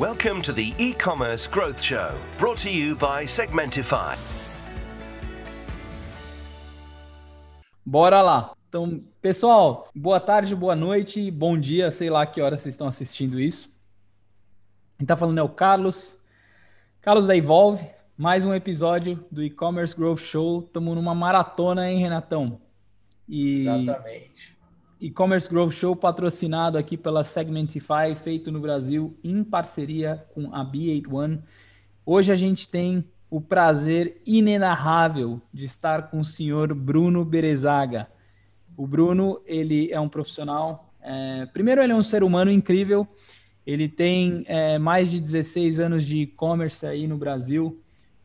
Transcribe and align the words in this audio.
Welcome 0.00 0.42
to 0.42 0.52
the 0.52 0.74
e-commerce 0.78 1.46
growth 1.46 1.80
show, 1.80 2.10
brought 2.36 2.56
to 2.62 2.70
you 2.70 2.96
by 2.96 3.26
Segmentify. 3.26 4.16
Bora 7.86 8.20
lá. 8.20 8.54
Então, 8.68 9.04
pessoal, 9.22 9.88
boa 9.94 10.18
tarde, 10.18 10.56
boa 10.56 10.74
noite, 10.74 11.30
bom 11.30 11.56
dia, 11.56 11.92
sei 11.92 12.10
lá 12.10 12.26
que 12.26 12.40
hora 12.40 12.56
vocês 12.56 12.74
estão 12.74 12.88
assistindo 12.88 13.38
isso. 13.38 13.68
Quem 14.98 15.04
está 15.04 15.16
falando 15.16 15.38
é 15.38 15.42
o 15.42 15.48
Carlos, 15.48 16.20
Carlos 17.00 17.28
da 17.28 17.36
Evolve, 17.36 17.86
mais 18.16 18.44
um 18.44 18.52
episódio 18.52 19.24
do 19.30 19.44
e-commerce 19.44 19.94
growth 19.94 20.18
show. 20.18 20.64
Estamos 20.66 20.96
numa 20.96 21.14
maratona, 21.14 21.88
hein, 21.88 22.00
Renatão? 22.00 22.60
E... 23.28 23.60
Exatamente 23.60 24.53
e-commerce 25.04 25.50
growth 25.50 25.72
show 25.72 25.94
patrocinado 25.94 26.78
aqui 26.78 26.96
pela 26.96 27.22
Segmentify, 27.22 28.14
feito 28.14 28.50
no 28.50 28.58
Brasil 28.58 29.14
em 29.22 29.44
parceria 29.44 30.24
com 30.32 30.48
a 30.54 30.64
B81. 30.64 31.42
Hoje 32.06 32.32
a 32.32 32.36
gente 32.36 32.66
tem 32.66 33.04
o 33.28 33.38
prazer 33.38 34.22
inenarrável 34.24 35.42
de 35.52 35.66
estar 35.66 36.08
com 36.08 36.20
o 36.20 36.24
senhor 36.24 36.72
Bruno 36.72 37.22
Berezaga. 37.22 38.08
O 38.78 38.86
Bruno, 38.86 39.42
ele 39.44 39.92
é 39.92 40.00
um 40.00 40.08
profissional. 40.08 40.90
É, 41.02 41.44
primeiro, 41.52 41.82
ele 41.82 41.92
é 41.92 41.96
um 41.96 42.02
ser 42.02 42.24
humano 42.24 42.50
incrível. 42.50 43.06
Ele 43.66 43.90
tem 43.90 44.42
é, 44.48 44.78
mais 44.78 45.10
de 45.10 45.20
16 45.20 45.80
anos 45.80 46.06
de 46.06 46.20
e-commerce 46.20 46.86
aí 46.86 47.06
no 47.06 47.18
Brasil. 47.18 47.78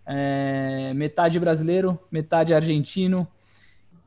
É, 0.05 0.93
metade 0.95 1.41
brasileiro, 1.41 1.99
metade 2.09 2.53
argentino, 2.53 3.27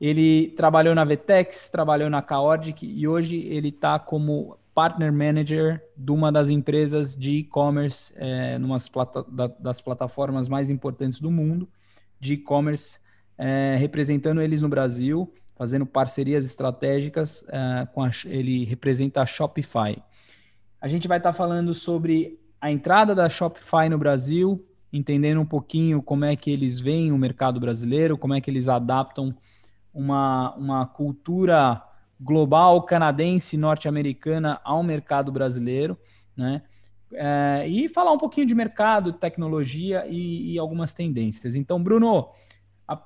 ele 0.03 0.49
trabalhou 0.57 0.97
na 0.97 1.05
Vetex, 1.05 1.71
trabalhou 1.71 2.11
na 2.11 2.21
Kaordic 2.21 2.85
e 2.85 3.07
hoje 3.07 3.37
ele 3.37 3.69
está 3.69 4.01
como 4.01 4.59
partner 4.75 5.13
manager 5.13 5.81
de 5.97 6.11
uma 6.11 6.33
das 6.33 6.49
empresas 6.49 7.15
de 7.15 7.37
e-commerce, 7.37 8.13
é, 8.17 8.59
numa 8.59 8.79
plata 8.93 9.25
da, 9.29 9.47
das 9.47 9.81
plataformas 9.81 10.49
mais 10.49 10.69
importantes 10.69 11.21
do 11.21 11.31
mundo 11.31 11.69
de 12.19 12.33
e-commerce, 12.33 12.99
é, 13.39 13.77
representando 13.79 14.43
eles 14.43 14.61
no 14.61 14.69
Brasil, 14.69 15.33
fazendo 15.55 15.87
parcerias 15.87 16.45
estratégicas. 16.45 17.45
É, 17.49 17.87
com 17.95 18.03
a, 18.03 18.11
ele 18.27 18.65
representa 18.65 19.23
a 19.23 19.27
Shopify. 19.27 20.03
A 20.81 20.89
gente 20.89 21.07
vai 21.07 21.19
estar 21.19 21.31
tá 21.31 21.37
falando 21.37 21.73
sobre 21.73 22.41
a 22.61 22.73
entrada 22.73 23.15
da 23.15 23.29
Shopify 23.29 23.89
no 23.89 23.99
Brasil, 23.99 24.57
entendendo 24.93 25.41
um 25.41 25.47
pouquinho 25.47 26.03
como 26.03 26.25
é 26.25 26.35
que 26.35 26.51
eles 26.51 26.81
veem 26.81 27.13
o 27.13 27.19
mercado 27.19 27.61
brasileiro, 27.61 28.19
como 28.19 28.35
é 28.35 28.41
que 28.41 28.51
eles 28.51 28.67
adaptam 28.67 29.33
uma, 29.93 30.55
uma 30.55 30.87
cultura 30.87 31.83
global 32.21 32.83
canadense 32.83 33.57
norte-americana 33.57 34.61
ao 34.63 34.83
mercado 34.83 35.33
brasileiro, 35.33 35.99
né? 36.37 36.63
É, 37.15 37.67
e 37.69 37.91
falar 37.91 38.13
um 38.13 38.19
pouquinho 38.19 38.47
de 38.47 38.55
mercado, 38.55 39.13
tecnologia 39.13 40.07
e, 40.09 40.53
e, 40.53 40.59
algumas 40.59 40.95
tendências. 40.95 41.55
Então, 41.55 41.83
Bruno, 41.83 42.31
a 42.89 42.99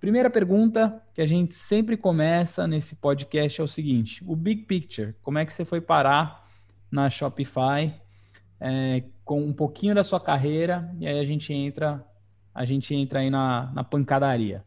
primeira 0.00 0.30
pergunta 0.30 1.02
que 1.12 1.20
a 1.20 1.26
gente 1.26 1.54
sempre 1.54 1.94
começa 1.94 2.66
nesse 2.66 2.96
podcast 2.96 3.60
é 3.60 3.64
o 3.64 3.68
seguinte: 3.68 4.24
o 4.26 4.34
big 4.34 4.62
picture, 4.62 5.14
como 5.22 5.38
é 5.38 5.44
que 5.44 5.52
você 5.52 5.64
foi 5.64 5.80
parar 5.80 6.48
na 6.90 7.10
Shopify 7.10 7.92
é, 8.58 9.02
com 9.24 9.42
um 9.42 9.52
pouquinho 9.52 9.94
da 9.94 10.02
sua 10.02 10.20
carreira 10.20 10.90
e 10.98 11.06
aí 11.06 11.18
a 11.18 11.24
gente 11.24 11.52
entra, 11.52 12.02
a 12.54 12.64
gente 12.64 12.94
entra 12.94 13.20
aí 13.20 13.28
na, 13.28 13.70
na 13.74 13.84
pancadaria. 13.84 14.64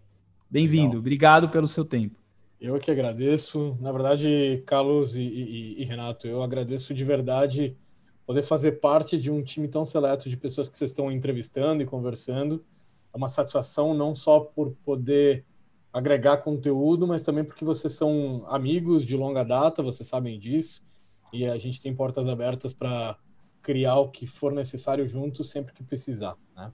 Bem-vindo, 0.50 1.00
obrigado 1.00 1.50
pelo 1.50 1.68
seu 1.68 1.84
tempo. 1.84 2.16
Eu 2.60 2.80
que 2.80 2.90
agradeço. 2.90 3.78
Na 3.82 3.92
verdade, 3.92 4.64
Carlos 4.66 5.16
e, 5.16 5.22
e, 5.22 5.82
e, 5.82 5.86
Renato, 5.86 6.26
eu 6.26 6.42
agradeço 6.42 6.94
de 6.94 7.04
verdade 7.04 7.76
poder 8.26 8.44
fazer 8.44 8.74
parte 8.74 9.20
de 9.20 9.30
um 9.30 9.44
time 9.44 9.68
tão 9.68 9.86
seleto 9.86 10.30
de 10.30 10.38
pessoas 10.38 10.70
que 10.70 10.78
vocês 10.78 10.92
estão 10.92 11.12
entrevistando 11.12 11.84
e 11.84 11.86
conversando. 11.86 12.64
É 13.14 13.18
uma 13.18 13.30
satisfação 13.30 13.94
não 13.94 14.16
só 14.16 14.40
por 14.40 14.72
poder 14.86 15.46
agregar 15.92 16.38
conteúdo, 16.38 17.06
mas 17.06 17.24
também 17.24 17.44
porque 17.44 17.66
vocês 17.66 17.94
são 17.94 18.46
amigos 18.48 19.04
de 19.04 19.18
longa 19.18 19.44
data, 19.44 19.84
vocês 19.84 20.08
sabem 20.08 20.40
disso, 20.40 20.82
e 21.34 21.46
a 21.46 21.58
gente 21.58 21.82
tem 21.82 21.94
portas 21.94 22.28
abertas 22.28 22.74
para 22.74 23.18
criar 23.62 23.98
o 23.98 24.10
que 24.10 24.26
for 24.26 24.54
necessário 24.54 25.06
junto 25.08 25.44
sempre 25.44 25.74
que 25.74 25.84
precisar. 25.84 26.36
Né? 26.56 26.72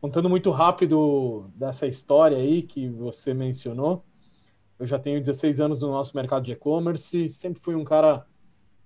Contando 0.00 0.30
muito 0.30 0.50
rápido 0.50 1.50
dessa 1.54 1.86
história 1.86 2.38
aí 2.38 2.62
que 2.62 2.88
você 2.88 3.34
mencionou, 3.34 4.02
eu 4.78 4.86
já 4.86 4.98
tenho 4.98 5.20
16 5.20 5.60
anos 5.60 5.82
no 5.82 5.90
nosso 5.90 6.16
mercado 6.16 6.42
de 6.42 6.52
e-commerce, 6.52 7.28
sempre 7.28 7.60
fui 7.62 7.74
um 7.74 7.84
cara 7.84 8.26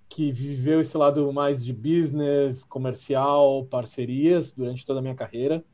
que 0.08 0.32
viveu 0.32 0.80
esse 0.80 0.96
lado 0.98 1.32
mais 1.32 1.64
de 1.64 1.72
business, 1.72 2.64
comercial, 2.64 3.64
parcerias 3.66 4.52
durante 4.52 4.84
toda 4.84 4.98
a 4.98 5.02
minha 5.02 5.14
carreira. 5.14 5.64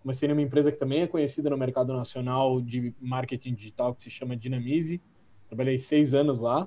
Comecei 0.00 0.28
numa 0.28 0.42
empresa 0.42 0.72
que 0.72 0.78
também 0.78 1.02
é 1.02 1.06
conhecida 1.06 1.48
no 1.48 1.56
mercado 1.56 1.92
nacional 1.92 2.60
de 2.60 2.92
marketing 3.00 3.54
digital, 3.54 3.94
que 3.94 4.02
se 4.02 4.10
chama 4.10 4.36
Dinamize. 4.36 5.00
Trabalhei 5.46 5.78
seis 5.78 6.12
anos 6.12 6.40
lá. 6.40 6.66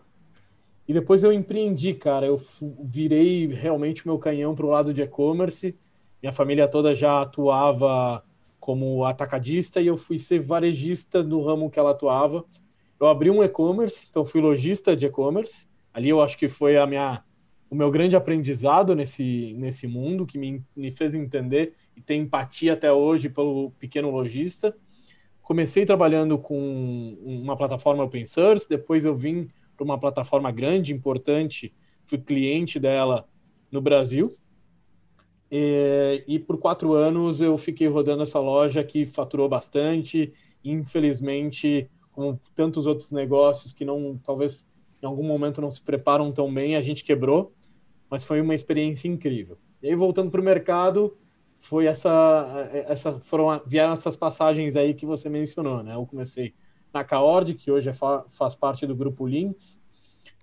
E 0.87 0.93
depois 0.93 1.21
eu 1.21 1.33
empreendi, 1.33 1.93
cara. 1.93 2.27
Eu 2.27 2.37
virei 2.79 3.47
realmente 3.47 4.07
meu 4.07 4.17
canhão 4.17 4.55
para 4.55 4.65
o 4.65 4.69
lado 4.69 4.93
de 4.93 5.01
e-commerce 5.01 5.75
minha 6.21 6.33
família 6.33 6.67
toda 6.67 6.93
já 6.93 7.21
atuava 7.21 8.23
como 8.59 9.03
atacadista 9.05 9.81
e 9.81 9.87
eu 9.87 9.97
fui 9.97 10.19
ser 10.19 10.39
varejista 10.39 11.23
no 11.23 11.43
ramo 11.43 11.69
que 11.69 11.79
ela 11.79 11.91
atuava. 11.91 12.45
Eu 12.99 13.07
abri 13.07 13.31
um 13.31 13.43
e-commerce, 13.43 14.07
então 14.09 14.23
fui 14.23 14.39
lojista 14.39 14.95
de 14.95 15.07
e-commerce. 15.07 15.67
Ali 15.91 16.09
eu 16.09 16.21
acho 16.21 16.37
que 16.37 16.47
foi 16.47 16.77
a 16.77 16.85
minha 16.85 17.23
o 17.71 17.75
meu 17.75 17.89
grande 17.89 18.17
aprendizado 18.17 18.93
nesse, 18.93 19.55
nesse 19.57 19.87
mundo, 19.87 20.25
que 20.25 20.37
me, 20.37 20.61
me 20.75 20.91
fez 20.91 21.15
entender 21.15 21.73
e 21.95 22.01
ter 22.01 22.15
empatia 22.15 22.73
até 22.73 22.91
hoje 22.91 23.29
pelo 23.29 23.71
pequeno 23.79 24.11
lojista. 24.11 24.75
Comecei 25.41 25.85
trabalhando 25.85 26.37
com 26.37 27.17
uma 27.23 27.55
plataforma 27.55 28.03
open 28.03 28.25
source, 28.25 28.67
depois 28.67 29.05
eu 29.05 29.15
vim 29.15 29.49
para 29.77 29.85
uma 29.85 29.97
plataforma 29.97 30.51
grande, 30.51 30.91
importante, 30.91 31.73
fui 32.05 32.17
cliente 32.17 32.77
dela 32.77 33.25
no 33.71 33.79
Brasil, 33.79 34.29
e, 35.51 36.23
e, 36.27 36.39
por 36.39 36.57
quatro 36.57 36.93
anos 36.93 37.41
eu 37.41 37.57
fiquei 37.57 37.87
rodando 37.87 38.23
essa 38.23 38.39
loja 38.39 38.83
que 38.83 39.05
faturou 39.05 39.49
bastante. 39.49 40.31
Infelizmente, 40.63 41.89
como 42.13 42.39
tantos 42.55 42.87
outros 42.87 43.11
negócios 43.11 43.73
que 43.73 43.83
não, 43.83 44.17
talvez 44.23 44.69
em 45.01 45.05
algum 45.05 45.23
momento 45.23 45.59
não 45.59 45.69
se 45.69 45.81
preparam 45.81 46.31
tão 46.31 46.53
bem, 46.53 46.75
a 46.77 46.81
gente 46.81 47.03
quebrou, 47.03 47.53
mas 48.09 48.23
foi 48.23 48.39
uma 48.39 48.55
experiência 48.55 49.09
incrível. 49.09 49.57
E 49.81 49.89
aí 49.89 49.95
voltando 49.95 50.31
para 50.31 50.39
o 50.39 50.43
mercado, 50.43 51.17
foi 51.57 51.85
essa, 51.85 52.69
essa, 52.87 53.19
foram 53.19 53.61
vieram 53.65 53.93
essas 53.93 54.15
passagens 54.15 54.77
aí 54.77 54.93
que 54.93 55.05
você 55.05 55.27
mencionou, 55.27 55.83
né? 55.83 55.95
Eu 55.95 56.05
comecei 56.05 56.53
na 56.93 57.03
Caord, 57.03 57.55
que 57.55 57.71
hoje 57.71 57.89
é, 57.89 57.93
faz 57.93 58.55
parte 58.55 58.87
do 58.87 58.95
grupo 58.95 59.27
Links. 59.27 59.81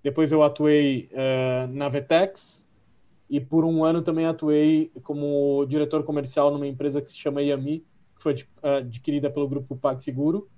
Depois 0.03 0.33
eu 0.33 0.43
atuei 0.43 1.11
uh, 1.13 1.67
na 1.73 1.89
Vetex, 1.89 2.68
e 3.29 3.41
por 3.41 3.65
um 3.65 3.85
ano 3.85 4.03
também 4.03 4.27
atuei 4.27 4.91
como 5.03 5.65
diretor 5.67 6.03
comercial 6.03 6.51
numa 6.51 6.67
empresa 6.67 7.01
que 7.01 7.09
se 7.09 7.17
chama 7.19 7.43
Yami, 7.43 7.85
que 8.17 8.23
foi 8.23 8.37
adquirida 8.63 9.31
pelo 9.31 9.49
grupo 9.49 9.77
PagSeguro. 9.77 10.49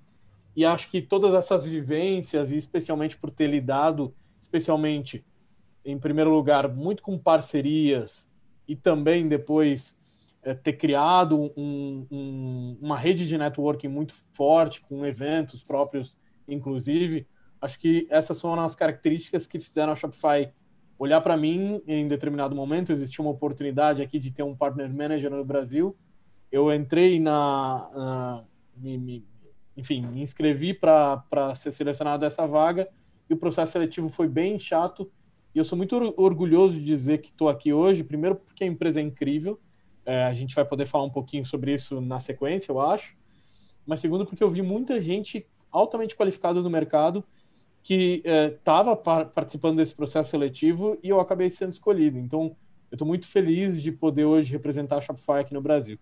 E 0.55 0.65
acho 0.65 0.89
que 0.89 1.01
todas 1.01 1.33
essas 1.33 1.65
vivências, 1.65 2.51
e 2.51 2.57
especialmente 2.57 3.17
por 3.17 3.29
ter 3.29 3.47
lidado, 3.47 4.13
especialmente, 4.41 5.25
em 5.83 5.97
primeiro 5.97 6.33
lugar, 6.33 6.67
muito 6.67 7.03
com 7.03 7.17
parcerias 7.17 8.29
e 8.67 8.75
também 8.75 9.27
depois 9.27 9.99
é, 10.43 10.53
ter 10.53 10.73
criado 10.73 11.51
um, 11.57 12.07
um, 12.11 12.77
uma 12.81 12.97
rede 12.97 13.27
de 13.27 13.37
networking 13.37 13.87
muito 13.87 14.13
forte, 14.33 14.81
com 14.81 15.05
eventos 15.05 15.63
próprios, 15.63 16.17
inclusive, 16.47 17.27
acho 17.61 17.79
que 17.79 18.07
essas 18.09 18.37
são 18.37 18.53
as 18.59 18.75
características 18.75 19.45
que 19.45 19.59
fizeram 19.59 19.93
a 19.93 19.95
Shopify 19.95 20.51
olhar 21.03 21.19
para 21.19 21.35
mim 21.35 21.81
em 21.87 22.07
determinado 22.07 22.55
momento, 22.55 22.91
existia 22.91 23.25
uma 23.25 23.31
oportunidade 23.31 24.03
aqui 24.03 24.19
de 24.19 24.29
ter 24.29 24.43
um 24.43 24.55
partner 24.55 24.87
manager 24.93 25.31
no 25.31 25.43
Brasil. 25.43 25.97
Eu 26.51 26.71
entrei 26.71 27.19
na. 27.19 27.89
na 27.91 28.43
me, 28.77 28.99
me, 28.99 29.25
enfim, 29.75 30.05
me 30.05 30.21
inscrevi 30.21 30.75
para 30.75 31.55
ser 31.55 31.71
selecionado 31.71 32.21
dessa 32.21 32.45
vaga 32.45 32.87
e 33.27 33.33
o 33.33 33.37
processo 33.37 33.71
seletivo 33.71 34.09
foi 34.09 34.27
bem 34.27 34.59
chato. 34.59 35.11
E 35.55 35.57
eu 35.57 35.63
sou 35.63 35.75
muito 35.75 36.13
orgulhoso 36.17 36.75
de 36.75 36.85
dizer 36.85 37.17
que 37.17 37.29
estou 37.29 37.49
aqui 37.49 37.73
hoje, 37.73 38.03
primeiro 38.03 38.35
porque 38.35 38.63
a 38.63 38.67
empresa 38.67 38.99
é 38.99 39.03
incrível, 39.03 39.59
é, 40.05 40.25
a 40.25 40.33
gente 40.33 40.53
vai 40.53 40.63
poder 40.63 40.85
falar 40.85 41.05
um 41.05 41.09
pouquinho 41.09 41.43
sobre 41.43 41.73
isso 41.73 41.99
na 41.99 42.19
sequência, 42.19 42.71
eu 42.71 42.79
acho. 42.79 43.17
Mas 43.87 43.99
segundo, 43.99 44.23
porque 44.23 44.43
eu 44.43 44.49
vi 44.51 44.61
muita 44.61 45.01
gente 45.01 45.47
altamente 45.71 46.15
qualificada 46.15 46.61
no 46.61 46.69
mercado 46.69 47.23
que 47.83 48.21
estava 48.25 48.91
é, 48.91 49.25
participando 49.25 49.77
desse 49.77 49.95
processo 49.95 50.31
seletivo 50.31 50.97
e 51.01 51.09
eu 51.09 51.19
acabei 51.19 51.49
sendo 51.49 51.71
escolhido. 51.71 52.17
Então, 52.17 52.55
eu 52.91 52.95
estou 52.95 53.07
muito 53.07 53.27
feliz 53.27 53.81
de 53.81 53.91
poder 53.91 54.25
hoje 54.25 54.51
representar 54.51 54.97
a 54.97 55.01
Shopify 55.01 55.39
aqui 55.39 55.53
no 55.53 55.61
Brasil. 55.61 55.97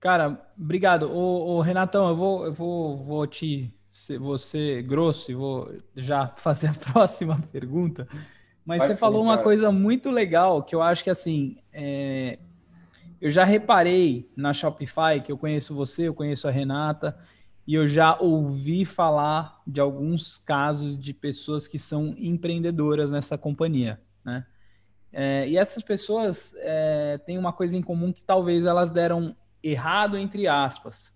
Cara, 0.00 0.38
obrigado. 0.58 1.10
Ô, 1.10 1.56
ô, 1.56 1.60
Renatão, 1.60 2.08
eu 2.08 2.14
vou, 2.14 2.44
eu 2.46 2.52
vou, 2.52 2.96
vou 2.96 3.26
te 3.26 3.74
vou 4.18 4.36
ser 4.36 4.82
grosso 4.82 5.30
e 5.30 5.34
vou 5.34 5.72
já 5.94 6.26
fazer 6.36 6.68
a 6.68 6.74
próxima 6.74 7.40
pergunta, 7.52 8.08
Mas 8.66 8.78
Vai 8.78 8.88
você 8.88 8.96
falou 8.96 9.22
uma 9.22 9.38
coisa 9.38 9.70
muito 9.70 10.10
legal 10.10 10.62
que 10.62 10.74
eu 10.74 10.82
acho 10.82 11.04
que 11.04 11.10
assim, 11.10 11.56
é... 11.72 12.38
eu 13.20 13.30
já 13.30 13.44
reparei 13.44 14.28
na 14.36 14.52
Shopify, 14.52 15.20
que 15.24 15.30
eu 15.30 15.38
conheço 15.38 15.74
você, 15.74 16.08
eu 16.08 16.14
conheço 16.14 16.48
a 16.48 16.50
Renata, 16.50 17.16
e 17.66 17.74
eu 17.74 17.86
já 17.88 18.16
ouvi 18.18 18.84
falar 18.84 19.60
de 19.66 19.80
alguns 19.80 20.38
casos 20.38 20.98
de 20.98 21.14
pessoas 21.14 21.66
que 21.66 21.78
são 21.78 22.14
empreendedoras 22.18 23.10
nessa 23.10 23.38
companhia, 23.38 24.00
né? 24.24 24.46
É, 25.16 25.48
e 25.48 25.56
essas 25.56 25.82
pessoas 25.82 26.56
é, 26.58 27.18
têm 27.24 27.38
uma 27.38 27.52
coisa 27.52 27.76
em 27.76 27.82
comum 27.82 28.12
que 28.12 28.22
talvez 28.22 28.66
elas 28.66 28.90
deram 28.90 29.36
errado 29.62 30.18
entre 30.18 30.48
aspas. 30.48 31.14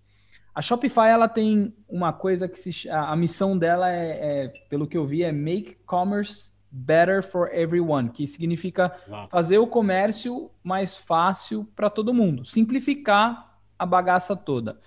A 0.55 0.63
Shopify 0.63 1.09
ela 1.09 1.29
tem 1.29 1.75
uma 1.89 2.13
coisa 2.13 2.49
que 2.49 2.59
se, 2.59 2.89
a, 2.89 3.11
a 3.11 3.17
missão 3.17 3.59
dela 3.59 3.91
é, 3.91 4.45
é, 4.45 4.49
pelo 4.69 4.87
que 4.87 4.97
eu 4.97 5.05
vi, 5.05 5.25
é 5.25 5.33
make 5.33 5.77
commerce 5.85 6.51
better 6.71 7.23
for 7.23 7.49
everyone, 7.53 8.11
que 8.11 8.27
significa 8.27 8.97
Exato. 9.05 9.31
fazer 9.31 9.59
o 9.59 9.67
comércio 9.67 10.51
mais 10.63 10.97
fácil 10.97 11.67
para 11.75 11.91
todo 11.91 12.15
mundo, 12.15 12.45
simplificar 12.45 13.59
a 13.79 13.87
bagaça 13.87 14.37
toda. 14.37 14.79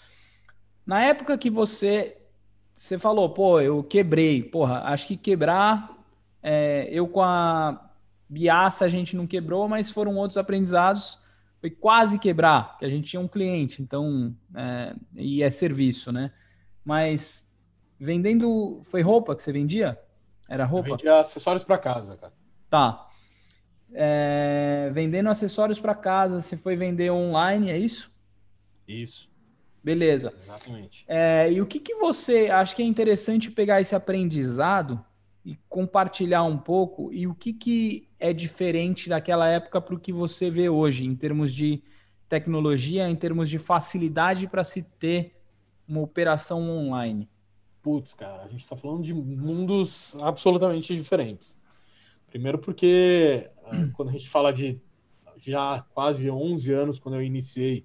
Na 0.85 1.03
época 1.03 1.37
que 1.37 1.49
você 1.49 2.17
você 2.81 2.97
falou, 2.97 3.29
pô, 3.29 3.61
eu 3.61 3.83
quebrei, 3.83 4.41
porra, 4.41 4.81
acho 4.85 5.07
que 5.07 5.15
quebrar, 5.15 5.95
é, 6.41 6.89
eu 6.91 7.07
com 7.07 7.21
a 7.21 7.91
Biaça 8.27 8.85
a 8.85 8.89
gente 8.89 9.15
não 9.15 9.27
quebrou, 9.27 9.67
mas 9.67 9.91
foram 9.91 10.15
outros 10.15 10.37
aprendizados. 10.37 11.21
Foi 11.59 11.69
quase 11.69 12.17
quebrar, 12.17 12.79
que 12.79 12.85
a 12.85 12.89
gente 12.89 13.07
tinha 13.07 13.19
um 13.19 13.27
cliente, 13.27 13.83
então, 13.83 14.35
é, 14.55 14.95
e 15.15 15.43
é 15.43 15.51
serviço, 15.51 16.11
né? 16.11 16.31
Mas 16.83 17.53
vendendo, 17.99 18.81
foi 18.83 19.01
roupa 19.01 19.35
que 19.35 19.43
você 19.43 19.51
vendia? 19.51 19.99
Era 20.49 20.65
roupa? 20.65 20.89
Eu 20.89 20.97
vendia 20.97 21.19
acessórios 21.19 21.63
para 21.63 21.77
casa, 21.77 22.17
cara. 22.17 22.33
Tá. 22.67 23.07
É, 23.93 24.89
vendendo 24.91 25.29
acessórios 25.29 25.79
para 25.79 25.93
casa, 25.93 26.41
você 26.41 26.57
foi 26.57 26.75
vender 26.75 27.11
online, 27.11 27.69
é 27.69 27.77
isso? 27.77 28.11
Isso. 28.87 29.30
Beleza. 29.83 30.33
Exatamente. 30.37 31.03
É, 31.07 31.51
e 31.51 31.61
o 31.61 31.65
que, 31.65 31.79
que 31.79 31.95
você 31.95 32.49
acha 32.49 32.75
que 32.75 32.81
é 32.81 32.85
interessante 32.85 33.49
pegar 33.49 33.81
esse 33.81 33.95
aprendizado 33.95 35.03
e 35.43 35.57
compartilhar 35.67 36.43
um 36.43 36.57
pouco 36.57 37.11
e 37.11 37.25
o 37.25 37.33
que, 37.33 37.51
que 37.51 38.07
é 38.19 38.31
diferente 38.31 39.09
daquela 39.09 39.47
época 39.47 39.81
para 39.81 39.95
o 39.95 39.99
que 39.99 40.13
você 40.13 40.49
vê 40.49 40.69
hoje, 40.69 41.05
em 41.05 41.15
termos 41.15 41.53
de 41.53 41.83
tecnologia, 42.29 43.09
em 43.09 43.15
termos 43.15 43.49
de 43.49 43.57
facilidade 43.57 44.47
para 44.47 44.63
se 44.63 44.83
ter 44.83 45.35
uma 45.87 46.01
operação 46.01 46.69
online? 46.69 47.27
Putz, 47.81 48.13
cara, 48.13 48.43
a 48.43 48.47
gente 48.47 48.61
está 48.61 48.75
falando 48.75 49.01
de 49.01 49.13
mundos 49.13 50.15
absolutamente 50.21 50.95
diferentes. 50.95 51.59
Primeiro 52.27 52.59
porque 52.59 53.49
ah, 53.65 53.89
quando 53.93 54.09
a 54.09 54.11
gente 54.11 54.29
fala 54.29 54.53
de 54.53 54.79
já 55.37 55.83
quase 55.93 56.29
11 56.29 56.71
anos, 56.71 56.99
quando 56.99 57.15
eu 57.15 57.23
iniciei 57.23 57.83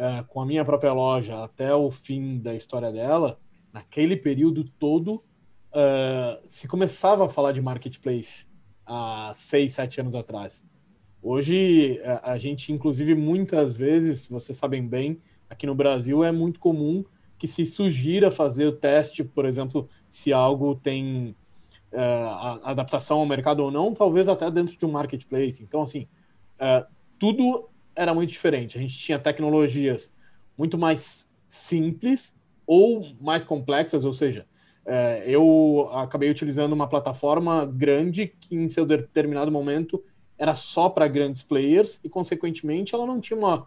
é, 0.00 0.22
com 0.22 0.40
a 0.40 0.46
minha 0.46 0.64
própria 0.64 0.94
loja 0.94 1.44
até 1.44 1.74
o 1.74 1.90
fim 1.90 2.38
da 2.38 2.54
história 2.54 2.90
dela, 2.90 3.38
naquele 3.70 4.16
período 4.16 4.64
todo, 4.64 5.16
uh, 5.16 6.40
se 6.48 6.66
começava 6.66 7.26
a 7.26 7.28
falar 7.28 7.52
de 7.52 7.60
marketplace 7.60 8.46
há 8.86 9.30
seis, 9.34 9.74
sete 9.74 10.00
anos 10.00 10.14
atrás. 10.14 10.66
Hoje, 11.22 12.00
a, 12.02 12.32
a 12.32 12.38
gente, 12.38 12.72
inclusive, 12.72 13.14
muitas 13.14 13.76
vezes, 13.76 14.26
vocês 14.26 14.56
sabem 14.56 14.88
bem, 14.88 15.20
aqui 15.50 15.66
no 15.66 15.74
Brasil 15.74 16.24
é 16.24 16.32
muito 16.32 16.58
comum 16.58 17.04
que 17.38 17.46
se 17.46 17.66
sugira 17.66 18.30
fazer 18.30 18.68
o 18.68 18.72
teste, 18.72 19.22
por 19.22 19.44
exemplo, 19.44 19.86
se 20.08 20.32
algo 20.32 20.76
tem 20.76 21.36
uh, 21.92 22.64
adaptação 22.64 23.18
ao 23.18 23.26
mercado 23.26 23.60
ou 23.60 23.70
não, 23.70 23.92
talvez 23.92 24.30
até 24.30 24.50
dentro 24.50 24.78
de 24.78 24.86
um 24.86 24.92
marketplace. 24.92 25.62
Então, 25.62 25.82
assim, 25.82 26.08
tudo 27.18 27.68
era 28.00 28.14
muito 28.14 28.30
diferente. 28.30 28.78
A 28.78 28.80
gente 28.80 28.98
tinha 28.98 29.18
tecnologias 29.18 30.10
muito 30.56 30.78
mais 30.78 31.30
simples 31.46 32.40
ou 32.66 33.14
mais 33.20 33.44
complexas, 33.44 34.06
ou 34.06 34.12
seja, 34.14 34.46
é, 34.86 35.22
eu 35.26 35.90
acabei 35.92 36.30
utilizando 36.30 36.72
uma 36.72 36.88
plataforma 36.88 37.66
grande 37.66 38.32
que, 38.40 38.56
em 38.56 38.68
seu 38.68 38.86
determinado 38.86 39.52
momento, 39.52 40.02
era 40.38 40.54
só 40.54 40.88
para 40.88 41.06
grandes 41.06 41.42
players 41.42 42.00
e, 42.02 42.08
consequentemente, 42.08 42.94
ela 42.94 43.04
não 43.04 43.20
tinha 43.20 43.38
uma, 43.38 43.66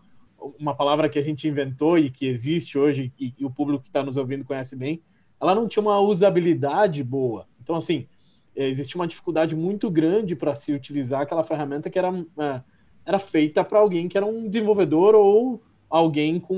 uma 0.60 0.76
palavra 0.76 1.08
que 1.08 1.20
a 1.20 1.22
gente 1.22 1.48
inventou 1.48 2.00
e 2.00 2.10
que 2.10 2.26
existe 2.26 2.76
hoje 2.76 3.14
e, 3.20 3.36
e 3.38 3.46
o 3.46 3.52
público 3.52 3.84
que 3.84 3.90
está 3.90 4.02
nos 4.02 4.18
ouvindo 4.18 4.44
conhece 4.44 4.76
bem. 4.76 5.04
Ela 5.40 5.54
não 5.54 5.68
tinha 5.68 5.84
uma 5.84 6.00
usabilidade 6.00 7.04
boa. 7.04 7.48
Então, 7.62 7.76
assim, 7.76 8.08
é, 8.56 8.68
existia 8.68 9.00
uma 9.00 9.08
dificuldade 9.08 9.56
muito 9.56 9.92
grande 9.92 10.36
para 10.36 10.56
se 10.56 10.74
utilizar 10.74 11.22
aquela 11.22 11.44
ferramenta 11.44 11.88
que 11.88 12.00
era, 12.00 12.10
é, 12.40 12.62
era 13.06 13.20
feita 13.20 13.64
para 13.64 13.80
alguém 13.80 14.08
que 14.08 14.18
era 14.18 14.26
um 14.26 14.48
desenvolvedor 14.48 15.16
ou 15.16 15.62
alguém 15.90 16.40
com 16.40 16.56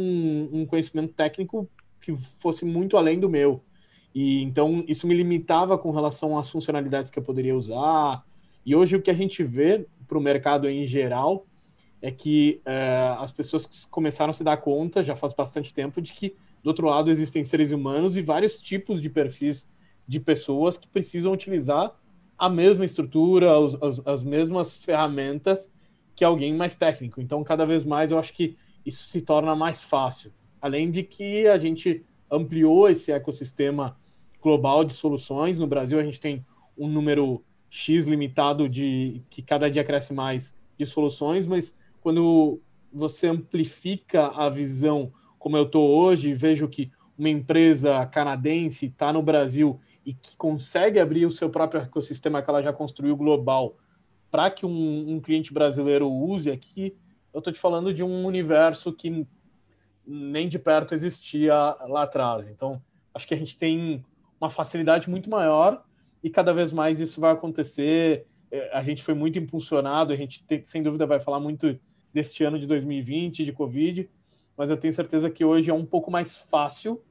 um 0.52 0.66
conhecimento 0.66 1.14
técnico 1.14 1.70
que 2.02 2.16
fosse 2.16 2.64
muito 2.64 2.98
além 2.98 3.20
do 3.20 3.30
meu. 3.30 3.62
E 4.14 4.42
então 4.44 4.84
isso 4.88 5.06
me 5.08 5.16
limitava 5.16 5.78
com 5.78 5.92
relação 5.92 6.38
às 6.38 6.50
funcionalidades 6.50 7.12
que 7.12 7.20
eu 7.20 7.24
poderia 7.24 7.56
usar. 7.56 8.24
E 8.66 8.76
hoje 8.76 8.96
o 8.96 9.02
que 9.02 9.12
a 9.12 9.14
gente 9.14 9.44
vê 9.44 9.86
para 10.08 10.18
o 10.18 10.22
mercado 10.22 10.70
em 10.70 10.86
geral 10.86 11.46
é 12.02 12.12
que 12.12 12.62
é, 12.66 13.16
as 13.20 13.32
pessoas 13.32 13.88
começaram 13.90 14.32
a 14.32 14.34
se 14.34 14.44
dar 14.44 14.58
conta, 14.58 15.02
já 15.02 15.16
faz 15.16 15.34
bastante 15.34 15.74
tempo, 15.74 16.02
de 16.02 16.14
que 16.14 16.36
do 16.64 16.68
outro 16.68 16.88
lado 16.88 17.10
existem 17.10 17.44
seres 17.44 17.72
humanos 17.72 18.16
e 18.16 18.22
vários 18.22 18.60
tipos 18.60 19.02
de 19.02 19.10
perfis 19.10 19.70
de 20.08 20.20
pessoas 20.20 20.78
que 20.78 20.88
precisam 20.88 21.34
utilizar 21.34 21.94
a 22.38 22.50
mesma 22.50 22.86
estrutura, 22.86 23.52
as, 23.58 24.08
as 24.08 24.24
mesmas 24.24 24.78
ferramentas 24.84 25.74
que 26.16 26.24
alguém 26.24 26.54
mais 26.56 26.76
técnico. 26.76 27.22
Então, 27.22 27.44
cada 27.44 27.66
vez 27.66 27.84
mais 27.84 28.12
eu 28.12 28.20
acho 28.20 28.34
que 28.34 28.56
isso 28.86 29.04
se 29.04 29.22
torna 29.22 29.56
mais 29.56 29.84
fácil. 29.84 30.32
Além 30.62 30.90
de 30.90 31.04
que 31.04 31.48
a 31.48 31.58
gente 31.58 32.06
ampliou 32.30 32.90
esse 32.90 33.12
ecossistema 33.12 33.98
global 34.42 34.84
de 34.84 34.94
soluções. 34.94 35.58
No 35.58 35.66
Brasil, 35.66 36.00
a 36.00 36.04
gente 36.04 36.20
tem 36.20 36.46
um 36.78 36.88
número 36.88 37.44
X 37.68 38.06
limitado 38.06 38.70
de 38.70 39.22
que 39.30 39.42
cada 39.42 39.70
dia 39.70 39.84
cresce 39.84 40.14
mais 40.14 40.56
de 40.78 40.86
soluções, 40.86 41.48
mas 41.48 41.76
quando 42.00 42.62
você 42.94 43.28
amplifica 43.28 44.28
a 44.28 44.48
visão, 44.50 45.12
como 45.40 45.58
eu 45.58 45.64
estou 45.64 45.90
hoje, 45.90 46.34
vejo 46.34 46.68
que 46.68 46.92
uma 47.18 47.30
empresa 47.30 48.06
canadense 48.06 48.86
está 48.86 49.12
no 49.12 49.24
Brasil 49.24 49.80
e 50.06 50.14
que 50.14 50.36
consegue 50.36 51.00
abrir 51.00 51.26
o 51.26 51.32
seu 51.32 51.50
próprio 51.50 51.82
ecossistema 51.82 52.42
que 52.42 52.50
ela 52.50 52.62
já 52.62 52.72
construiu 52.72 53.16
global 53.18 53.76
para 54.30 54.50
que 54.52 54.66
um, 54.66 55.16
um, 55.16 55.20
cliente 55.20 55.54
brasileiro 55.54 56.12
use 56.12 56.52
aqui, 56.52 56.96
eu 57.34 57.40
estou 57.40 57.54
te 57.54 57.60
falando 57.60 57.94
de 57.94 58.04
um 58.04 58.26
universo 58.26 58.92
que 58.94 59.26
nem 60.06 60.48
de 60.48 60.60
perto 60.60 60.94
existia 60.94 61.54
lá 61.88 62.04
atrás. 62.04 62.48
Então, 62.48 62.82
acho 63.14 63.28
que 63.28 63.34
a 63.34 63.38
gente 63.38 63.58
tem 63.58 64.04
uma 64.40 64.50
facilidade 64.50 65.10
muito 65.10 65.30
maior 65.30 65.84
e 66.22 66.30
cada 66.30 66.54
vez 66.54 66.72
mais 66.72 67.00
isso 67.00 67.20
vai 67.20 67.32
acontecer. 67.32 68.26
É, 68.52 68.76
a 68.76 68.84
gente 68.84 69.04
foi 69.04 69.14
muito 69.14 69.40
impulsionado, 69.40 70.14
a 70.14 70.16
gente 70.16 70.44
tem, 70.44 70.64
sem 70.64 70.84
dúvida 70.84 71.06
vai 71.06 71.20
falar 71.20 71.40
muito 71.40 71.80
deste 72.14 72.44
ano 72.44 72.58
de 72.60 72.66
2020, 72.68 73.44
de 73.44 73.52
Covid, 73.52 74.10
mas 74.58 74.70
eu 74.70 74.78
tenho 74.78 74.94
certeza 74.94 75.30
que 75.30 75.44
hoje 75.44 75.70
é 75.70 75.74
um 75.74 75.86
pouco 75.86 76.10
mais 76.10 76.38
fácil 76.38 77.04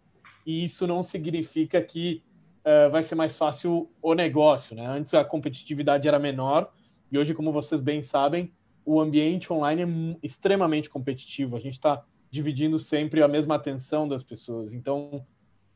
e 0.47 0.65
isso 0.65 0.87
não 0.87 1.03
significa 1.03 1.81
que 1.83 2.23
uh, 2.65 2.91
vai 2.91 3.05
ser 3.05 3.15
mais 3.15 3.37
fácil 3.37 3.91
o 4.01 4.15
negócio. 4.15 4.75
Né? 4.75 4.87
Antes 4.87 5.15
a 5.15 5.25
competitividade 5.25 6.09
era 6.09 6.19
menor 6.19 6.73
e 7.15 7.19
hoje, 7.19 7.33
como 7.33 7.53
vocês 7.53 7.81
bem 7.81 8.03
sabem, 8.03 8.53
o 8.85 9.01
ambiente 9.01 9.53
online 9.53 9.83
é 9.83 10.19
extremamente 10.21 10.91
competitivo. 10.91 11.57
A 11.57 11.61
gente 11.61 11.75
está 11.75 12.05
dividindo 12.29 12.77
sempre 12.77 13.23
a 13.23 13.29
mesma 13.29 13.55
atenção 13.55 14.09
das 14.09 14.25
pessoas, 14.25 14.73
então 14.73 15.25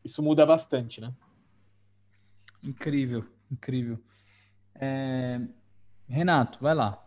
isso 0.05 0.21
muda 0.21 0.45
bastante, 0.45 1.01
né? 1.01 1.15
Incrível, 2.61 3.25
incrível. 3.49 4.01
É... 4.75 5.41
Renato, 6.09 6.59
vai 6.61 6.75
lá. 6.75 7.07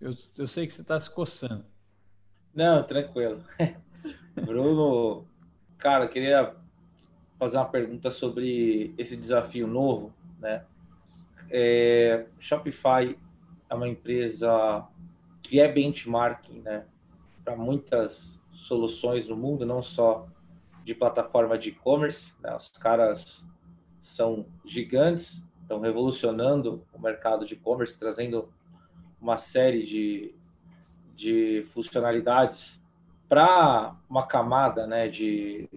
Eu, 0.00 0.12
eu 0.36 0.48
sei 0.48 0.66
que 0.66 0.72
você 0.72 0.80
está 0.80 0.98
se 0.98 1.08
coçando. 1.08 1.64
Não, 2.52 2.82
tranquilo. 2.82 3.44
Bruno, 4.44 5.24
cara, 5.78 6.08
queria 6.08 6.52
fazer 7.38 7.58
uma 7.58 7.68
pergunta 7.68 8.10
sobre 8.10 8.92
esse 8.98 9.16
desafio 9.16 9.68
novo, 9.68 10.12
né? 10.40 10.64
É, 11.48 12.26
Shopify 12.40 13.16
é 13.68 13.74
uma 13.74 13.88
empresa 13.88 14.86
que 15.42 15.60
é 15.60 15.70
benchmarking, 15.70 16.60
né, 16.60 16.84
para 17.44 17.56
muitas 17.56 18.40
soluções 18.52 19.28
no 19.28 19.36
mundo, 19.36 19.64
não 19.64 19.82
só 19.82 20.26
de 20.84 20.94
plataforma 20.94 21.58
de 21.58 21.70
e-commerce. 21.70 22.32
Né? 22.40 22.54
Os 22.54 22.68
caras 22.68 23.44
são 24.00 24.46
gigantes, 24.64 25.42
estão 25.62 25.80
revolucionando 25.80 26.84
o 26.92 27.00
mercado 27.00 27.44
de 27.44 27.54
e-commerce, 27.54 27.98
trazendo 27.98 28.48
uma 29.20 29.36
série 29.36 29.84
de, 29.84 30.34
de 31.14 31.64
funcionalidades 31.72 32.82
para 33.28 33.96
uma 34.08 34.26
camada 34.26 34.86
né, 34.86 35.08
de, 35.08 35.68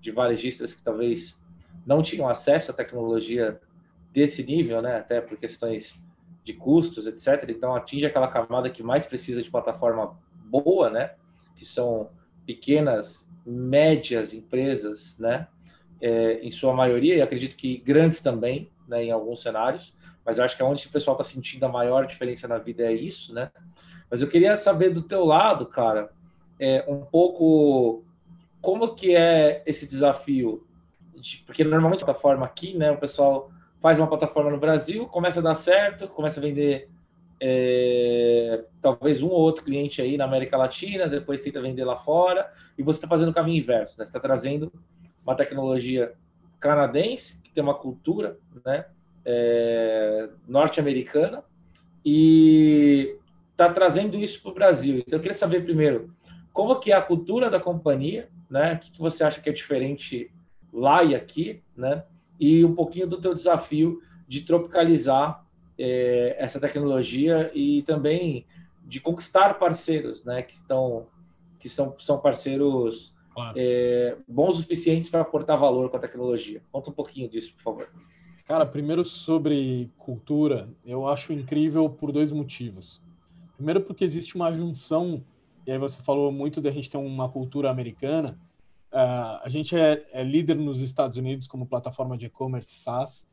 de 0.00 0.10
varejistas 0.10 0.74
que 0.74 0.82
talvez 0.82 1.38
não 1.86 2.02
tinham 2.02 2.28
acesso 2.28 2.70
à 2.70 2.74
tecnologia 2.74 3.60
desse 4.12 4.44
nível, 4.44 4.82
né, 4.82 4.96
até 4.96 5.20
por 5.20 5.38
questões 5.38 5.98
de 6.48 6.54
custos, 6.54 7.06
etc. 7.06 7.50
Então 7.50 7.74
atinge 7.74 8.06
aquela 8.06 8.26
camada 8.26 8.70
que 8.70 8.82
mais 8.82 9.04
precisa 9.04 9.42
de 9.42 9.50
plataforma 9.50 10.18
boa, 10.46 10.88
né? 10.88 11.12
Que 11.54 11.64
são 11.64 12.08
pequenas, 12.46 13.30
médias 13.44 14.32
empresas, 14.32 15.18
né? 15.18 15.46
É, 16.00 16.40
em 16.40 16.50
sua 16.50 16.72
maioria, 16.72 17.16
e 17.16 17.20
acredito 17.20 17.54
que 17.54 17.76
grandes 17.78 18.20
também, 18.20 18.70
né? 18.88 19.04
Em 19.04 19.10
alguns 19.10 19.42
cenários, 19.42 19.94
mas 20.24 20.38
eu 20.38 20.44
acho 20.44 20.56
que 20.56 20.62
é 20.62 20.64
onde 20.64 20.86
o 20.86 20.90
pessoal 20.90 21.14
está 21.20 21.24
sentindo 21.24 21.64
a 21.66 21.68
maior 21.68 22.06
diferença 22.06 22.48
na 22.48 22.56
vida 22.56 22.84
é 22.84 22.92
isso, 22.92 23.34
né? 23.34 23.50
Mas 24.10 24.22
eu 24.22 24.28
queria 24.28 24.56
saber 24.56 24.90
do 24.90 25.02
teu 25.02 25.26
lado, 25.26 25.66
cara, 25.66 26.10
é, 26.58 26.82
um 26.88 27.04
pouco 27.04 28.04
como 28.62 28.94
que 28.94 29.14
é 29.14 29.62
esse 29.66 29.86
desafio, 29.86 30.66
de, 31.14 31.42
porque 31.44 31.62
normalmente 31.62 32.04
a 32.04 32.06
plataforma 32.06 32.46
aqui, 32.46 32.74
né? 32.74 32.90
O 32.90 32.96
pessoal 32.96 33.50
faz 33.80 33.98
uma 33.98 34.06
plataforma 34.06 34.50
no 34.50 34.58
Brasil, 34.58 35.06
começa 35.06 35.40
a 35.40 35.42
dar 35.42 35.54
certo, 35.54 36.08
começa 36.08 36.40
a 36.40 36.42
vender 36.42 36.88
é, 37.40 38.64
talvez 38.80 39.22
um 39.22 39.28
ou 39.28 39.40
outro 39.40 39.64
cliente 39.64 40.02
aí 40.02 40.16
na 40.16 40.24
América 40.24 40.56
Latina, 40.56 41.06
depois 41.06 41.42
tenta 41.42 41.60
vender 41.60 41.84
lá 41.84 41.96
fora, 41.96 42.50
e 42.76 42.82
você 42.82 42.98
está 42.98 43.08
fazendo 43.08 43.30
o 43.30 43.34
caminho 43.34 43.62
inverso, 43.62 43.98
né? 43.98 44.04
Você 44.04 44.10
está 44.10 44.20
trazendo 44.20 44.72
uma 45.24 45.34
tecnologia 45.34 46.12
canadense, 46.58 47.40
que 47.42 47.50
tem 47.50 47.62
uma 47.62 47.74
cultura 47.74 48.38
né, 48.64 48.86
é, 49.24 50.28
norte-americana, 50.48 51.44
e 52.04 53.16
está 53.52 53.70
trazendo 53.70 54.18
isso 54.18 54.42
para 54.42 54.50
o 54.50 54.54
Brasil. 54.54 54.98
Então, 54.98 55.18
eu 55.18 55.22
queria 55.22 55.36
saber 55.36 55.62
primeiro, 55.62 56.12
como 56.52 56.80
que 56.80 56.90
é 56.90 56.96
a 56.96 57.02
cultura 57.02 57.50
da 57.50 57.60
companhia, 57.60 58.28
né? 58.50 58.74
O 58.74 58.78
que, 58.78 58.90
que 58.92 58.98
você 58.98 59.22
acha 59.22 59.40
que 59.40 59.48
é 59.48 59.52
diferente 59.52 60.30
lá 60.72 61.04
e 61.04 61.14
aqui, 61.14 61.62
né? 61.76 62.02
E 62.38 62.64
um 62.64 62.74
pouquinho 62.74 63.06
do 63.06 63.20
teu 63.20 63.34
desafio 63.34 64.00
de 64.26 64.42
tropicalizar 64.42 65.44
é, 65.78 66.36
essa 66.38 66.60
tecnologia 66.60 67.50
e 67.54 67.82
também 67.82 68.46
de 68.84 69.00
conquistar 69.00 69.54
parceiros, 69.54 70.24
né, 70.24 70.42
que 70.42 70.54
estão 70.54 71.06
que 71.58 71.68
são, 71.68 71.94
são 71.98 72.20
parceiros 72.20 73.12
claro. 73.34 73.54
é, 73.56 74.16
bons 74.28 74.58
o 74.58 74.62
suficientes 74.62 75.10
para 75.10 75.20
aportar 75.20 75.58
valor 75.58 75.90
com 75.90 75.96
a 75.96 76.00
tecnologia. 76.00 76.62
Conta 76.70 76.90
um 76.90 76.92
pouquinho 76.92 77.28
disso, 77.28 77.52
por 77.54 77.62
favor. 77.62 77.88
Cara, 78.44 78.64
primeiro 78.64 79.04
sobre 79.04 79.90
cultura, 79.98 80.68
eu 80.84 81.06
acho 81.06 81.32
incrível 81.32 81.90
por 81.90 82.12
dois 82.12 82.32
motivos. 82.32 83.02
Primeiro 83.56 83.80
porque 83.80 84.04
existe 84.04 84.36
uma 84.36 84.50
junção, 84.52 85.22
e 85.66 85.72
aí 85.72 85.78
você 85.78 86.00
falou 86.00 86.32
muito 86.32 86.60
da 86.60 86.70
gente 86.70 86.88
ter 86.88 86.96
uma 86.96 87.28
cultura 87.28 87.68
americana. 87.68 88.38
Uh, 88.92 89.42
a 89.42 89.48
gente 89.48 89.76
é, 89.76 90.06
é 90.12 90.22
líder 90.22 90.56
nos 90.56 90.80
Estados 90.80 91.16
Unidos 91.16 91.46
como 91.46 91.66
plataforma 91.66 92.16
de 92.16 92.26
e-commerce 92.26 92.74
SaaS, 92.74 93.28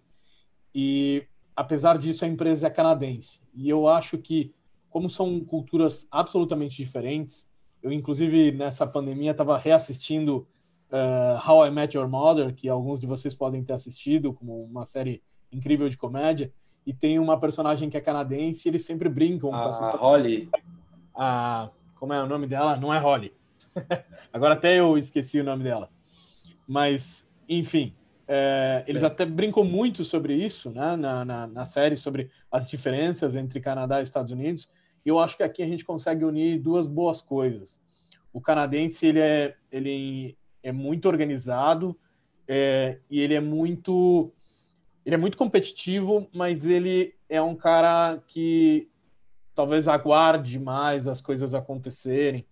e 0.74 1.25
apesar 1.55 1.97
disso, 1.97 2.25
a 2.25 2.27
empresa 2.27 2.67
é 2.67 2.69
canadense. 2.69 3.41
E 3.53 3.69
eu 3.69 3.88
acho 3.88 4.17
que, 4.17 4.53
como 4.89 5.09
são 5.09 5.39
culturas 5.39 6.07
absolutamente 6.12 6.75
diferentes, 6.75 7.47
eu, 7.81 7.91
inclusive, 7.91 8.51
nessa 8.51 8.85
pandemia, 8.85 9.31
estava 9.31 9.57
reassistindo 9.57 10.47
uh, 10.91 11.50
How 11.50 11.67
I 11.67 11.71
Met 11.71 11.95
Your 11.95 12.09
Mother, 12.09 12.53
que 12.53 12.67
alguns 12.67 13.00
de 13.00 13.07
vocês 13.07 13.33
podem 13.33 13.63
ter 13.63 13.74
assistido, 13.74 14.33
como 14.33 14.63
uma 14.63 14.83
série 14.83 15.24
incrível 15.51 15.88
de 15.88 15.97
comédia. 15.97 16.51
E 16.85 16.93
tem 16.93 17.17
uma 17.19 17.39
personagem 17.39 17.89
que 17.89 17.97
é 17.97 18.01
canadense 18.01 18.67
e 18.67 18.69
eles 18.69 18.85
sempre 18.85 19.07
brincam 19.07 19.53
a 19.53 19.63
com 19.63 19.69
essa 19.69 19.83
história. 19.83 20.05
Holly. 20.05 20.50
A, 21.15 21.71
como 21.95 22.13
é 22.13 22.21
o 22.21 22.27
nome 22.27 22.45
dela? 22.47 22.75
Não 22.75 22.93
é 22.93 22.97
Holly. 22.97 23.33
Agora 24.36 24.56
até 24.56 24.77
eu 24.77 24.98
esqueci 24.98 25.39
o 25.39 25.46
nome 25.46 25.63
dela. 25.63 25.89
Mas, 26.68 27.32
enfim, 27.48 27.96
é, 28.27 28.84
eles 28.86 29.01
é. 29.01 29.06
até 29.06 29.25
brincam 29.25 29.63
muito 29.63 30.04
sobre 30.04 30.36
isso 30.36 30.72
né, 30.72 30.98
na, 30.98 31.24
na, 31.24 31.48
na, 31.48 31.65
série, 31.65 31.96
sobre 31.96 32.30
as 32.51 32.70
diferenças 32.70 33.34
entre 33.34 33.62
Canadá 33.62 34.01
e 34.01 34.04
Estados 34.04 34.34
Unidos. 34.34 34.68
E 35.06 35.08
eu 35.08 35.20
acho 35.20 35.38
que 35.38 35.44
aqui 35.44 35.63
a 35.63 35.65
gente 35.65 35.86
consegue 35.86 36.25
unir 36.25 36.60
duas 36.60 36.86
boas 36.86 37.22
coisas. 37.22 37.82
O 38.34 38.42
canadense 38.42 39.06
ele 39.06 39.22
é, 39.22 39.56
ele 39.72 40.38
é 40.62 40.74
muito 40.74 41.08
organizado 41.08 41.98
é, 42.46 43.00
e 43.10 43.22
ele 43.22 43.36
é 43.36 43.39
muito 43.39 44.34
ele 45.06 45.15
é 45.15 45.18
muito 45.18 45.38
competitivo, 45.38 46.27
mas 46.36 46.65
ele 46.65 47.15
é 47.30 47.42
um 47.42 47.56
cara 47.56 48.22
que 48.27 48.89
talvez 49.54 49.88
aguarde 49.88 50.60
mais 50.60 51.08
as 51.08 51.22
coisas 51.22 51.54
acontecerem, 51.54 52.46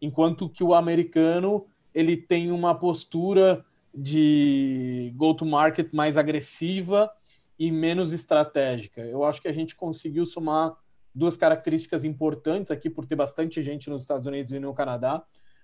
enquanto 0.00 0.48
que 0.48 0.64
o 0.64 0.74
americano 0.74 1.66
ele 1.94 2.16
tem 2.16 2.50
uma 2.50 2.74
postura 2.74 3.64
de 3.94 5.12
go-to-market 5.16 5.92
mais 5.92 6.16
agressiva 6.16 7.10
e 7.58 7.70
menos 7.70 8.12
estratégica. 8.12 9.02
Eu 9.02 9.24
acho 9.24 9.42
que 9.42 9.48
a 9.48 9.52
gente 9.52 9.74
conseguiu 9.76 10.24
somar 10.24 10.76
duas 11.14 11.36
características 11.36 12.04
importantes 12.04 12.70
aqui, 12.70 12.88
por 12.88 13.04
ter 13.04 13.16
bastante 13.16 13.62
gente 13.62 13.90
nos 13.90 14.02
Estados 14.02 14.26
Unidos 14.26 14.52
e 14.52 14.58
no 14.58 14.72
Canadá, 14.72 15.22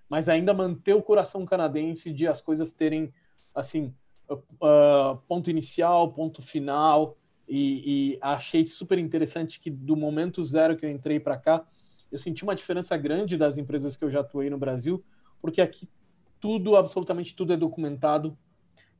mas 0.09 0.29
ainda 0.29 0.53
manter 0.53 0.93
o 0.93 1.01
coração 1.01 1.45
canadense 1.45 2.11
de 2.11 2.27
as 2.27 2.41
coisas 2.41 2.71
terem, 2.71 3.13
assim, 3.55 3.93
uh, 4.29 5.17
ponto 5.27 5.49
inicial, 5.49 6.11
ponto 6.11 6.41
final, 6.41 7.17
e, 7.47 8.15
e, 8.15 8.19
achei 8.21 8.65
super 8.65 8.99
interessante 8.99 9.57
que 9.57 9.69
do 9.71 9.95
momento 9.95 10.43
zero 10.43 10.75
que 10.75 10.85
eu 10.85 10.89
entrei 10.89 11.17
para 11.17 11.37
cá, 11.37 11.65
eu 12.11 12.17
senti 12.17 12.43
uma 12.43 12.55
diferença 12.55 12.95
grande 12.97 13.37
das 13.37 13.57
empresas 13.57 13.95
que 13.95 14.03
eu 14.03 14.09
já 14.09 14.21
atuei 14.21 14.49
no 14.49 14.57
Brasil, 14.57 15.03
porque 15.41 15.61
aqui 15.61 15.87
tudo, 16.39 16.75
absolutamente 16.75 17.35
tudo 17.35 17.53
é 17.53 17.57
documentado. 17.57 18.37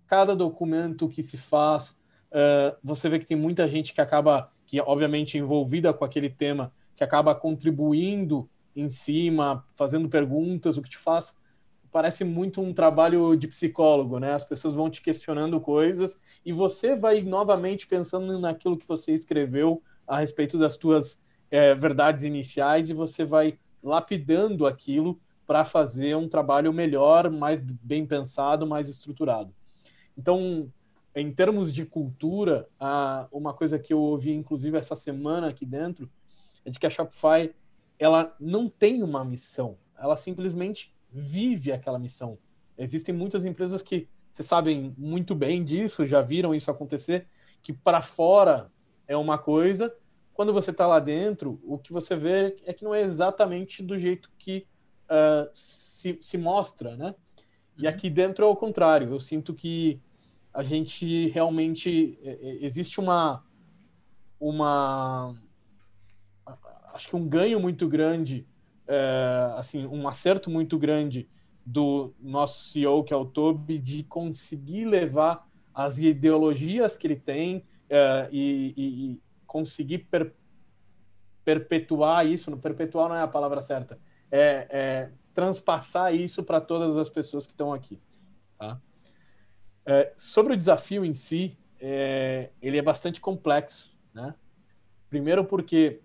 Cada 0.06 0.36
documento 0.36 1.10
que 1.10 1.22
se 1.22 1.38
faz, 1.38 1.92
uh, 2.32 2.76
você 2.84 3.10
vê 3.10 3.20
que 3.20 3.26
tem 3.26 3.38
muita 3.38 3.68
gente 3.68 3.94
que 3.94 4.02
acaba, 4.02 4.52
que 4.66 4.80
é 4.80 4.84
obviamente 4.84 5.38
envolvida 5.38 5.94
com 5.94 6.06
aquele 6.06 6.30
tema, 6.30 6.74
que 6.96 7.04
acaba 7.04 7.36
contribuindo 7.36 8.50
em 8.76 8.90
cima, 8.90 9.66
fazendo 9.76 10.10
perguntas, 10.10 10.78
o 10.78 10.82
que 10.82 10.90
te 10.90 10.98
faz 10.98 11.38
parece 11.92 12.24
muito 12.24 12.62
um 12.62 12.74
trabalho 12.74 13.36
de 13.36 13.48
psicólogo, 13.48 14.20
né? 14.20 14.34
As 14.34 14.44
pessoas 14.44 14.74
vão 14.74 14.90
te 14.90 15.02
questionando 15.02 15.60
coisas 15.60 16.20
e 16.46 16.52
você 16.52 16.96
vai 16.96 17.22
novamente 17.22 17.88
pensando 17.88 18.40
naquilo 18.40 18.78
que 18.78 18.88
você 18.88 19.14
escreveu 19.14 19.82
a 20.06 20.20
respeito 20.20 20.58
das 20.58 20.78
tuas 20.78 21.20
é, 21.50 21.74
verdades 21.76 22.24
iniciais 22.24 22.90
e 22.90 22.94
você 22.94 23.24
vai 23.26 23.58
lapidando 23.84 24.66
aquilo 24.66 25.20
para 25.46 25.64
fazer 25.64 26.16
um 26.16 26.28
trabalho 26.28 26.74
melhor, 26.74 27.30
mais 27.30 27.60
bem 27.60 28.06
pensado, 28.06 28.68
mais 28.68 28.90
estruturado. 28.90 29.54
Então, 30.18 30.72
em 31.16 31.32
termos 31.32 31.74
de 31.74 31.86
cultura, 31.86 32.68
uma 33.32 33.54
coisa 33.54 33.80
que 33.80 33.94
eu 33.94 34.00
ouvi, 34.00 34.32
inclusive, 34.34 34.78
essa 34.78 34.96
semana 34.96 35.48
aqui 35.48 35.66
dentro, 35.66 36.10
é 36.66 36.70
de 36.70 36.78
que 36.78 36.86
a 36.86 36.90
Shopify 36.90 37.54
ela 37.98 38.36
não 38.40 38.70
tem 38.70 39.02
uma 39.02 39.24
missão, 39.24 39.78
ela 39.98 40.16
simplesmente 40.16 40.94
vive 41.12 41.72
aquela 41.72 41.98
missão. 41.98 42.38
Existem 42.78 43.16
muitas 43.16 43.46
empresas 43.46 43.82
que, 43.82 44.08
vocês 44.32 44.48
sabem 44.48 44.94
muito 44.98 45.34
bem 45.34 45.64
disso, 45.64 46.06
já 46.06 46.22
viram 46.22 46.54
isso 46.54 46.70
acontecer, 46.70 47.26
que 47.64 47.74
para 47.74 48.02
fora 48.02 48.72
é 49.08 49.18
uma 49.18 49.38
coisa, 49.38 49.96
quando 50.38 50.54
você 50.54 50.70
está 50.70 50.86
lá 50.86 51.00
dentro, 51.00 51.60
o 51.64 51.80
que 51.80 51.92
você 51.92 52.16
vê 52.16 52.56
é 52.64 52.72
que 52.72 52.84
não 52.84 52.94
é 52.94 53.02
exatamente 53.02 53.82
do 53.82 53.98
jeito 53.98 54.30
que 54.38 54.68
uh, 55.10 55.50
se, 55.52 56.16
se 56.22 56.38
mostra, 56.38 56.96
né? 56.96 57.16
E 57.76 57.82
uhum. 57.82 57.90
aqui 57.90 58.08
dentro 58.08 58.46
é 58.46 58.48
o 58.48 58.56
contrário. 58.56 59.10
Eu 59.10 59.20
sinto 59.20 59.52
que 59.52 60.00
a 60.54 60.62
gente 60.62 61.30
realmente 61.30 62.20
é, 62.22 62.34
é, 62.34 62.58
existe 62.64 63.00
uma 63.00 63.44
uma 64.40 65.36
acho 66.94 67.10
que 67.10 67.16
um 67.16 67.28
ganho 67.28 67.60
muito 67.60 67.88
grande, 67.88 68.46
é, 68.88 69.54
assim, 69.58 69.88
um 69.88 70.08
acerto 70.08 70.52
muito 70.52 70.78
grande 70.78 71.28
do 71.66 72.14
nosso 72.22 72.64
CEO, 72.66 73.04
que 73.04 73.12
é 73.12 73.18
o 73.18 73.26
Toby, 73.26 73.80
de 73.80 74.04
conseguir 74.04 74.86
levar 74.86 75.50
as 75.74 75.98
ideologias 75.98 76.96
que 76.96 77.08
ele 77.08 77.16
tem 77.16 77.66
é, 77.90 78.30
e, 78.32 79.20
conseguir 79.48 80.00
per, 80.00 80.36
perpetuar 81.44 82.28
isso. 82.28 82.56
Perpetuar 82.58 83.10
não 83.10 83.16
é 83.16 83.22
a 83.22 83.28
palavra 83.28 83.62
certa 83.62 83.98
é, 84.32 84.68
é 84.70 85.10
transpassar 85.34 86.14
isso 86.14 86.44
para 86.44 86.60
todas 86.60 86.98
as 86.98 87.10
pessoas 87.10 87.46
que 87.46 87.54
estão 87.54 87.74
aqui. 87.74 88.00
Tá? 88.58 88.80
É, 89.86 90.14
sobre 90.18 90.54
o 90.54 90.58
desafio 90.58 91.06
em 91.06 91.14
si, 91.14 91.58
é, 91.80 92.50
ele 92.62 92.78
é 92.78 92.82
bastante 92.82 93.22
complexo. 93.22 93.96
Né? 94.14 94.34
Primeiro 95.10 95.46
porque 95.46 96.02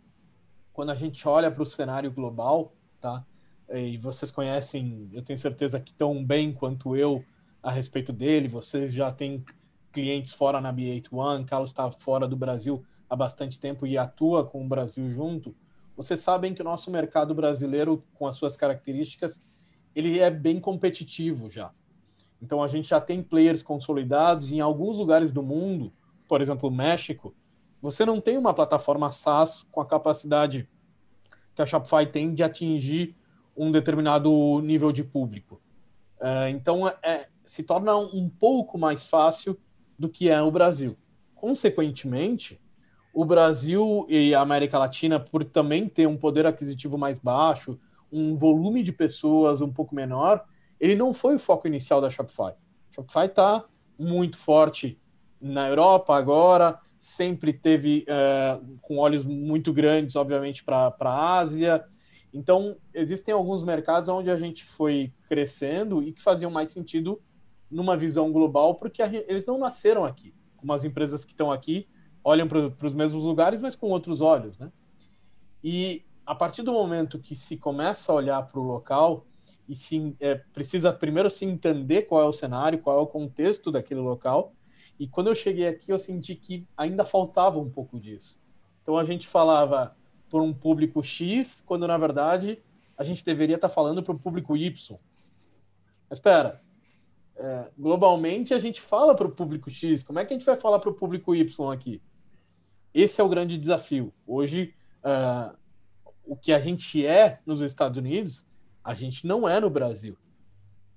quando 0.72 0.90
a 0.90 0.94
gente 0.94 1.26
olha 1.26 1.50
para 1.50 1.62
o 1.62 1.66
cenário 1.66 2.10
global, 2.10 2.74
tá? 3.00 3.24
e 3.72 3.96
vocês 3.98 4.30
conhecem, 4.30 5.08
eu 5.12 5.22
tenho 5.22 5.38
certeza 5.38 5.80
que 5.80 5.94
tão 5.94 6.22
bem 6.22 6.52
quanto 6.52 6.94
eu 6.94 7.24
a 7.62 7.70
respeito 7.70 8.12
dele, 8.12 8.48
vocês 8.48 8.92
já 8.92 9.10
têm 9.10 9.44
clientes 9.92 10.32
fora 10.34 10.60
na 10.60 10.72
B81, 10.72 11.46
Carlos 11.46 11.70
está 11.70 11.90
fora 11.90 12.26
do 12.26 12.36
Brasil 12.36 12.82
há 13.12 13.16
bastante 13.16 13.60
tempo 13.60 13.86
e 13.86 13.98
atua 13.98 14.42
com 14.42 14.64
o 14.64 14.66
Brasil 14.66 15.06
junto, 15.10 15.54
vocês 15.94 16.18
sabem 16.20 16.54
que 16.54 16.62
o 16.62 16.64
nosso 16.64 16.90
mercado 16.90 17.34
brasileiro, 17.34 18.02
com 18.14 18.26
as 18.26 18.36
suas 18.36 18.56
características, 18.56 19.44
ele 19.94 20.18
é 20.18 20.30
bem 20.30 20.58
competitivo 20.58 21.50
já. 21.50 21.70
Então 22.40 22.62
a 22.62 22.68
gente 22.68 22.88
já 22.88 23.02
tem 23.02 23.22
players 23.22 23.62
consolidados 23.62 24.50
em 24.50 24.60
alguns 24.60 24.98
lugares 24.98 25.30
do 25.30 25.42
mundo, 25.42 25.92
por 26.26 26.40
exemplo, 26.40 26.70
México, 26.70 27.34
você 27.82 28.06
não 28.06 28.18
tem 28.18 28.38
uma 28.38 28.54
plataforma 28.54 29.12
SaaS 29.12 29.68
com 29.70 29.82
a 29.82 29.86
capacidade 29.86 30.66
que 31.54 31.60
a 31.60 31.66
Shopify 31.66 32.06
tem 32.10 32.32
de 32.32 32.42
atingir 32.42 33.14
um 33.54 33.70
determinado 33.70 34.62
nível 34.62 34.90
de 34.90 35.04
público. 35.04 35.60
Uh, 36.18 36.48
então, 36.48 36.88
é, 36.88 37.28
se 37.44 37.62
torna 37.62 37.94
um 37.94 38.30
pouco 38.30 38.78
mais 38.78 39.06
fácil 39.06 39.60
do 39.98 40.08
que 40.08 40.30
é 40.30 40.40
o 40.40 40.50
Brasil. 40.50 40.96
Consequentemente, 41.34 42.61
o 43.12 43.24
Brasil 43.24 44.06
e 44.08 44.34
a 44.34 44.40
América 44.40 44.78
Latina, 44.78 45.20
por 45.20 45.44
também 45.44 45.88
ter 45.88 46.06
um 46.06 46.16
poder 46.16 46.46
aquisitivo 46.46 46.96
mais 46.96 47.18
baixo, 47.18 47.78
um 48.10 48.36
volume 48.36 48.82
de 48.82 48.92
pessoas 48.92 49.60
um 49.60 49.70
pouco 49.70 49.94
menor, 49.94 50.44
ele 50.80 50.96
não 50.96 51.12
foi 51.12 51.36
o 51.36 51.38
foco 51.38 51.66
inicial 51.66 52.00
da 52.00 52.08
Shopify. 52.08 52.54
Shopify 52.90 53.26
está 53.26 53.64
muito 53.98 54.36
forte 54.36 54.98
na 55.40 55.68
Europa 55.68 56.16
agora, 56.16 56.78
sempre 56.98 57.52
teve 57.52 58.06
uh, 58.08 58.78
com 58.80 58.98
olhos 58.98 59.24
muito 59.24 59.72
grandes, 59.72 60.16
obviamente, 60.16 60.64
para 60.64 60.94
a 60.98 61.38
Ásia. 61.38 61.84
Então, 62.32 62.76
existem 62.94 63.34
alguns 63.34 63.62
mercados 63.62 64.08
onde 64.08 64.30
a 64.30 64.36
gente 64.36 64.64
foi 64.64 65.12
crescendo 65.28 66.02
e 66.02 66.12
que 66.12 66.22
faziam 66.22 66.50
mais 66.50 66.70
sentido 66.70 67.20
numa 67.70 67.96
visão 67.96 68.32
global, 68.32 68.76
porque 68.76 69.04
gente, 69.04 69.24
eles 69.28 69.46
não 69.46 69.58
nasceram 69.58 70.04
aqui. 70.04 70.34
Como 70.56 70.72
as 70.72 70.84
empresas 70.84 71.24
que 71.24 71.32
estão 71.32 71.50
aqui 71.50 71.88
olham 72.24 72.46
para 72.46 72.86
os 72.86 72.94
mesmos 72.94 73.24
lugares, 73.24 73.60
mas 73.60 73.74
com 73.74 73.88
outros 73.88 74.20
olhos, 74.20 74.58
né? 74.58 74.70
E 75.62 76.04
a 76.24 76.34
partir 76.34 76.62
do 76.62 76.72
momento 76.72 77.18
que 77.18 77.34
se 77.34 77.56
começa 77.56 78.12
a 78.12 78.14
olhar 78.14 78.42
para 78.46 78.60
o 78.60 78.62
local 78.62 79.26
e 79.68 79.76
se 79.76 80.14
é, 80.20 80.34
precisa 80.34 80.92
primeiro 80.92 81.30
se 81.30 81.44
entender 81.44 82.02
qual 82.02 82.22
é 82.22 82.26
o 82.26 82.32
cenário, 82.32 82.78
qual 82.78 82.98
é 82.98 83.00
o 83.00 83.06
contexto 83.06 83.70
daquele 83.70 84.00
local. 84.00 84.52
E 84.98 85.06
quando 85.06 85.28
eu 85.28 85.34
cheguei 85.34 85.66
aqui, 85.66 85.90
eu 85.90 85.98
senti 85.98 86.34
que 86.34 86.66
ainda 86.76 87.04
faltava 87.04 87.58
um 87.58 87.70
pouco 87.70 87.98
disso. 87.98 88.38
Então 88.82 88.96
a 88.96 89.04
gente 89.04 89.26
falava 89.26 89.96
por 90.28 90.42
um 90.42 90.52
público 90.52 91.02
X, 91.02 91.62
quando 91.64 91.86
na 91.86 91.96
verdade 91.96 92.62
a 92.96 93.04
gente 93.04 93.24
deveria 93.24 93.56
estar 93.56 93.68
falando 93.68 94.02
para 94.02 94.12
o 94.12 94.18
público 94.18 94.56
Y. 94.56 94.98
Mas 96.08 96.18
espera, 96.18 96.62
é, 97.36 97.70
globalmente 97.78 98.54
a 98.54 98.58
gente 98.58 98.80
fala 98.80 99.14
para 99.14 99.26
o 99.26 99.32
público 99.32 99.70
X, 99.70 100.02
como 100.04 100.18
é 100.18 100.24
que 100.24 100.32
a 100.32 100.36
gente 100.36 100.46
vai 100.46 100.60
falar 100.60 100.78
para 100.78 100.90
o 100.90 100.94
público 100.94 101.34
Y 101.34 101.72
aqui? 101.72 102.00
Esse 102.94 103.20
é 103.20 103.24
o 103.24 103.28
grande 103.28 103.56
desafio. 103.56 104.12
Hoje, 104.26 104.74
uh, 105.02 105.56
o 106.24 106.36
que 106.36 106.52
a 106.52 106.60
gente 106.60 107.04
é 107.06 107.40
nos 107.46 107.60
Estados 107.62 107.96
Unidos, 107.98 108.46
a 108.84 108.92
gente 108.92 109.26
não 109.26 109.48
é 109.48 109.58
no 109.58 109.70
Brasil. 109.70 110.16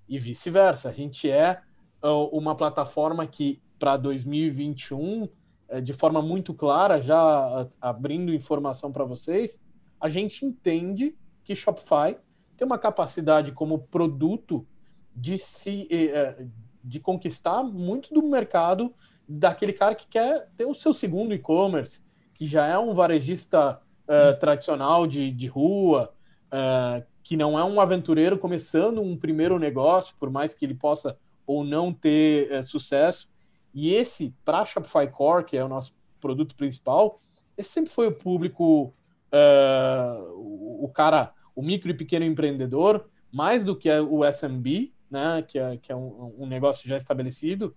E 0.07 0.19
vice-versa. 0.19 0.89
A 0.89 0.93
gente 0.93 1.29
é 1.29 1.61
uh, 2.03 2.37
uma 2.37 2.55
plataforma 2.55 3.25
que, 3.25 3.61
para 3.79 3.95
2021, 3.95 5.23
uh, 5.23 5.81
de 5.81 5.93
forma 5.93 6.21
muito 6.21 6.53
clara, 6.53 7.01
já 7.01 7.67
abrindo 7.79 8.33
informação 8.33 8.91
para 8.91 9.05
vocês, 9.05 9.61
a 9.99 10.09
gente 10.09 10.45
entende 10.45 11.15
que 11.43 11.55
Shopify 11.55 12.17
tem 12.57 12.65
uma 12.65 12.77
capacidade 12.77 13.53
como 13.53 13.79
produto 13.79 14.67
de 15.15 15.37
se 15.37 15.87
eh, 15.89 16.45
de 16.83 16.99
conquistar 16.99 17.63
muito 17.63 18.13
do 18.13 18.21
mercado 18.23 18.93
daquele 19.27 19.73
cara 19.73 19.95
que 19.95 20.07
quer 20.07 20.49
ter 20.55 20.65
o 20.65 20.73
seu 20.73 20.93
segundo 20.93 21.33
e-commerce, 21.33 22.01
que 22.33 22.45
já 22.45 22.65
é 22.65 22.77
um 22.77 22.93
varejista 22.93 23.79
uh, 24.03 24.39
tradicional 24.39 25.07
de, 25.07 25.31
de 25.31 25.47
rua, 25.47 26.13
uh, 26.47 27.03
que 27.23 27.35
não 27.35 27.57
é 27.57 27.63
um 27.63 27.81
aventureiro 27.81 28.37
começando 28.37 29.01
um 29.01 29.17
primeiro 29.17 29.57
negócio, 29.57 30.15
por 30.19 30.29
mais 30.29 30.53
que 30.53 30.65
ele 30.65 30.75
possa 30.75 31.17
ou 31.47 31.63
não 31.63 31.93
ter 31.93 32.51
uh, 32.51 32.63
sucesso. 32.63 33.29
E 33.73 33.93
esse, 33.93 34.33
para 34.43 34.65
Shopify 34.65 35.07
Core, 35.07 35.45
que 35.45 35.57
é 35.57 35.63
o 35.63 35.69
nosso 35.69 35.93
produto 36.19 36.55
principal, 36.55 37.21
esse 37.57 37.69
sempre 37.69 37.91
foi 37.91 38.07
o 38.07 38.11
público, 38.11 38.93
o, 40.33 40.85
o 40.85 40.89
cara, 40.89 41.33
o 41.53 41.61
micro 41.61 41.91
e 41.91 41.93
pequeno 41.93 42.25
empreendedor, 42.25 43.09
mais 43.31 43.65
do 43.65 43.75
que 43.75 43.89
o 43.91 44.23
SMB, 44.25 44.93
né, 45.11 45.41
que 45.41 45.59
é, 45.59 45.77
que 45.77 45.91
é 45.91 45.95
um, 45.95 46.33
um 46.37 46.47
negócio 46.47 46.87
já 46.87 46.95
estabelecido. 46.95 47.75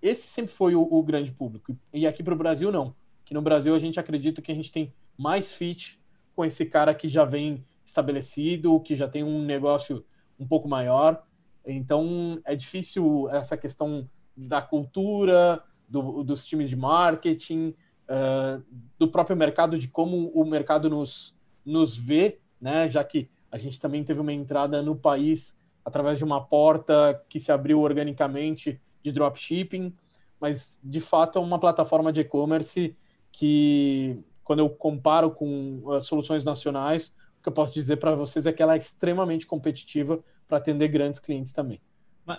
Esse 0.00 0.28
sempre 0.28 0.52
foi 0.52 0.74
o, 0.74 0.82
o 0.82 1.02
grande 1.02 1.32
público. 1.32 1.76
E 1.92 2.06
aqui 2.06 2.22
para 2.22 2.34
o 2.34 2.38
Brasil, 2.38 2.70
não 2.70 2.94
que 3.28 3.34
no 3.34 3.42
Brasil 3.42 3.74
a 3.74 3.78
gente 3.78 4.00
acredita 4.00 4.40
que 4.40 4.50
a 4.50 4.54
gente 4.54 4.72
tem 4.72 4.90
mais 5.14 5.52
fit 5.52 6.00
com 6.34 6.46
esse 6.46 6.64
cara 6.64 6.94
que 6.94 7.08
já 7.08 7.26
vem 7.26 7.62
estabelecido, 7.84 8.80
que 8.80 8.96
já 8.96 9.06
tem 9.06 9.22
um 9.22 9.44
negócio 9.44 10.02
um 10.40 10.48
pouco 10.48 10.66
maior. 10.66 11.22
Então 11.62 12.40
é 12.42 12.56
difícil 12.56 13.28
essa 13.28 13.54
questão 13.54 14.08
da 14.34 14.62
cultura, 14.62 15.62
do, 15.86 16.24
dos 16.24 16.46
times 16.46 16.70
de 16.70 16.76
marketing, 16.76 17.74
uh, 18.08 18.64
do 18.98 19.08
próprio 19.08 19.36
mercado, 19.36 19.78
de 19.78 19.88
como 19.88 20.30
o 20.30 20.42
mercado 20.46 20.88
nos, 20.88 21.36
nos 21.62 21.98
vê, 21.98 22.40
né? 22.58 22.88
já 22.88 23.04
que 23.04 23.28
a 23.52 23.58
gente 23.58 23.78
também 23.78 24.02
teve 24.02 24.20
uma 24.20 24.32
entrada 24.32 24.80
no 24.80 24.96
país 24.96 25.58
através 25.84 26.16
de 26.16 26.24
uma 26.24 26.42
porta 26.42 27.22
que 27.28 27.38
se 27.38 27.52
abriu 27.52 27.80
organicamente 27.80 28.80
de 29.02 29.12
dropshipping, 29.12 29.94
mas 30.40 30.78
de 30.82 31.00
fato 31.00 31.38
é 31.38 31.42
uma 31.42 31.58
plataforma 31.58 32.12
de 32.12 32.20
e-commerce 32.20 32.96
que 33.32 34.18
quando 34.44 34.60
eu 34.60 34.70
comparo 34.70 35.30
com 35.30 35.80
uh, 35.84 36.00
soluções 36.00 36.42
nacionais, 36.42 37.14
o 37.38 37.42
que 37.42 37.48
eu 37.48 37.52
posso 37.52 37.74
dizer 37.74 37.96
para 37.96 38.14
vocês 38.14 38.46
é 38.46 38.52
que 38.52 38.62
ela 38.62 38.74
é 38.74 38.78
extremamente 38.78 39.46
competitiva 39.46 40.20
para 40.46 40.58
atender 40.58 40.88
grandes 40.88 41.20
clientes 41.20 41.52
também. 41.52 41.80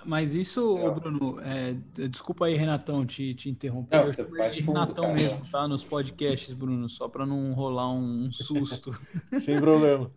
Mas 0.06 0.36
isso, 0.36 0.78
é. 0.78 0.89
Bruno, 0.91 1.39
é, 1.41 1.76
desculpa 2.08 2.45
aí, 2.45 2.56
Renatão, 2.56 3.06
te, 3.06 3.34
te 3.34 3.50
interromper. 3.50 3.98
Não, 3.98 4.06
eu 4.06 4.50
de 4.52 4.62
Renatão 4.62 5.06
cara. 5.06 5.15
mesmo, 5.15 5.41
tá? 5.52 5.67
Nos 5.67 5.84
podcasts, 5.84 6.54
Bruno, 6.54 6.88
só 6.88 7.08
para 7.08 7.26
não 7.26 7.54
rolar 7.54 7.91
um, 7.91 8.26
um 8.26 8.32
susto. 8.32 9.00
Sem 9.39 9.60
problema. 9.60 10.12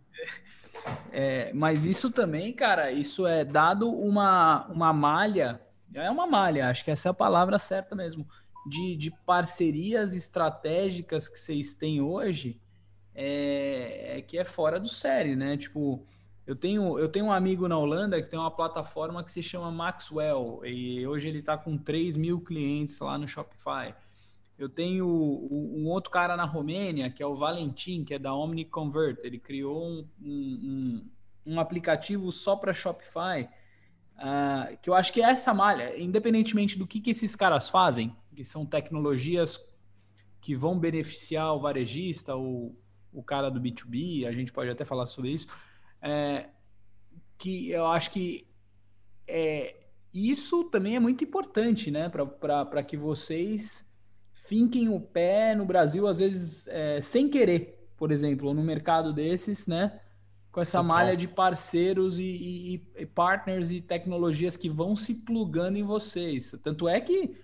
É, 1.11 1.53
mas 1.55 1.87
isso 1.87 2.11
também, 2.11 2.53
cara, 2.53 2.91
isso 2.93 3.27
é 3.27 3.45
dado 3.45 3.91
uma, 3.91 4.67
uma 4.67 4.93
malha, 4.93 5.61
é 5.95 6.11
uma 6.11 6.27
malha, 6.27 6.69
acho 6.69 6.85
que 6.85 6.91
essa 6.91 7.09
é 7.09 7.11
a 7.11 7.15
palavra 7.15 7.59
certa 7.59 7.95
mesmo, 7.95 8.27
de, 8.67 8.97
de 8.97 9.11
parcerias 9.25 10.15
estratégicas 10.15 11.29
que 11.29 11.39
vocês 11.39 11.75
têm 11.75 12.01
hoje 12.01 12.61
é, 13.15 14.19
é, 14.19 14.23
que 14.23 14.39
é 14.39 14.45
fora 14.45 14.81
do 14.81 14.89
série, 14.89 15.37
né? 15.37 15.57
Tipo, 15.57 16.07
eu 16.47 16.57
tenho, 16.57 16.99
eu 16.99 17.09
tenho 17.09 17.27
um 17.27 17.33
amigo 17.33 17.69
na 17.69 17.79
Holanda 17.79 18.21
que 18.23 18.29
tem 18.29 18.39
uma 18.39 18.51
plataforma 18.51 19.23
que 19.23 19.31
se 19.31 19.43
chama 19.43 19.71
Maxwell 19.71 20.61
e 20.65 21.07
hoje 21.07 21.29
ele 21.29 21.39
está 21.41 21.57
com 21.57 21.77
3 21.77 22.17
mil 22.17 22.41
clientes 22.41 22.99
lá 23.01 23.19
no 23.19 23.29
Shopify. 23.29 23.95
Eu 24.59 24.69
tenho 24.69 25.07
um 25.07 25.89
outro 25.89 26.11
cara 26.11 26.37
na 26.37 26.45
Romênia, 26.45 27.11
que 27.11 27.23
é 27.23 27.27
o 27.27 27.35
Valentim, 27.35 28.05
que 28.05 28.15
é 28.15 28.19
da 28.19 28.35
OmniConvert. 28.35 29.19
Ele 29.23 29.39
criou 29.39 29.85
um, 29.85 30.09
um, 30.21 31.11
um 31.47 31.61
aplicativo 31.61 32.31
só 32.31 32.55
para 32.55 32.73
Shopify, 32.73 33.49
uh, 34.23 34.79
que 34.81 34.89
eu 34.89 34.95
acho 34.95 35.13
que 35.13 35.21
é 35.21 35.31
essa 35.31 35.53
malha, 35.53 36.01
independentemente 36.01 36.79
do 36.79 36.87
que, 36.87 37.01
que 37.01 37.11
esses 37.11 37.35
caras 37.35 37.69
fazem, 37.69 38.15
que 38.35 38.45
são 38.45 38.65
tecnologias 38.65 39.61
que 40.41 40.55
vão 40.55 40.79
beneficiar 40.79 41.55
o 41.55 41.61
varejista 41.61 42.35
ou 42.35 42.77
o 43.13 43.23
cara 43.23 43.51
do 43.51 43.61
B2B, 43.61 44.27
a 44.27 44.33
gente 44.33 44.53
pode 44.53 44.71
até 44.71 44.85
falar 44.85 45.07
sobre 45.07 45.31
isso, 45.31 45.47
é, 46.01 46.49
que 47.37 47.71
eu 47.71 47.87
acho 47.87 48.11
que 48.11 48.47
é, 49.27 49.77
isso 50.15 50.65
também 50.65 50.97
é 50.97 51.01
muito 51.01 51.23
importante, 51.25 51.91
né, 51.91 52.09
para 52.09 52.83
que 52.83 52.97
vocês 52.97 53.89
finquem 54.33 54.89
o 54.89 55.01
pé 55.01 55.55
no 55.55 55.65
Brasil, 55.65 56.07
às 56.07 56.19
vezes 56.19 56.67
é, 56.69 57.01
sem 57.01 57.29
querer, 57.29 57.89
por 57.97 58.11
exemplo, 58.11 58.49
ou 58.49 58.55
no 58.55 58.63
mercado 58.63 59.13
desses, 59.13 59.67
né, 59.67 60.01
com 60.53 60.61
essa 60.61 60.83
Total. 60.83 60.85
malha 60.85 61.17
de 61.17 61.27
parceiros 61.27 62.19
e, 62.19 62.25
e, 62.25 62.87
e 62.99 63.07
partners 63.07 63.71
e 63.71 63.81
tecnologias 63.81 64.55
que 64.55 64.69
vão 64.69 64.95
se 64.95 65.15
plugando 65.15 65.79
em 65.79 65.83
vocês. 65.83 66.55
Tanto 66.63 66.87
é 66.87 67.01
que 67.01 67.35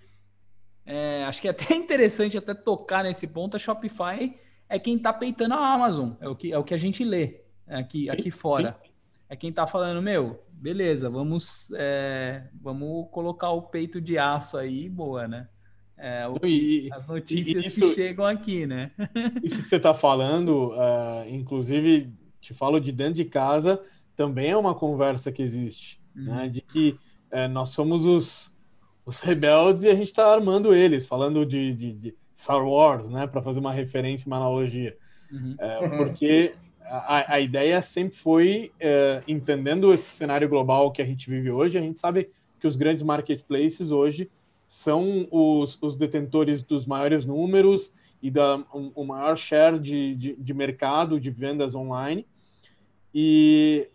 é, 0.85 1.23
acho 1.25 1.41
que 1.41 1.47
é 1.47 1.51
até 1.51 1.73
interessante 1.75 2.37
até 2.37 2.53
tocar 2.53 3.03
nesse 3.03 3.27
ponto. 3.27 3.57
A 3.57 3.59
Shopify 3.59 4.39
é 4.69 4.77
quem 4.77 4.95
está 4.95 5.11
peitando 5.11 5.55
a 5.55 5.73
Amazon. 5.73 6.11
É 6.21 6.29
o 6.29 6.35
que, 6.35 6.53
é 6.53 6.57
o 6.57 6.63
que 6.63 6.73
a 6.73 6.77
gente 6.77 7.03
lê 7.03 7.41
aqui, 7.67 8.03
sim, 8.03 8.09
aqui 8.11 8.29
fora. 8.29 8.77
Sim. 8.83 8.89
É 9.27 9.35
quem 9.35 9.49
está 9.49 9.65
falando, 9.65 10.01
meu, 10.01 10.43
beleza, 10.51 11.09
vamos, 11.09 11.71
é, 11.75 12.47
vamos 12.61 13.07
colocar 13.11 13.51
o 13.51 13.63
peito 13.63 13.99
de 13.99 14.17
aço 14.17 14.57
aí, 14.57 14.87
boa, 14.87 15.27
né? 15.27 15.47
É, 15.95 16.27
o, 16.27 16.45
e, 16.45 16.89
as 16.93 17.05
notícias 17.05 17.65
isso, 17.65 17.81
que 17.81 17.95
chegam 17.95 18.25
aqui, 18.25 18.65
né? 18.65 18.89
isso 19.43 19.61
que 19.61 19.67
você 19.67 19.75
está 19.75 19.93
falando, 19.93 20.69
uh, 20.69 21.27
inclusive, 21.27 22.17
te 22.39 22.53
falo 22.53 22.79
de 22.79 22.91
dentro 22.91 23.15
de 23.15 23.25
casa, 23.25 23.81
também 24.15 24.51
é 24.51 24.57
uma 24.57 24.75
conversa 24.75 25.31
que 25.31 25.41
existe, 25.41 25.99
uhum. 26.15 26.25
né? 26.25 26.49
De 26.49 26.61
que 26.61 26.97
uh, 27.31 27.47
nós 27.49 27.69
somos 27.69 28.05
os 28.05 28.57
os 29.09 29.19
rebeldes 29.19 29.83
e 29.83 29.89
a 29.89 29.95
gente 29.95 30.07
está 30.07 30.31
armando 30.31 30.71
eles, 30.71 31.03
falando 31.03 31.43
de, 31.43 31.73
de, 31.73 31.93
de, 31.93 32.15
Star 32.37 32.63
Wars, 32.63 33.09
né, 33.09 33.25
para 33.25 33.41
fazer 33.41 33.59
uma 33.59 33.73
referência, 33.73 34.27
uma 34.27 34.37
analogia. 34.37 34.95
Uhum. 35.31 35.55
É, 35.59 35.89
porque 35.97 36.53
a, 36.85 37.33
a, 37.33 37.39
ideia 37.39 37.81
sempre 37.81 38.15
foi, 38.15 38.71
é, 38.79 39.21
entendendo 39.27 39.91
esse 39.91 40.09
cenário 40.11 40.47
global 40.47 40.91
que 40.91 41.01
a 41.01 41.05
gente 41.05 41.29
vive 41.29 41.51
hoje, 41.51 41.77
a 41.77 41.81
gente 41.81 41.99
sabe 41.99 42.29
que 42.59 42.67
os 42.67 42.75
grandes 42.75 43.03
marketplaces 43.03 43.91
hoje 43.91 44.29
são 44.67 45.27
os, 45.31 45.77
os 45.81 45.97
detentores 45.97 46.63
dos 46.63 46.85
maiores 46.85 47.25
números 47.25 47.91
e 48.21 48.29
da, 48.29 48.57
um, 48.73 49.05
maior 49.05 49.37
share 49.37 49.79
de, 49.79 50.15
de, 50.15 50.35
de 50.35 50.53
mercado 50.53 51.19
de 51.19 51.29
vendas 51.29 51.73
online. 51.73 52.25
E 53.13 53.87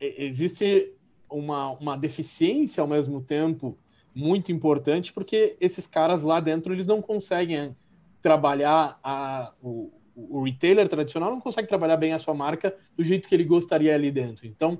existe 0.00 0.92
uma, 1.28 1.70
uma 1.72 1.96
deficiência 1.96 2.80
ao 2.80 2.88
mesmo 2.88 3.20
tempo 3.20 3.76
muito 4.16 4.50
importante, 4.50 5.12
porque 5.12 5.56
esses 5.60 5.86
caras 5.86 6.24
lá 6.24 6.40
dentro 6.40 6.72
eles 6.72 6.86
não 6.86 7.00
conseguem 7.00 7.76
trabalhar 8.20 8.98
a, 9.02 9.52
o, 9.62 9.92
o 10.14 10.42
retailer 10.44 10.88
tradicional 10.88 11.30
não 11.30 11.40
consegue 11.40 11.68
trabalhar 11.68 11.96
bem 11.96 12.12
a 12.12 12.18
sua 12.18 12.34
marca 12.34 12.74
do 12.96 13.02
jeito 13.02 13.28
que 13.28 13.34
ele 13.34 13.44
gostaria 13.44 13.94
ali 13.94 14.10
dentro. 14.10 14.46
Então, 14.46 14.78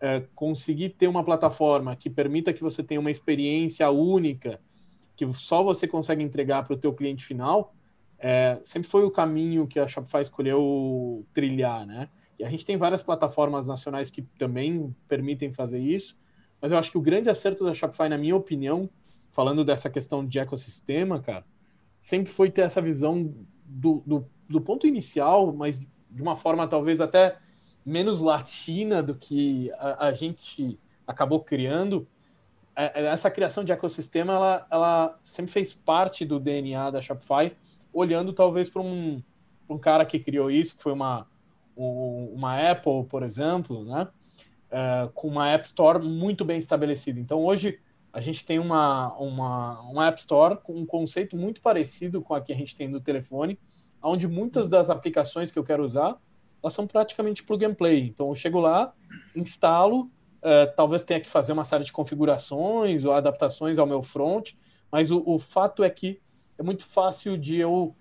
é, 0.00 0.22
conseguir 0.34 0.90
ter 0.90 1.08
uma 1.08 1.24
plataforma 1.24 1.96
que 1.96 2.10
permita 2.10 2.52
que 2.52 2.62
você 2.62 2.82
tenha 2.82 3.00
uma 3.00 3.10
experiência 3.10 3.88
única, 3.90 4.60
que 5.16 5.26
só 5.32 5.62
você 5.62 5.88
consegue 5.88 6.22
entregar 6.22 6.64
para 6.64 6.74
o 6.74 6.76
teu 6.76 6.92
cliente 6.92 7.24
final, 7.24 7.74
é, 8.18 8.58
sempre 8.62 8.88
foi 8.88 9.04
o 9.04 9.10
caminho 9.10 9.66
que 9.66 9.78
a 9.78 9.88
Shopify 9.88 10.20
escolheu 10.20 11.26
trilhar, 11.32 11.86
né? 11.86 12.08
E 12.38 12.44
a 12.44 12.50
gente 12.50 12.64
tem 12.64 12.76
várias 12.76 13.02
plataformas 13.02 13.66
nacionais 13.66 14.10
que 14.10 14.22
também 14.22 14.94
permitem 15.08 15.52
fazer 15.52 15.80
isso, 15.80 16.18
mas 16.60 16.72
eu 16.72 16.78
acho 16.78 16.90
que 16.90 16.98
o 16.98 17.02
grande 17.02 17.30
acerto 17.30 17.64
da 17.64 17.72
Shopify, 17.72 18.08
na 18.08 18.18
minha 18.18 18.36
opinião, 18.36 18.88
falando 19.32 19.64
dessa 19.64 19.90
questão 19.90 20.24
de 20.24 20.38
ecossistema, 20.38 21.20
cara, 21.20 21.44
sempre 22.00 22.32
foi 22.32 22.50
ter 22.50 22.62
essa 22.62 22.80
visão 22.80 23.34
do, 23.80 24.02
do, 24.06 24.26
do 24.48 24.60
ponto 24.60 24.86
inicial, 24.86 25.52
mas 25.52 25.78
de 25.78 26.22
uma 26.22 26.36
forma 26.36 26.66
talvez 26.68 27.00
até 27.00 27.38
menos 27.84 28.20
latina 28.20 29.02
do 29.02 29.14
que 29.14 29.70
a, 29.78 30.08
a 30.08 30.12
gente 30.12 30.78
acabou 31.06 31.40
criando. 31.40 32.08
É, 32.76 33.02
é, 33.02 33.06
essa 33.06 33.30
criação 33.30 33.64
de 33.64 33.72
ecossistema, 33.72 34.34
ela, 34.34 34.66
ela 34.70 35.18
sempre 35.22 35.50
fez 35.50 35.72
parte 35.72 36.24
do 36.26 36.38
DNA 36.38 36.90
da 36.90 37.00
Shopify, 37.00 37.56
olhando 37.92 38.34
talvez 38.34 38.68
para 38.68 38.82
um, 38.82 39.22
um 39.68 39.78
cara 39.78 40.04
que 40.04 40.18
criou 40.18 40.50
isso, 40.50 40.76
que 40.76 40.82
foi 40.82 40.92
uma, 40.92 41.26
uma 41.74 42.70
Apple, 42.70 43.04
por 43.08 43.22
exemplo, 43.22 43.84
né? 43.84 44.08
É, 44.70 45.08
com 45.14 45.28
uma 45.28 45.48
App 45.48 45.64
Store 45.64 46.04
muito 46.04 46.44
bem 46.44 46.58
estabelecida. 46.58 47.18
Então, 47.18 47.42
hoje, 47.44 47.78
a 48.12 48.20
gente 48.20 48.44
tem 48.44 48.58
uma, 48.58 49.14
uma, 49.14 49.80
uma 49.82 50.06
App 50.08 50.18
Store 50.20 50.58
com 50.62 50.74
um 50.74 50.84
conceito 50.84 51.36
muito 51.36 51.60
parecido 51.60 52.20
com 52.20 52.34
a 52.34 52.40
que 52.40 52.52
a 52.52 52.56
gente 52.56 52.74
tem 52.74 52.88
no 52.88 53.00
telefone, 53.00 53.58
onde 54.02 54.28
muitas 54.28 54.68
das 54.68 54.90
aplicações 54.90 55.50
que 55.50 55.58
eu 55.58 55.64
quero 55.64 55.84
usar, 55.84 56.16
elas 56.62 56.74
são 56.74 56.86
praticamente 56.86 57.42
plug 57.42 57.64
and 57.64 57.74
play. 57.74 58.08
Então, 58.08 58.28
eu 58.28 58.34
chego 58.34 58.60
lá, 58.60 58.92
instalo, 59.34 60.10
uh, 60.46 60.72
talvez 60.76 61.02
tenha 61.02 61.20
que 61.20 61.28
fazer 61.28 61.52
uma 61.52 61.64
série 61.64 61.84
de 61.84 61.92
configurações 61.92 63.04
ou 63.04 63.12
adaptações 63.12 63.78
ao 63.78 63.86
meu 63.86 64.02
front, 64.02 64.52
mas 64.90 65.10
o, 65.10 65.22
o 65.26 65.38
fato 65.38 65.82
é 65.82 65.90
que 65.90 66.20
é 66.56 66.62
muito 66.62 66.84
fácil 66.84 67.36
de 67.36 67.56
eu 67.56 67.94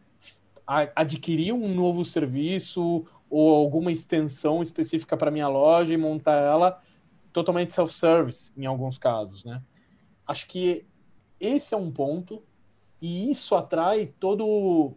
adquirir 0.95 1.53
um 1.53 1.73
novo 1.73 2.03
serviço 2.05 3.05
ou 3.29 3.53
alguma 3.53 3.91
extensão 3.91 4.63
específica 4.63 5.17
para 5.17 5.29
minha 5.29 5.47
loja 5.47 5.93
e 5.93 5.97
montar 5.97 6.38
ela 6.41 6.81
totalmente 7.31 7.73
self-service 7.73 8.53
em 8.58 8.65
alguns 8.65 8.97
casos, 8.97 9.43
né? 9.43 9.62
Acho 10.25 10.47
que 10.47 10.86
esse 11.39 11.73
é 11.73 11.77
um 11.77 11.91
ponto 11.91 12.41
e 13.01 13.29
isso 13.29 13.53
atrai 13.55 14.08
todo 14.19 14.95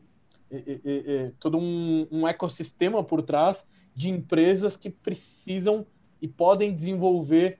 todo 1.38 1.58
um, 1.58 2.08
um 2.10 2.26
ecossistema 2.26 3.04
por 3.04 3.20
trás 3.20 3.66
de 3.94 4.08
empresas 4.08 4.76
que 4.76 4.88
precisam 4.88 5.86
e 6.20 6.28
podem 6.28 6.74
desenvolver 6.74 7.58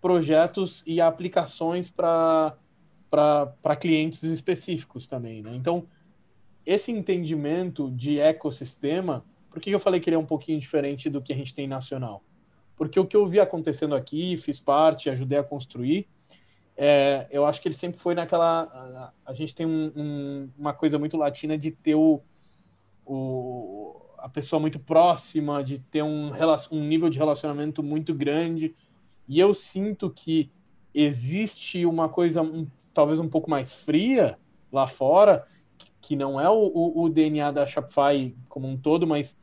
projetos 0.00 0.84
e 0.86 1.00
aplicações 1.00 1.90
para 1.90 2.56
clientes 3.78 4.22
específicos 4.22 5.06
também. 5.06 5.42
Né? 5.42 5.54
Então, 5.54 5.86
esse 6.64 6.90
entendimento 6.90 7.90
de 7.90 8.18
ecossistema, 8.18 9.24
por 9.50 9.60
que 9.60 9.70
eu 9.70 9.80
falei 9.80 10.00
que 10.00 10.08
ele 10.08 10.16
é 10.16 10.18
um 10.18 10.26
pouquinho 10.26 10.58
diferente 10.58 11.10
do 11.10 11.20
que 11.20 11.32
a 11.32 11.36
gente 11.36 11.54
tem 11.54 11.66
nacional? 11.66 12.22
Porque 12.76 12.98
o 12.98 13.06
que 13.06 13.16
eu 13.16 13.26
vi 13.26 13.38
acontecendo 13.38 13.94
aqui, 13.94 14.36
fiz 14.36 14.58
parte, 14.58 15.10
ajudei 15.10 15.38
a 15.38 15.44
construir, 15.44 16.08
é, 16.82 17.28
eu 17.30 17.44
acho 17.44 17.60
que 17.60 17.68
ele 17.68 17.74
sempre 17.74 18.00
foi 18.00 18.14
naquela. 18.14 18.62
A, 18.62 19.12
a 19.26 19.34
gente 19.34 19.54
tem 19.54 19.66
um, 19.66 19.92
um, 19.94 20.50
uma 20.56 20.72
coisa 20.72 20.98
muito 20.98 21.14
latina 21.14 21.58
de 21.58 21.70
ter 21.70 21.94
o, 21.94 22.22
o, 23.04 23.99
a 24.22 24.28
pessoa 24.28 24.60
muito 24.60 24.78
próxima, 24.78 25.62
de 25.62 25.78
ter 25.78 26.02
um, 26.02 26.30
um 26.70 26.84
nível 26.84 27.08
de 27.08 27.18
relacionamento 27.18 27.82
muito 27.82 28.14
grande. 28.14 28.74
E 29.28 29.38
eu 29.38 29.54
sinto 29.54 30.10
que 30.10 30.50
existe 30.94 31.86
uma 31.86 32.08
coisa 32.08 32.42
um, 32.42 32.66
talvez 32.92 33.18
um 33.18 33.28
pouco 33.28 33.48
mais 33.48 33.72
fria 33.72 34.38
lá 34.72 34.86
fora, 34.86 35.46
que 36.00 36.16
não 36.16 36.40
é 36.40 36.48
o, 36.48 36.70
o, 36.74 37.02
o 37.04 37.08
DNA 37.08 37.50
da 37.50 37.66
Shopify 37.66 38.34
como 38.48 38.68
um 38.68 38.76
todo, 38.76 39.06
mas 39.06 39.38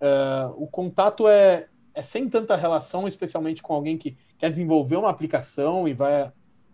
uh, 0.00 0.52
o 0.56 0.66
contato 0.66 1.28
é, 1.28 1.68
é 1.94 2.02
sem 2.02 2.28
tanta 2.28 2.56
relação, 2.56 3.08
especialmente 3.08 3.62
com 3.62 3.74
alguém 3.74 3.96
que 3.98 4.16
quer 4.38 4.50
desenvolver 4.50 4.96
uma 4.96 5.10
aplicação 5.10 5.86
e 5.88 5.94
vai 5.94 6.32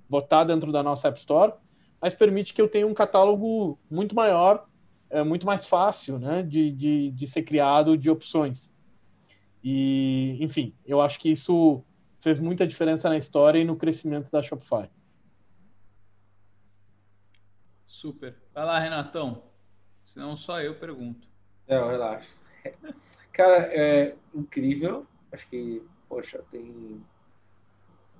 botar 0.08 0.44
dentro 0.44 0.72
da 0.72 0.82
nossa 0.82 1.08
App 1.08 1.18
Store, 1.18 1.52
mas 2.00 2.14
permite 2.14 2.54
que 2.54 2.62
eu 2.62 2.68
tenha 2.68 2.86
um 2.86 2.94
catálogo 2.94 3.78
muito 3.90 4.14
maior 4.14 4.67
é 5.10 5.22
muito 5.22 5.46
mais 5.46 5.66
fácil 5.66 6.18
né, 6.18 6.42
de, 6.42 6.70
de, 6.72 7.10
de 7.10 7.26
ser 7.26 7.42
criado 7.42 7.96
de 7.96 8.10
opções. 8.10 8.72
E, 9.62 10.36
enfim, 10.40 10.74
eu 10.86 11.00
acho 11.00 11.18
que 11.18 11.30
isso 11.30 11.82
fez 12.20 12.38
muita 12.40 12.66
diferença 12.66 13.08
na 13.08 13.16
história 13.16 13.58
e 13.58 13.64
no 13.64 13.76
crescimento 13.76 14.30
da 14.30 14.42
Shopify. 14.42 14.90
Super. 17.86 18.36
Vai 18.54 18.64
lá, 18.64 18.78
Renatão. 18.78 19.42
Senão 20.04 20.36
só 20.36 20.60
eu 20.60 20.74
pergunto. 20.74 21.26
Não, 21.66 21.88
relaxa. 21.88 22.28
Cara, 23.32 23.68
é 23.72 24.16
incrível. 24.34 25.06
Acho 25.32 25.48
que, 25.48 25.82
poxa, 26.08 26.42
tem 26.50 27.02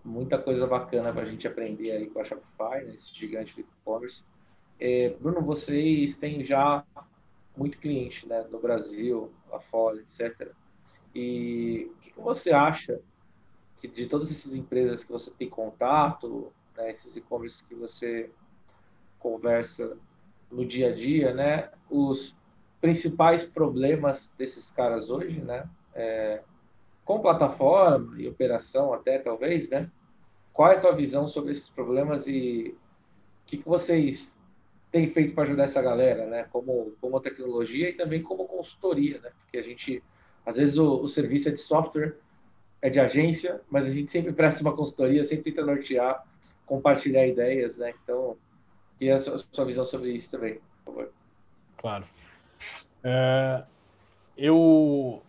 muita 0.04 0.38
coisa 0.38 0.66
bacana 0.66 1.12
para 1.12 1.22
a 1.22 1.26
gente 1.26 1.46
aprender 1.46 1.90
aí 1.90 2.08
com 2.08 2.20
a 2.20 2.24
Shopify, 2.24 2.84
né, 2.84 2.94
esse 2.94 3.14
gigante 3.14 3.54
de 3.54 3.62
e-commerce. 3.62 4.24
É, 4.80 5.10
Bruno, 5.20 5.42
vocês 5.42 6.16
têm 6.16 6.44
já 6.44 6.84
muito 7.56 7.78
cliente 7.78 8.26
né, 8.28 8.46
no 8.50 8.60
Brasil, 8.60 9.32
lá 9.50 9.58
fora, 9.58 9.98
etc. 9.98 10.52
E 11.14 11.90
o 11.90 11.98
que, 12.00 12.10
que 12.12 12.20
você 12.20 12.52
acha 12.52 13.00
que 13.78 13.88
de 13.88 14.06
todas 14.06 14.30
essas 14.30 14.54
empresas 14.54 15.02
que 15.02 15.10
você 15.10 15.30
tem 15.32 15.48
contato, 15.48 16.52
né, 16.76 16.90
esses 16.90 17.16
e-commerce 17.16 17.64
que 17.64 17.74
você 17.74 18.30
conversa 19.18 19.96
no 20.50 20.64
dia 20.64 20.90
a 20.90 20.94
dia, 20.94 21.34
né, 21.34 21.70
os 21.90 22.36
principais 22.80 23.44
problemas 23.44 24.32
desses 24.38 24.70
caras 24.70 25.10
hoje, 25.10 25.40
né, 25.40 25.68
é, 25.94 26.42
com 27.04 27.20
plataforma 27.20 28.20
e 28.20 28.28
operação 28.28 28.92
até 28.92 29.18
talvez, 29.18 29.68
né, 29.70 29.90
qual 30.52 30.70
é 30.70 30.76
a 30.76 30.80
tua 30.80 30.92
visão 30.92 31.26
sobre 31.26 31.50
esses 31.50 31.68
problemas 31.68 32.26
e 32.28 32.76
o 33.42 33.46
que, 33.46 33.58
que 33.58 33.68
vocês 33.68 34.32
tem 34.90 35.06
feito 35.08 35.34
para 35.34 35.44
ajudar 35.44 35.64
essa 35.64 35.82
galera, 35.82 36.26
né? 36.26 36.44
Como, 36.50 36.92
como 37.00 37.20
tecnologia 37.20 37.90
e 37.90 37.92
também 37.92 38.22
como 38.22 38.46
consultoria, 38.46 39.20
né? 39.20 39.30
Porque 39.42 39.58
a 39.58 39.62
gente, 39.62 40.02
às 40.44 40.56
vezes, 40.56 40.78
o, 40.78 41.00
o 41.00 41.08
serviço 41.08 41.48
é 41.48 41.52
de 41.52 41.60
software, 41.60 42.16
é 42.80 42.88
de 42.88 43.00
agência, 43.00 43.60
mas 43.68 43.86
a 43.86 43.90
gente 43.90 44.10
sempre 44.10 44.32
presta 44.32 44.62
uma 44.62 44.74
consultoria, 44.74 45.24
sempre 45.24 45.50
tenta 45.50 45.64
nortear, 45.64 46.24
compartilhar 46.64 47.26
ideias, 47.26 47.78
né? 47.78 47.92
Então, 48.02 48.36
queria 48.98 49.16
a 49.16 49.18
sua, 49.18 49.38
sua 49.52 49.64
visão 49.64 49.84
sobre 49.84 50.12
isso 50.12 50.30
também, 50.30 50.60
por 50.84 50.94
favor. 50.94 51.12
Claro. 51.76 52.04
É, 53.04 53.64
eu 54.36 55.22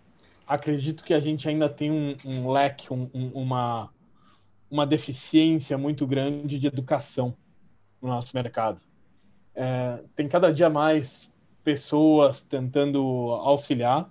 acredito 0.47 1.03
que 1.03 1.13
a 1.13 1.19
gente 1.19 1.47
ainda 1.47 1.69
tem 1.69 1.91
um, 1.91 2.15
um 2.25 2.51
leque, 2.51 2.91
um, 2.93 3.09
um, 3.13 3.27
uma, 3.33 3.93
uma 4.69 4.85
deficiência 4.85 5.77
muito 5.77 6.07
grande 6.07 6.57
de 6.57 6.67
educação 6.67 7.35
no 8.01 8.07
nosso 8.07 8.35
mercado. 8.35 8.81
É, 9.61 9.99
tem 10.15 10.25
cada 10.25 10.53
dia 10.53 10.69
mais 10.69 11.29
pessoas 11.65 12.41
tentando 12.41 13.01
auxiliar, 13.43 14.09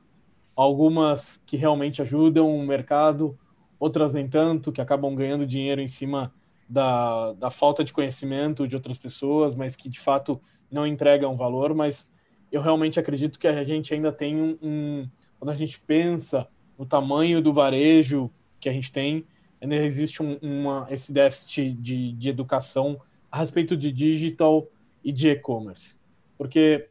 algumas 0.54 1.42
que 1.46 1.56
realmente 1.56 2.02
ajudam 2.02 2.54
o 2.54 2.66
mercado, 2.66 3.34
outras 3.80 4.12
nem 4.12 4.28
tanto, 4.28 4.70
que 4.70 4.82
acabam 4.82 5.14
ganhando 5.14 5.46
dinheiro 5.46 5.80
em 5.80 5.88
cima 5.88 6.34
da, 6.68 7.32
da 7.32 7.50
falta 7.50 7.82
de 7.82 7.94
conhecimento 7.94 8.68
de 8.68 8.76
outras 8.76 8.98
pessoas, 8.98 9.54
mas 9.54 9.74
que 9.74 9.88
de 9.88 9.98
fato 9.98 10.38
não 10.70 10.86
entregam 10.86 11.34
valor. 11.34 11.72
Mas 11.72 12.10
eu 12.52 12.60
realmente 12.60 13.00
acredito 13.00 13.38
que 13.38 13.48
a 13.48 13.64
gente 13.64 13.94
ainda 13.94 14.12
tem 14.12 14.36
um, 14.36 14.58
um 14.60 15.08
quando 15.38 15.50
a 15.50 15.54
gente 15.54 15.80
pensa 15.80 16.46
no 16.78 16.84
tamanho 16.84 17.40
do 17.40 17.54
varejo 17.54 18.30
que 18.60 18.68
a 18.68 18.72
gente 18.72 18.92
tem, 18.92 19.24
ainda 19.62 19.76
existe 19.76 20.22
um, 20.22 20.36
uma, 20.42 20.86
esse 20.90 21.10
déficit 21.10 21.72
de, 21.72 22.12
de 22.12 22.28
educação 22.28 23.00
a 23.32 23.38
respeito 23.38 23.74
de 23.74 23.90
digital 23.90 24.66
e 25.08 25.12
de 25.12 25.30
e-commerce. 25.30 25.96
Porque 26.36 26.90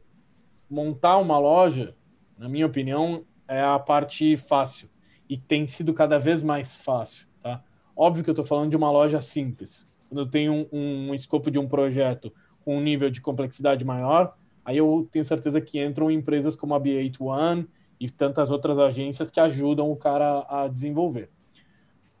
montar 0.68 1.18
uma 1.18 1.38
loja, 1.38 1.94
na 2.36 2.48
minha 2.48 2.66
opinião, 2.66 3.24
é 3.46 3.62
a 3.62 3.78
parte 3.78 4.36
fácil 4.36 4.90
e 5.28 5.38
tem 5.38 5.68
sido 5.68 5.94
cada 5.94 6.18
vez 6.18 6.42
mais 6.42 6.74
fácil. 6.74 7.28
Tá? 7.40 7.62
Óbvio 7.96 8.24
que 8.24 8.30
eu 8.30 8.32
estou 8.32 8.44
falando 8.44 8.70
de 8.70 8.76
uma 8.76 8.90
loja 8.90 9.22
simples, 9.22 9.88
quando 10.08 10.22
eu 10.22 10.26
tenho 10.28 10.52
um, 10.52 10.66
um, 10.72 11.10
um 11.10 11.14
escopo 11.14 11.48
de 11.48 11.60
um 11.60 11.68
projeto 11.68 12.34
com 12.64 12.76
um 12.76 12.80
nível 12.80 13.08
de 13.08 13.20
complexidade 13.20 13.84
maior, 13.84 14.36
aí 14.64 14.78
eu 14.78 15.08
tenho 15.12 15.24
certeza 15.24 15.60
que 15.60 15.80
entram 15.80 16.10
empresas 16.10 16.56
como 16.56 16.74
a 16.74 16.80
B8 16.80 17.20
One 17.20 17.68
e 18.00 18.10
tantas 18.10 18.50
outras 18.50 18.80
agências 18.80 19.30
que 19.30 19.38
ajudam 19.38 19.92
o 19.92 19.96
cara 19.96 20.44
a 20.48 20.66
desenvolver. 20.66 21.30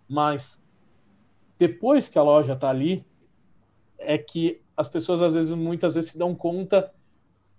Mas 0.08 0.64
depois 1.58 2.08
que 2.08 2.20
a 2.20 2.22
loja 2.22 2.52
está 2.52 2.70
ali, 2.70 3.04
é 3.98 4.16
que 4.16 4.60
as 4.78 4.88
pessoas 4.88 5.20
às 5.20 5.34
vezes, 5.34 5.52
muitas 5.52 5.96
vezes, 5.96 6.12
se 6.12 6.18
dão 6.18 6.36
conta 6.36 6.92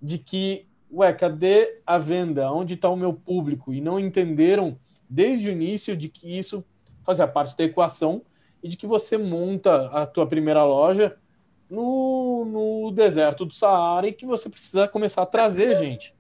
de 0.01 0.17
que, 0.17 0.65
ué, 0.89 1.12
cadê 1.12 1.82
a 1.86 1.97
venda? 1.97 2.49
Onde 2.49 2.75
está 2.75 2.88
o 2.88 2.95
meu 2.95 3.12
público? 3.12 3.73
E 3.73 3.82
não 3.82 3.99
entenderam 3.99 4.79
desde 5.10 5.49
o 5.49 5.51
início 5.51 5.97
de 5.97 6.08
que 6.08 6.39
isso 6.39 6.63
fazia 7.03 7.27
parte 7.27 7.58
da 7.58 7.65
equação 7.65 8.21
e 8.63 8.69
de 8.69 8.77
que 8.77 8.88
você 8.88 9.17
monta 9.17 9.88
a 9.88 10.05
tua 10.08 10.25
primeira 10.25 10.63
loja 10.63 11.17
no, 11.69 12.45
no 12.45 12.91
deserto 12.91 13.45
do 13.45 13.53
Saara 13.53 14.08
e 14.08 14.13
que 14.13 14.25
você 14.25 14.49
precisa 14.49 14.88
começar 14.88 15.23
a 15.23 15.25
trazer 15.25 15.77
gente. 15.77 16.15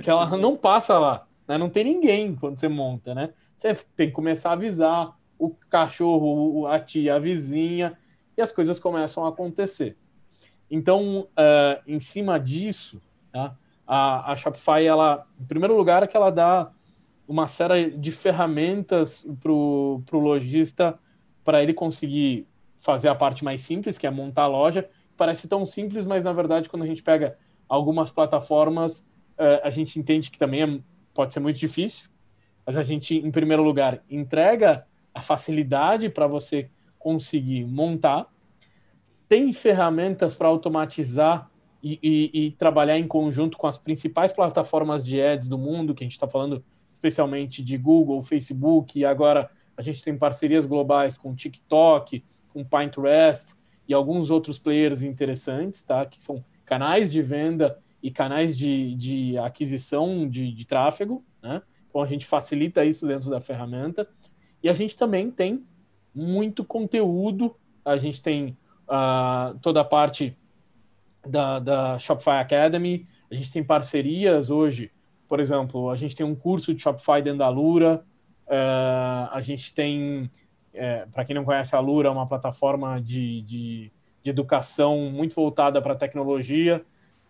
Que 0.00 0.08
ela 0.08 0.36
não 0.38 0.56
passa 0.56 0.96
lá, 0.96 1.26
né? 1.48 1.58
não 1.58 1.68
tem 1.68 1.82
ninguém 1.82 2.36
quando 2.36 2.56
você 2.56 2.68
monta, 2.68 3.16
né? 3.16 3.30
Você 3.56 3.74
tem 3.96 4.06
que 4.06 4.14
começar 4.14 4.50
a 4.50 4.52
avisar 4.52 5.18
o 5.36 5.50
cachorro, 5.68 6.68
a 6.68 6.78
tia, 6.78 7.16
a 7.16 7.18
vizinha, 7.18 7.98
e 8.36 8.40
as 8.40 8.52
coisas 8.52 8.78
começam 8.78 9.24
a 9.24 9.30
acontecer. 9.30 9.96
Então, 10.70 11.20
uh, 11.20 11.82
em 11.86 12.00
cima 12.00 12.38
disso, 12.38 13.00
tá? 13.32 13.56
a, 13.86 14.32
a 14.32 14.36
Shopify, 14.36 14.84
ela, 14.84 15.26
em 15.40 15.44
primeiro 15.44 15.76
lugar, 15.76 16.02
é 16.02 16.06
que 16.06 16.16
ela 16.16 16.30
dá 16.30 16.70
uma 17.28 17.48
série 17.48 17.90
de 17.90 18.12
ferramentas 18.12 19.26
para 19.40 19.52
o 19.52 20.02
lojista 20.12 20.98
para 21.44 21.62
ele 21.62 21.72
conseguir 21.72 22.46
fazer 22.76 23.08
a 23.08 23.14
parte 23.14 23.44
mais 23.44 23.62
simples, 23.62 23.98
que 23.98 24.06
é 24.06 24.10
montar 24.10 24.42
a 24.42 24.48
loja. 24.48 24.88
Parece 25.16 25.48
tão 25.48 25.64
simples, 25.64 26.06
mas 26.06 26.24
na 26.24 26.32
verdade, 26.32 26.68
quando 26.68 26.82
a 26.82 26.86
gente 26.86 27.02
pega 27.02 27.36
algumas 27.68 28.10
plataformas, 28.10 29.00
uh, 29.38 29.60
a 29.62 29.70
gente 29.70 29.98
entende 29.98 30.30
que 30.30 30.38
também 30.38 30.62
é, 30.62 30.80
pode 31.14 31.32
ser 31.32 31.40
muito 31.40 31.58
difícil. 31.58 32.08
Mas 32.64 32.76
a 32.76 32.82
gente, 32.82 33.16
em 33.16 33.30
primeiro 33.30 33.62
lugar, 33.62 34.02
entrega 34.10 34.86
a 35.14 35.22
facilidade 35.22 36.08
para 36.08 36.26
você 36.26 36.68
conseguir 36.98 37.64
montar. 37.64 38.26
Tem 39.28 39.52
ferramentas 39.52 40.34
para 40.34 40.48
automatizar 40.48 41.50
e, 41.82 41.98
e, 42.02 42.46
e, 42.46 42.50
trabalhar 42.52 42.98
em 42.98 43.06
conjunto 43.06 43.56
com 43.56 43.66
as 43.66 43.78
principais 43.78 44.32
plataformas 44.32 45.04
de 45.04 45.20
ads 45.20 45.46
do 45.46 45.58
mundo, 45.58 45.94
que 45.94 46.02
a 46.02 46.06
gente 46.06 46.12
está 46.12 46.28
falando 46.28 46.64
especialmente 46.92 47.62
de 47.62 47.76
Google, 47.76 48.22
Facebook, 48.22 48.98
e 48.98 49.04
agora 49.04 49.50
a 49.76 49.82
gente 49.82 50.02
tem 50.02 50.16
parcerias 50.16 50.66
globais 50.66 51.18
com 51.18 51.34
TikTok, 51.34 52.24
com 52.48 52.64
Pinterest 52.64 53.54
e 53.86 53.94
alguns 53.94 54.30
outros 54.30 54.58
players 54.58 55.02
interessantes, 55.02 55.82
tá? 55.82 56.06
Que 56.06 56.22
são 56.22 56.44
canais 56.64 57.12
de 57.12 57.22
venda 57.22 57.78
e 58.02 58.10
canais 58.10 58.56
de, 58.56 58.94
de 58.94 59.38
aquisição 59.38 60.28
de, 60.28 60.52
de 60.52 60.66
tráfego, 60.66 61.24
né? 61.42 61.62
Então 61.88 62.02
a 62.02 62.06
gente 62.06 62.26
facilita 62.26 62.84
isso 62.84 63.06
dentro 63.06 63.30
da 63.30 63.40
ferramenta. 63.40 64.08
E 64.62 64.68
a 64.68 64.72
gente 64.72 64.96
também 64.96 65.30
tem 65.30 65.64
muito 66.14 66.64
conteúdo, 66.64 67.54
a 67.84 67.96
gente 67.96 68.22
tem 68.22 68.56
uh, 68.88 69.58
toda 69.60 69.80
a 69.80 69.84
parte 69.84 70.36
da, 71.26 71.58
da 71.58 71.98
Shopify 71.98 72.38
Academy, 72.40 73.06
a 73.30 73.34
gente 73.34 73.52
tem 73.52 73.62
parcerias 73.62 74.50
hoje, 74.50 74.90
por 75.28 75.40
exemplo, 75.40 75.90
a 75.90 75.96
gente 75.96 76.14
tem 76.14 76.24
um 76.24 76.34
curso 76.34 76.72
de 76.72 76.82
Shopify 76.82 77.20
dentro 77.22 77.40
da 77.40 77.48
Lura, 77.48 78.04
uh, 78.46 79.28
a 79.32 79.40
gente 79.40 79.74
tem 79.74 80.30
é, 80.76 81.06
para 81.12 81.24
quem 81.24 81.34
não 81.34 81.44
conhece, 81.44 81.74
a 81.74 81.80
Lura 81.80 82.08
é 82.08 82.10
uma 82.10 82.26
plataforma 82.26 83.00
de, 83.00 83.40
de, 83.42 83.92
de 84.22 84.30
educação 84.30 85.10
muito 85.10 85.34
voltada 85.34 85.80
para 85.80 85.94
a 85.94 85.96
tecnologia. 85.96 86.84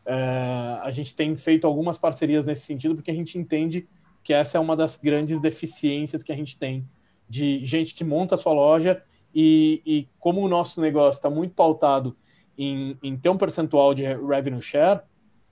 É, 0.04 0.78
a 0.82 0.90
gente 0.90 1.14
tem 1.14 1.36
feito 1.36 1.66
algumas 1.66 1.96
parcerias 1.96 2.44
nesse 2.44 2.62
sentido, 2.62 2.96
porque 2.96 3.10
a 3.10 3.14
gente 3.14 3.38
entende 3.38 3.86
que 4.22 4.32
essa 4.34 4.58
é 4.58 4.60
uma 4.60 4.76
das 4.76 4.96
grandes 4.96 5.40
deficiências 5.40 6.22
que 6.24 6.32
a 6.32 6.36
gente 6.36 6.58
tem 6.58 6.86
de 7.28 7.64
gente 7.64 7.94
que 7.94 8.04
monta 8.04 8.34
a 8.34 8.38
sua 8.38 8.52
loja 8.52 9.02
e, 9.36 9.82
e 9.84 10.08
como 10.18 10.40
o 10.40 10.48
nosso 10.48 10.80
negócio 10.80 11.18
está 11.18 11.28
muito 11.28 11.54
pautado 11.54 12.16
em, 12.56 12.98
em, 13.02 13.16
ter 13.16 13.28
um 13.28 13.36
percentual 13.36 13.92
de 13.92 14.02
revenue 14.02 14.62
share, 14.62 15.02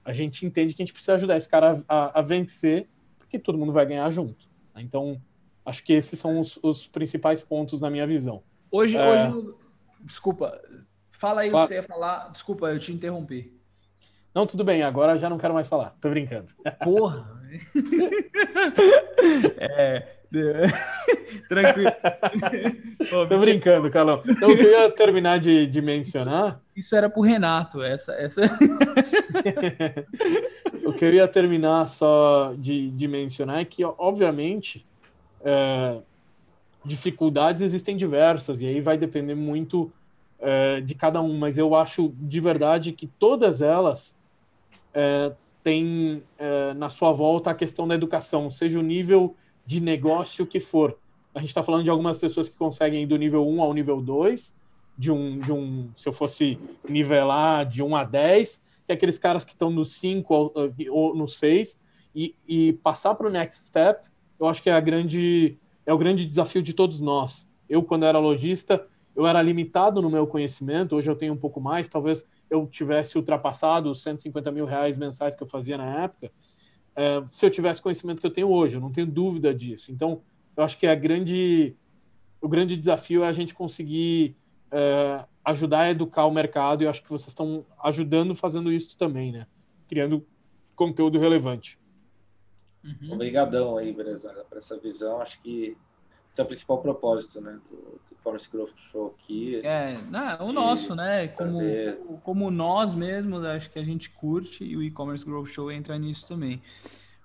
a 0.04 0.12
gente 0.12 0.46
entende 0.46 0.74
que 0.74 0.82
a 0.82 0.86
gente 0.86 0.94
precisa 0.94 1.14
ajudar 1.14 1.36
esse 1.36 1.48
cara 1.48 1.84
a, 1.86 2.18
a 2.18 2.22
vencer, 2.22 2.88
porque 3.18 3.38
todo 3.38 3.58
mundo 3.58 3.72
vai 3.72 3.84
ganhar 3.84 4.10
junto. 4.10 4.48
Então, 4.76 5.20
Acho 5.64 5.82
que 5.82 5.94
esses 5.94 6.18
são 6.18 6.38
os, 6.40 6.58
os 6.62 6.86
principais 6.86 7.40
pontos 7.40 7.80
na 7.80 7.88
minha 7.88 8.06
visão. 8.06 8.42
Hoje, 8.70 8.96
é... 8.98 9.30
hoje, 9.30 9.54
desculpa, 10.02 10.60
fala 11.10 11.40
aí 11.40 11.48
o 11.48 11.52
que 11.52 11.66
você 11.66 11.74
ia 11.74 11.82
falar. 11.82 12.30
Desculpa, 12.30 12.68
eu 12.68 12.78
te 12.78 12.92
interrompi. 12.92 13.58
Não, 14.34 14.46
tudo 14.46 14.64
bem, 14.64 14.82
agora 14.82 15.16
já 15.16 15.30
não 15.30 15.38
quero 15.38 15.54
mais 15.54 15.68
falar. 15.68 15.96
Tô 16.00 16.10
brincando. 16.10 16.52
Porra! 16.82 17.40
é. 19.58 20.18
Tranquilo. 21.48 21.92
Tô 23.28 23.38
brincando, 23.38 23.90
Calão. 23.90 24.22
Então, 24.26 24.50
eu 24.50 24.56
queria 24.56 24.90
terminar 24.90 25.38
de, 25.38 25.66
de 25.66 25.82
mencionar. 25.82 26.60
Isso, 26.74 26.86
isso, 26.86 26.96
era 26.96 27.08
pro 27.08 27.22
Renato, 27.22 27.82
essa. 27.82 28.12
essa... 28.14 28.42
o 30.84 30.92
que 30.92 31.04
eu 31.04 31.14
ia 31.14 31.28
terminar 31.28 31.86
só 31.88 32.54
de, 32.56 32.90
de 32.90 33.08
mencionar 33.08 33.60
é 33.60 33.64
que, 33.64 33.84
obviamente, 33.84 34.84
é, 35.44 35.98
dificuldades 36.84 37.62
existem 37.62 37.96
diversas, 37.96 38.60
e 38.60 38.66
aí 38.66 38.80
vai 38.80 38.98
depender 38.98 39.34
muito 39.34 39.90
é, 40.38 40.80
de 40.80 40.94
cada 40.94 41.22
um, 41.22 41.38
mas 41.38 41.56
eu 41.56 41.74
acho 41.74 42.12
de 42.18 42.40
verdade 42.40 42.92
que 42.92 43.06
todas 43.06 43.62
elas 43.62 44.16
é, 44.92 45.32
têm 45.62 46.22
é, 46.38 46.74
na 46.74 46.90
sua 46.90 47.12
volta 47.12 47.50
a 47.50 47.54
questão 47.54 47.88
da 47.88 47.94
educação, 47.94 48.50
seja 48.50 48.78
o 48.78 48.82
nível 48.82 49.34
de 49.64 49.80
negócio 49.80 50.46
que 50.46 50.60
for. 50.60 50.98
A 51.34 51.40
gente 51.40 51.48
está 51.48 51.62
falando 51.62 51.84
de 51.84 51.90
algumas 51.90 52.16
pessoas 52.18 52.48
que 52.48 52.56
conseguem 52.56 53.02
ir 53.02 53.06
do 53.06 53.16
nível 53.16 53.46
1 53.46 53.62
ao 53.62 53.74
nível 53.74 54.00
2, 54.00 54.56
de 54.96 55.10
um, 55.10 55.40
de 55.40 55.52
um 55.52 55.90
se 55.92 56.08
eu 56.08 56.12
fosse 56.12 56.58
nivelar 56.88 57.66
de 57.66 57.82
1 57.82 57.96
a 57.96 58.04
10, 58.04 58.62
que 58.86 58.92
é 58.92 58.94
aqueles 58.94 59.18
caras 59.18 59.44
que 59.44 59.52
estão 59.52 59.70
no 59.70 59.84
5 59.84 60.32
ou, 60.32 60.52
ou 60.90 61.16
no 61.16 61.26
6, 61.26 61.80
e, 62.14 62.34
e 62.46 62.72
passar 62.74 63.14
para 63.16 63.26
o 63.26 63.30
next 63.30 63.66
step 63.66 64.06
eu 64.38 64.48
acho 64.48 64.62
que 64.62 64.70
é 64.70 64.72
a 64.72 64.80
grande 64.80 65.56
é 65.86 65.92
o 65.92 65.98
grande 65.98 66.24
desafio 66.24 66.62
de 66.62 66.72
todos 66.72 67.00
nós. 67.00 67.48
Eu 67.68 67.82
quando 67.82 68.04
era 68.04 68.18
lojista, 68.18 68.86
eu 69.14 69.26
era 69.26 69.40
limitado 69.42 70.00
no 70.00 70.10
meu 70.10 70.26
conhecimento. 70.26 70.96
Hoje 70.96 71.10
eu 71.10 71.16
tenho 71.16 71.34
um 71.34 71.36
pouco 71.36 71.60
mais. 71.60 71.88
Talvez 71.88 72.26
eu 72.48 72.66
tivesse 72.66 73.16
ultrapassado 73.18 73.90
os 73.90 74.02
150 74.02 74.50
mil 74.50 74.64
reais 74.64 74.96
mensais 74.96 75.36
que 75.36 75.42
eu 75.42 75.46
fazia 75.46 75.76
na 75.76 76.04
época. 76.04 76.32
É, 76.96 77.22
se 77.28 77.44
eu 77.44 77.50
tivesse 77.50 77.82
conhecimento 77.82 78.20
que 78.20 78.26
eu 78.26 78.30
tenho 78.30 78.48
hoje, 78.48 78.76
eu 78.76 78.80
não 78.80 78.90
tenho 78.90 79.06
dúvida 79.06 79.54
disso. 79.54 79.92
Então, 79.92 80.22
eu 80.56 80.64
acho 80.64 80.78
que 80.78 80.86
a 80.86 80.94
grande 80.94 81.76
o 82.40 82.48
grande 82.48 82.76
desafio 82.76 83.24
é 83.24 83.28
a 83.28 83.32
gente 83.32 83.54
conseguir 83.54 84.36
é, 84.70 85.24
ajudar 85.44 85.80
a 85.80 85.90
educar 85.90 86.26
o 86.26 86.30
mercado. 86.30 86.82
E 86.82 86.86
eu 86.86 86.90
acho 86.90 87.02
que 87.02 87.08
vocês 87.08 87.28
estão 87.28 87.64
ajudando 87.82 88.34
fazendo 88.34 88.70
isso 88.70 88.98
também, 88.98 89.32
né? 89.32 89.46
Criando 89.88 90.26
conteúdo 90.76 91.18
relevante. 91.18 91.78
Uhum. 92.84 93.14
Obrigadão 93.14 93.78
aí, 93.78 93.92
Brezaga, 93.92 94.44
por 94.44 94.58
essa 94.58 94.78
visão. 94.78 95.20
Acho 95.22 95.40
que 95.40 95.76
esse 96.30 96.40
é 96.40 96.44
o 96.44 96.46
principal 96.46 96.82
propósito, 96.82 97.40
né, 97.40 97.60
do, 97.70 97.76
do 97.76 98.16
Commerce 98.24 98.50
Growth 98.50 98.76
Show 98.76 99.14
aqui. 99.16 99.60
É, 99.64 99.96
não, 100.10 100.48
o 100.48 100.52
nosso, 100.52 100.92
né, 100.92 101.28
como, 101.28 101.50
fazer... 101.50 101.98
como 102.24 102.50
nós 102.50 102.92
mesmos, 102.92 103.44
acho 103.44 103.70
que 103.70 103.78
a 103.78 103.84
gente 103.84 104.10
curte 104.10 104.64
e 104.64 104.76
o 104.76 104.82
e-commerce 104.82 105.24
Growth 105.24 105.46
Show 105.46 105.70
entra 105.70 105.96
nisso 105.96 106.26
também. 106.26 106.60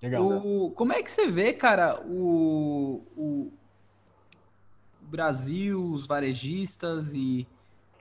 Legal. 0.01 0.23
O, 0.23 0.71
como 0.71 0.93
é 0.93 1.03
que 1.03 1.11
você 1.11 1.27
vê, 1.27 1.53
cara, 1.53 1.99
o, 2.01 3.03
o 3.17 3.51
Brasil, 5.01 5.83
os 5.83 6.07
varejistas 6.07 7.13
e 7.13 7.47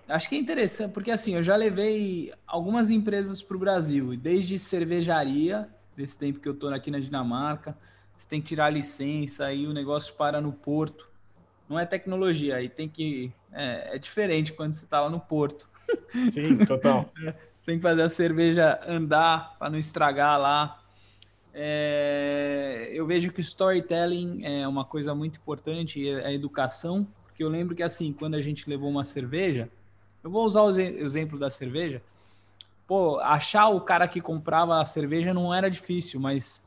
acho 0.08 0.28
que 0.28 0.36
é 0.36 0.38
interessante, 0.38 0.92
porque 0.92 1.10
assim, 1.10 1.34
eu 1.34 1.42
já 1.42 1.56
levei 1.56 2.32
algumas 2.46 2.90
empresas 2.90 3.42
para 3.42 3.56
o 3.56 3.60
Brasil, 3.60 4.16
desde 4.16 4.58
cervejaria 4.58 5.68
desse 5.96 6.16
tempo 6.16 6.38
que 6.38 6.48
eu 6.48 6.52
estou 6.52 6.72
aqui 6.72 6.90
na 6.90 7.00
Dinamarca. 7.00 7.76
Você 8.16 8.26
tem 8.28 8.40
que 8.40 8.48
tirar 8.48 8.66
a 8.66 8.70
licença, 8.70 9.46
aí 9.46 9.66
o 9.66 9.72
negócio 9.72 10.14
para 10.14 10.40
no 10.40 10.52
porto. 10.52 11.08
Não 11.68 11.78
é 11.78 11.84
tecnologia, 11.84 12.56
aí 12.56 12.68
tem 12.68 12.88
que. 12.88 13.32
É, 13.52 13.96
é 13.96 13.98
diferente 13.98 14.52
quando 14.52 14.74
você 14.74 14.84
está 14.84 15.00
lá 15.00 15.10
no 15.10 15.20
porto. 15.20 15.68
Sim, 16.32 16.64
total. 16.64 17.08
tem 17.66 17.76
que 17.76 17.82
fazer 17.82 18.02
a 18.02 18.08
cerveja 18.08 18.80
andar 18.86 19.56
para 19.58 19.70
não 19.70 19.78
estragar 19.78 20.38
lá. 20.40 20.82
É, 21.60 22.88
eu 22.92 23.04
vejo 23.04 23.32
que 23.32 23.40
o 23.40 23.42
storytelling 23.42 24.44
é 24.44 24.68
uma 24.68 24.84
coisa 24.84 25.12
muito 25.12 25.40
importante, 25.40 26.08
a 26.08 26.32
educação, 26.32 27.04
porque 27.24 27.42
eu 27.42 27.48
lembro 27.48 27.74
que 27.74 27.82
assim, 27.82 28.12
quando 28.12 28.36
a 28.36 28.40
gente 28.40 28.70
levou 28.70 28.88
uma 28.88 29.04
cerveja, 29.04 29.68
eu 30.22 30.30
vou 30.30 30.46
usar 30.46 30.62
o 30.62 30.70
exemplo 30.70 31.36
da 31.36 31.50
cerveja, 31.50 32.00
pô, 32.86 33.18
achar 33.18 33.70
o 33.70 33.80
cara 33.80 34.06
que 34.06 34.20
comprava 34.20 34.80
a 34.80 34.84
cerveja 34.84 35.34
não 35.34 35.52
era 35.52 35.68
difícil, 35.68 36.20
mas 36.20 36.62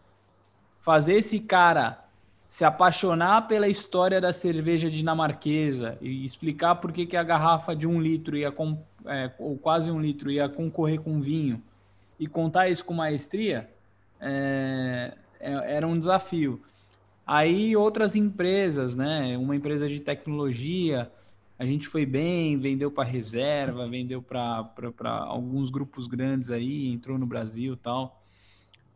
fazer 0.82 1.14
esse 1.14 1.40
cara 1.40 2.04
se 2.46 2.66
apaixonar 2.66 3.48
pela 3.48 3.70
história 3.70 4.20
da 4.20 4.34
cerveja 4.34 4.92
dinamarquesa 4.92 5.98
e 6.02 6.26
explicar 6.26 6.76
por 6.76 6.92
que, 6.92 7.06
que 7.06 7.16
a 7.16 7.24
garrafa 7.24 7.74
de 7.74 7.88
um 7.88 8.02
litro 8.02 8.36
ia 8.36 8.54
é, 9.06 9.32
ou 9.40 9.58
quase 9.58 9.90
um 9.90 10.02
litro 10.02 10.30
ia 10.30 10.50
concorrer 10.50 11.00
com 11.00 11.22
vinho 11.22 11.64
e 12.20 12.28
contar 12.28 12.68
isso 12.68 12.84
com 12.84 12.94
maestria 12.94 13.70
é, 14.22 15.18
é, 15.40 15.76
era 15.76 15.88
um 15.88 15.98
desafio. 15.98 16.62
Aí 17.26 17.76
outras 17.76 18.16
empresas, 18.16 18.96
né? 18.96 19.38
Uma 19.38 19.56
empresa 19.56 19.88
de 19.90 20.00
tecnologia, 20.00 21.12
a 21.58 21.66
gente 21.66 21.88
foi 21.88 22.06
bem, 22.06 22.58
vendeu 22.58 22.92
para 22.92 23.04
reserva, 23.04 23.88
vendeu 23.88 24.22
para 24.22 24.72
alguns 25.28 25.70
grupos 25.70 26.08
grandes 26.08 26.50
aí, 26.50 26.88
entrou 26.88 27.18
no 27.18 27.26
Brasil 27.26 27.76
tal. 27.78 28.22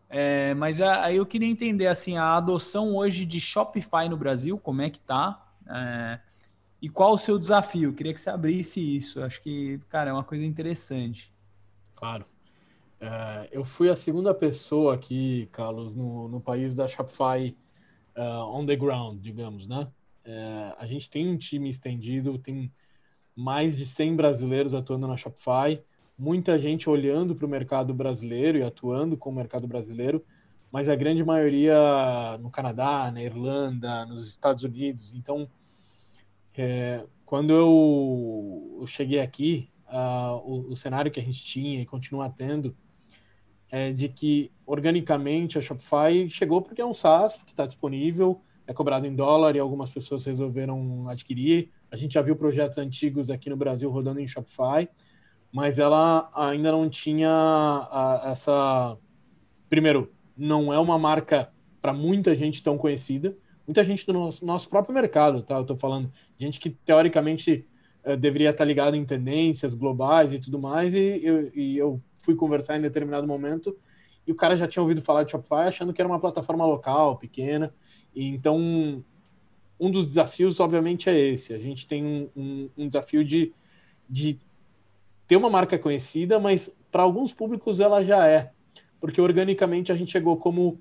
É, 0.09 0.53
mas 0.53 0.79
aí 0.79 1.17
eu 1.17 1.25
queria 1.25 1.47
entender 1.47 1.87
assim 1.87 2.17
a 2.17 2.35
adoção 2.35 2.95
hoje 2.95 3.25
de 3.25 3.39
Shopify 3.39 4.07
no 4.09 4.17
Brasil, 4.17 4.57
como 4.57 4.81
é 4.81 4.89
que 4.89 4.99
tá? 4.99 5.43
É, 5.67 6.19
e 6.81 6.89
qual 6.89 7.13
o 7.13 7.17
seu 7.17 7.39
desafio? 7.39 7.89
Eu 7.89 7.93
queria 7.93 8.13
que 8.13 8.21
você 8.21 8.29
abrisse 8.29 8.79
isso. 8.79 9.21
Acho 9.23 9.41
que, 9.41 9.79
cara, 9.89 10.11
é 10.11 10.13
uma 10.13 10.23
coisa 10.23 10.45
interessante. 10.45 11.33
Claro. 11.95 12.25
É, 12.99 13.49
eu 13.51 13.63
fui 13.63 13.89
a 13.89 13.95
segunda 13.95 14.33
pessoa 14.33 14.93
aqui, 14.93 15.47
Carlos, 15.51 15.95
no, 15.95 16.27
no 16.27 16.39
país 16.39 16.75
da 16.75 16.87
Shopify 16.87 17.55
uh, 18.15 18.43
on 18.49 18.65
the 18.65 18.75
ground, 18.75 19.21
digamos, 19.21 19.67
né? 19.67 19.87
É, 20.23 20.73
a 20.79 20.87
gente 20.87 21.09
tem 21.09 21.29
um 21.29 21.37
time 21.37 21.69
estendido, 21.69 22.37
tem 22.39 22.71
mais 23.35 23.77
de 23.77 23.85
100 23.85 24.15
brasileiros 24.15 24.73
atuando 24.73 25.07
na 25.07 25.17
Shopify 25.17 25.83
muita 26.17 26.57
gente 26.57 26.89
olhando 26.89 27.35
para 27.35 27.45
o 27.45 27.49
mercado 27.49 27.93
brasileiro 27.93 28.57
e 28.57 28.63
atuando 28.63 29.17
com 29.17 29.29
o 29.29 29.35
mercado 29.35 29.67
brasileiro, 29.67 30.23
mas 30.71 30.89
a 30.89 30.95
grande 30.95 31.23
maioria 31.23 31.75
no 32.39 32.49
Canadá, 32.49 33.11
na 33.11 33.21
Irlanda, 33.21 34.05
nos 34.05 34.27
Estados 34.27 34.63
Unidos. 34.63 35.13
Então, 35.13 35.49
é, 36.57 37.05
quando 37.25 37.51
eu, 37.51 38.77
eu, 38.79 38.87
cheguei 38.87 39.19
aqui, 39.19 39.69
uh, 39.87 40.37
o, 40.45 40.71
o, 40.71 40.75
cenário 40.75 41.11
que 41.11 41.19
a 41.19 41.23
gente 41.23 41.43
tinha 41.43 41.81
e 41.81 41.85
continua 41.85 42.29
tendo 42.29 42.75
é 43.71 43.91
de 43.91 44.09
que 44.09 44.51
organicamente 44.65 45.57
a 45.57 45.61
Shopify 45.61 46.29
chegou 46.29 46.61
porque 46.61 46.81
é 46.81 46.85
um 46.85 46.93
SaaS 46.93 47.41
que 47.45 47.51
está 47.51 47.65
disponível, 47.65 48.41
é 48.67 48.73
cobrado 48.73 49.05
em 49.05 49.15
dólar 49.15 49.55
e 49.55 49.59
algumas 49.59 49.89
pessoas 49.89 50.25
resolveram 50.25 51.07
adquirir. 51.09 51.71
A 51.91 51.95
gente 51.95 52.13
já 52.13 52.21
viu 52.21 52.35
projetos 52.35 52.77
antigos 52.77 53.29
aqui 53.29 53.49
no 53.49 53.57
Brasil 53.57 53.89
rodando 53.89 54.19
em 54.19 54.27
Shopify 54.27 54.89
mas 55.55 55.79
ela 55.79 56.29
ainda 56.35 56.69
não 56.69 56.89
tinha 56.89 57.29
a, 57.29 58.23
essa. 58.25 58.97
Primeiro, 59.69 60.11
não 60.35 60.73
é 60.73 60.77
uma 60.77 60.99
marca 60.99 61.49
para 61.81 61.93
muita 61.93 62.35
gente 62.35 62.61
tão 62.61 62.77
conhecida. 62.77 63.37
Muita 63.65 63.81
gente 63.81 64.05
do 64.05 64.11
nosso, 64.11 64.45
nosso 64.45 64.69
próprio 64.69 64.93
mercado, 64.93 65.41
tá? 65.41 65.55
Eu 65.55 65.63
tô 65.63 65.77
falando 65.77 66.11
gente 66.37 66.59
que 66.59 66.69
teoricamente 66.69 67.65
deveria 68.15 68.51
estar 68.51 68.65
ligado 68.65 68.95
em 68.95 69.05
tendências 69.05 69.73
globais 69.73 70.31
e 70.31 70.39
tudo 70.39 70.59
mais, 70.59 70.93
e 70.93 71.21
eu, 71.23 71.51
e 71.55 71.77
eu 71.77 71.99
fui 72.19 72.35
conversar 72.35 72.77
em 72.77 72.81
determinado 72.81 73.25
momento 73.25 73.75
e 74.27 74.31
o 74.31 74.35
cara 74.35 74.55
já 74.55 74.67
tinha 74.67 74.81
ouvido 74.81 75.01
falar 75.01 75.23
de 75.23 75.31
Shopify 75.31 75.67
achando 75.67 75.93
que 75.93 76.01
era 76.01 76.09
uma 76.09 76.19
plataforma 76.19 76.65
local, 76.65 77.17
pequena. 77.17 77.73
E 78.13 78.27
então, 78.27 79.03
um 79.79 79.91
dos 79.91 80.05
desafios, 80.05 80.59
obviamente, 80.59 81.09
é 81.09 81.17
esse. 81.17 81.53
A 81.53 81.59
gente 81.59 81.87
tem 81.87 82.03
um, 82.03 82.29
um, 82.35 82.69
um 82.77 82.87
desafio 82.87 83.23
de, 83.23 83.53
de 84.09 84.39
ter 85.27 85.35
uma 85.35 85.49
marca 85.49 85.77
conhecida, 85.77 86.39
mas 86.39 86.75
para 86.91 87.03
alguns 87.03 87.33
públicos 87.33 87.79
ela 87.79 88.03
já 88.03 88.27
é, 88.27 88.51
porque 88.99 89.21
organicamente 89.21 89.91
a 89.91 89.95
gente 89.95 90.11
chegou 90.11 90.37
como 90.37 90.79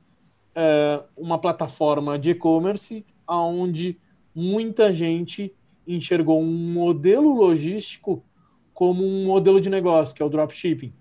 é, 0.54 1.02
uma 1.16 1.38
plataforma 1.38 2.18
de 2.18 2.30
e-commerce 2.30 3.04
onde 3.26 3.98
muita 4.34 4.92
gente 4.92 5.54
enxergou 5.86 6.40
um 6.40 6.72
modelo 6.72 7.34
logístico 7.34 8.24
como 8.72 9.04
um 9.04 9.26
modelo 9.26 9.60
de 9.60 9.70
negócio, 9.70 10.14
que 10.14 10.22
é 10.22 10.24
o 10.24 10.28
dropshipping. 10.28 10.92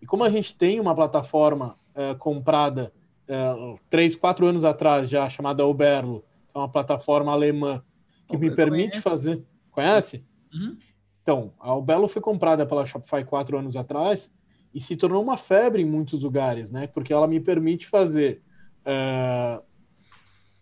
E 0.00 0.06
como 0.06 0.24
a 0.24 0.28
gente 0.28 0.56
tem 0.56 0.78
uma 0.80 0.94
plataforma 0.94 1.76
é, 1.94 2.14
comprada 2.14 2.92
é, 3.28 3.54
três, 3.88 4.14
quatro 4.14 4.46
anos 4.46 4.64
atrás 4.64 5.08
já, 5.08 5.28
chamada 5.28 5.66
Uberlo, 5.66 6.24
que 6.48 6.56
é 6.56 6.58
uma 6.58 6.68
plataforma 6.68 7.32
alemã 7.32 7.82
que 8.28 8.36
me 8.36 8.54
permite 8.54 9.00
fazer... 9.00 9.42
Conhece? 9.70 10.24
Uhum. 10.52 10.76
Então, 11.22 11.52
a 11.60 11.68
Albelo 11.68 12.08
foi 12.08 12.20
comprada 12.20 12.66
pela 12.66 12.84
Shopify 12.84 13.24
quatro 13.24 13.56
anos 13.56 13.76
atrás 13.76 14.34
e 14.74 14.80
se 14.80 14.96
tornou 14.96 15.22
uma 15.22 15.36
febre 15.36 15.82
em 15.82 15.84
muitos 15.84 16.22
lugares, 16.22 16.70
né? 16.70 16.86
Porque 16.88 17.12
ela 17.12 17.26
me 17.26 17.38
permite 17.38 17.86
fazer 17.86 18.42
uh, 18.80 19.62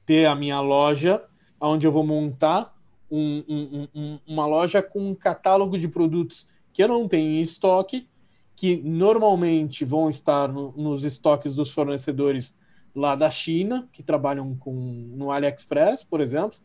ter 0.05 0.27
a 0.27 0.35
minha 0.35 0.61
loja, 0.61 1.23
onde 1.61 1.87
eu 1.87 1.93
vou 1.93 2.05
montar 2.05 2.75
um, 3.11 3.45
um, 3.49 3.89
um, 3.95 4.19
uma 4.27 4.47
loja 4.47 4.83
com 4.83 5.11
um 5.11 5.15
catálogo 5.15 5.79
de 5.79 5.89
produtos 5.89 6.49
que 6.73 6.83
eu 6.83 6.89
não 6.89 7.09
tenho 7.09 7.39
em 7.39 7.43
estoque, 7.43 8.09
que 8.55 8.77
normalmente 8.77 9.85
vão 9.85 10.11
estar 10.11 10.49
no, 10.49 10.73
nos 10.77 11.05
estoques 11.05 11.55
dos 11.55 11.71
fornecedores 11.73 12.57
lá 12.95 13.15
da 13.15 13.31
China, 13.31 13.89
que 13.93 14.03
trabalham 14.03 14.57
com 14.57 14.73
no 14.73 15.31
AliExpress, 15.31 16.03
por 16.05 16.21
exemplo, 16.21 16.59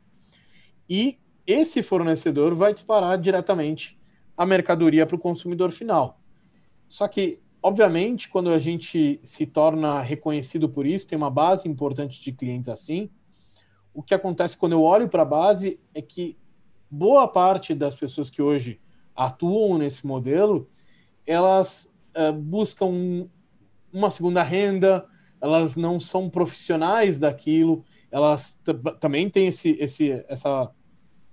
e 0.90 1.18
esse 1.46 1.84
fornecedor 1.84 2.56
vai 2.56 2.74
disparar 2.74 3.18
diretamente 3.18 4.00
a 4.36 4.46
mercadoria 4.46 5.06
para 5.06 5.16
o 5.16 5.20
consumidor 5.20 5.72
final. 5.72 6.20
Só 6.88 7.08
que, 7.08 7.40
obviamente, 7.62 8.30
quando 8.30 8.50
a 8.50 8.58
gente 8.58 9.20
se 9.24 9.46
torna 9.46 10.00
reconhecido 10.02 10.70
por 10.70 10.86
isso, 10.86 11.08
tem 11.08 11.18
uma 11.18 11.30
base 11.30 11.68
importante 11.68 12.20
de 12.22 12.32
clientes 12.32 12.70
assim, 12.70 13.10
o 13.94 14.02
que 14.02 14.14
acontece 14.14 14.58
quando 14.58 14.74
eu 14.74 14.82
olho 14.82 15.08
para 15.08 15.22
a 15.22 15.26
base 15.26 15.80
é 15.94 16.02
que 16.02 16.38
boa 16.90 17.28
parte 17.28 17.74
das 17.74 17.96
pessoas 17.96 18.30
que 18.30 18.42
hoje 18.42 18.80
atuam 19.16 19.78
nesse 19.78 20.06
modelo, 20.06 20.68
elas 21.26 21.94
uh, 22.16 22.34
buscam 22.34 23.28
uma 23.92 24.10
segunda 24.10 24.42
renda, 24.42 25.06
elas 25.40 25.76
não 25.76 26.00
são 26.00 26.30
profissionais 26.30 27.20
daquilo, 27.20 27.84
elas 28.10 28.60
também 29.00 29.30
têm 29.30 29.48
esse, 29.48 29.72
esse, 29.80 30.24
essa 30.28 30.72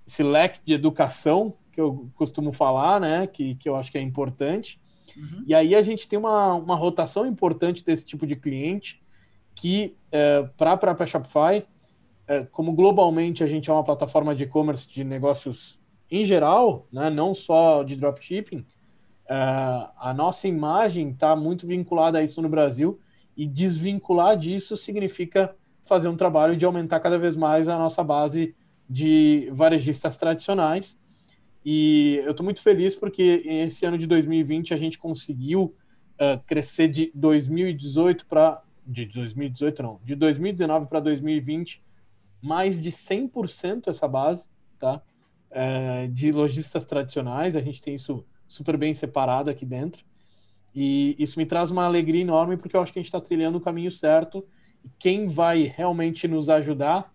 esse 0.05 0.23
leque 0.23 0.59
de 0.65 0.73
educação 0.73 1.53
que 1.71 1.79
eu 1.79 2.09
costumo 2.15 2.51
falar, 2.51 2.99
né? 2.99 3.25
Que, 3.27 3.55
que 3.55 3.69
eu 3.69 3.75
acho 3.75 3.91
que 3.91 3.97
é 3.97 4.01
importante. 4.01 4.79
Uhum. 5.15 5.43
E 5.47 5.53
aí 5.53 5.73
a 5.73 5.81
gente 5.81 6.07
tem 6.07 6.19
uma, 6.19 6.55
uma 6.55 6.75
rotação 6.75 7.25
importante 7.25 7.83
desse 7.83 8.05
tipo 8.05 8.27
de 8.27 8.35
cliente 8.35 9.01
que, 9.55 9.95
é, 10.11 10.43
para 10.57 10.73
a 10.73 10.77
própria 10.77 11.07
Shopify, 11.07 11.65
como 12.51 12.73
globalmente 12.73 13.43
a 13.43 13.47
gente 13.47 13.69
é 13.69 13.73
uma 13.73 13.83
plataforma 13.83 14.33
de 14.33 14.43
e-commerce 14.43 14.87
de 14.87 15.03
negócios 15.03 15.79
em 16.09 16.25
geral, 16.25 16.87
né, 16.91 17.09
não 17.09 17.33
só 17.33 17.83
de 17.83 17.95
dropshipping, 17.95 18.65
é, 19.29 19.33
a 19.97 20.13
nossa 20.13 20.47
imagem 20.47 21.11
está 21.11 21.35
muito 21.37 21.65
vinculada 21.65 22.17
a 22.17 22.23
isso 22.23 22.41
no 22.41 22.49
Brasil 22.49 22.99
e 23.37 23.47
desvincular 23.47 24.37
disso 24.37 24.75
significa 24.75 25.55
fazer 25.85 26.09
um 26.09 26.17
trabalho 26.17 26.57
de 26.57 26.65
aumentar 26.65 26.99
cada 26.99 27.17
vez 27.17 27.35
mais 27.37 27.67
a 27.67 27.77
nossa 27.77 28.03
base 28.03 28.53
de 28.89 29.49
varejistas 29.53 30.17
tradicionais. 30.17 30.99
E 31.63 32.21
eu 32.25 32.31
estou 32.31 32.43
muito 32.43 32.61
feliz 32.61 32.95
porque 32.95 33.43
esse 33.45 33.85
ano 33.85 33.97
de 33.97 34.05
2020 34.05 34.73
a 34.73 34.77
gente 34.77 34.99
conseguiu 34.99 35.75
uh, 36.15 36.41
crescer 36.45 36.87
de 36.87 37.11
2018 37.15 38.25
para. 38.25 38.61
De 38.85 39.05
2018, 39.05 39.83
não, 39.83 39.99
de 40.03 40.15
2019 40.15 40.87
para 40.87 40.99
2020, 40.99 41.83
mais 42.41 42.81
de 42.81 42.91
100% 42.91 43.87
essa 43.87 44.07
base, 44.07 44.47
tá? 44.79 45.01
Uh, 45.51 46.07
de 46.09 46.31
lojistas 46.31 46.85
tradicionais, 46.85 47.55
a 47.55 47.61
gente 47.61 47.81
tem 47.81 47.95
isso 47.95 48.25
super 48.47 48.77
bem 48.77 48.93
separado 48.93 49.49
aqui 49.49 49.65
dentro. 49.65 50.03
E 50.73 51.15
isso 51.19 51.37
me 51.37 51.45
traz 51.45 51.71
uma 51.71 51.85
alegria 51.85 52.21
enorme 52.21 52.57
porque 52.57 52.75
eu 52.75 52.81
acho 52.81 52.93
que 52.93 52.99
a 52.99 53.01
gente 53.01 53.09
está 53.09 53.19
trilhando 53.19 53.57
o 53.57 53.61
caminho 53.61 53.91
certo. 53.91 54.45
E 54.83 54.89
quem 54.97 55.27
vai 55.27 55.63
realmente 55.63 56.27
nos 56.27 56.49
ajudar 56.49 57.13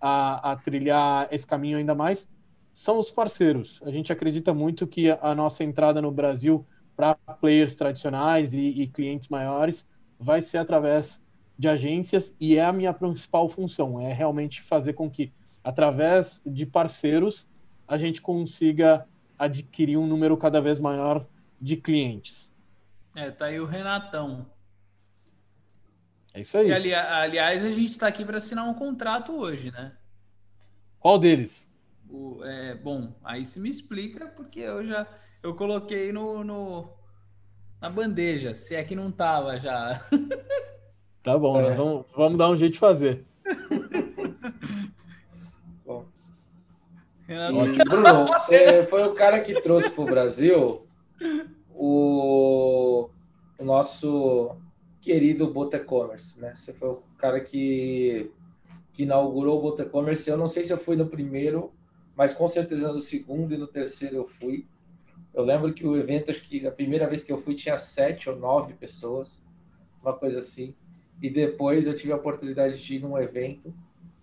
a, 0.00 0.52
a 0.52 0.56
trilhar 0.56 1.28
esse 1.30 1.46
caminho 1.46 1.78
ainda 1.78 1.94
mais 1.94 2.32
são 2.72 2.98
os 2.98 3.10
parceiros. 3.10 3.80
A 3.82 3.90
gente 3.90 4.12
acredita 4.12 4.54
muito 4.54 4.86
que 4.86 5.10
a, 5.10 5.18
a 5.20 5.34
nossa 5.34 5.64
entrada 5.64 6.00
no 6.00 6.12
Brasil 6.12 6.66
para 6.94 7.14
players 7.14 7.74
tradicionais 7.74 8.52
e, 8.54 8.60
e, 8.60 8.86
clientes 8.88 9.28
maiores 9.28 9.88
vai 10.18 10.42
ser 10.42 10.58
através 10.58 11.24
de 11.58 11.68
agências 11.68 12.36
e 12.38 12.56
é 12.56 12.64
a 12.64 12.72
minha 12.72 12.94
principal 12.94 13.48
função, 13.48 14.00
é 14.00 14.12
realmente 14.12 14.62
fazer 14.62 14.92
com 14.92 15.10
que, 15.10 15.32
através 15.62 16.40
de 16.46 16.64
parceiros, 16.64 17.48
a 17.86 17.96
gente 17.96 18.22
consiga 18.22 19.06
adquirir 19.36 19.96
um 19.96 20.06
número 20.06 20.36
cada 20.36 20.60
vez 20.60 20.78
maior 20.78 21.26
de 21.60 21.76
clientes. 21.76 22.54
É, 23.14 23.30
tá 23.30 23.46
aí 23.46 23.58
o 23.58 23.64
Renatão. 23.64 24.46
É 26.32 26.40
isso 26.40 26.56
aí. 26.56 26.68
E, 26.68 26.72
ali, 26.72 26.94
aliás, 26.94 27.64
a 27.64 27.70
gente 27.70 27.90
está 27.90 28.06
aqui 28.06 28.24
para 28.24 28.38
assinar 28.38 28.68
um 28.68 28.74
contrato 28.74 29.32
hoje, 29.32 29.72
né? 29.72 29.96
Qual 31.00 31.18
deles? 31.18 31.68
O, 32.08 32.44
é, 32.44 32.74
bom, 32.74 33.14
aí 33.24 33.44
se 33.44 33.58
me 33.58 33.68
explica, 33.68 34.28
porque 34.28 34.60
eu 34.60 34.86
já 34.86 35.06
eu 35.42 35.54
coloquei 35.54 36.12
no, 36.12 36.44
no 36.44 36.96
na 37.80 37.88
bandeja, 37.88 38.54
se 38.54 38.74
é 38.74 38.84
que 38.84 38.94
não 38.94 39.10
tava 39.10 39.58
já. 39.58 40.06
Tá 41.22 41.36
bom, 41.36 41.58
é. 41.60 41.62
nós 41.62 41.76
vamos, 41.76 42.06
vamos 42.16 42.38
dar 42.38 42.48
um 42.50 42.56
jeito 42.56 42.74
de 42.74 42.78
fazer. 42.78 43.24
Bruno, 47.84 48.26
você 48.26 48.86
foi 48.86 49.06
o 49.06 49.12
cara 49.12 49.40
que 49.40 49.60
trouxe 49.60 49.90
para 49.90 50.02
o 50.02 50.06
Brasil 50.06 50.86
o, 51.74 53.10
o 53.58 53.64
nosso 53.64 54.56
querido 55.00 55.52
Botecommerce, 55.52 56.40
né? 56.40 56.54
Você 56.54 56.72
foi 56.72 56.88
o 56.88 57.02
cara 57.18 57.40
que, 57.40 58.30
que 58.92 59.02
inaugurou 59.02 59.58
o 59.58 59.62
Botecommerce. 59.62 60.30
Eu 60.30 60.38
não 60.38 60.46
sei 60.46 60.64
se 60.64 60.72
eu 60.72 60.78
fui 60.78 60.96
no 60.96 61.06
primeiro, 61.06 61.72
mas 62.16 62.32
com 62.32 62.48
certeza 62.48 62.92
no 62.92 62.98
segundo 62.98 63.52
e 63.52 63.58
no 63.58 63.66
terceiro 63.66 64.16
eu 64.16 64.26
fui. 64.26 64.66
Eu 65.34 65.44
lembro 65.44 65.72
que 65.72 65.86
o 65.86 65.96
evento, 65.96 66.30
acho 66.30 66.42
que 66.42 66.66
a 66.66 66.72
primeira 66.72 67.06
vez 67.06 67.22
que 67.22 67.30
eu 67.30 67.40
fui 67.40 67.54
tinha 67.54 67.76
sete 67.76 68.30
ou 68.30 68.36
nove 68.36 68.72
pessoas, 68.72 69.44
uma 70.02 70.18
coisa 70.18 70.38
assim. 70.38 70.74
E 71.22 71.28
depois 71.28 71.86
eu 71.86 71.96
tive 71.96 72.12
a 72.12 72.16
oportunidade 72.16 72.82
de 72.82 72.96
ir 72.96 73.00
num 73.00 73.18
evento 73.18 73.74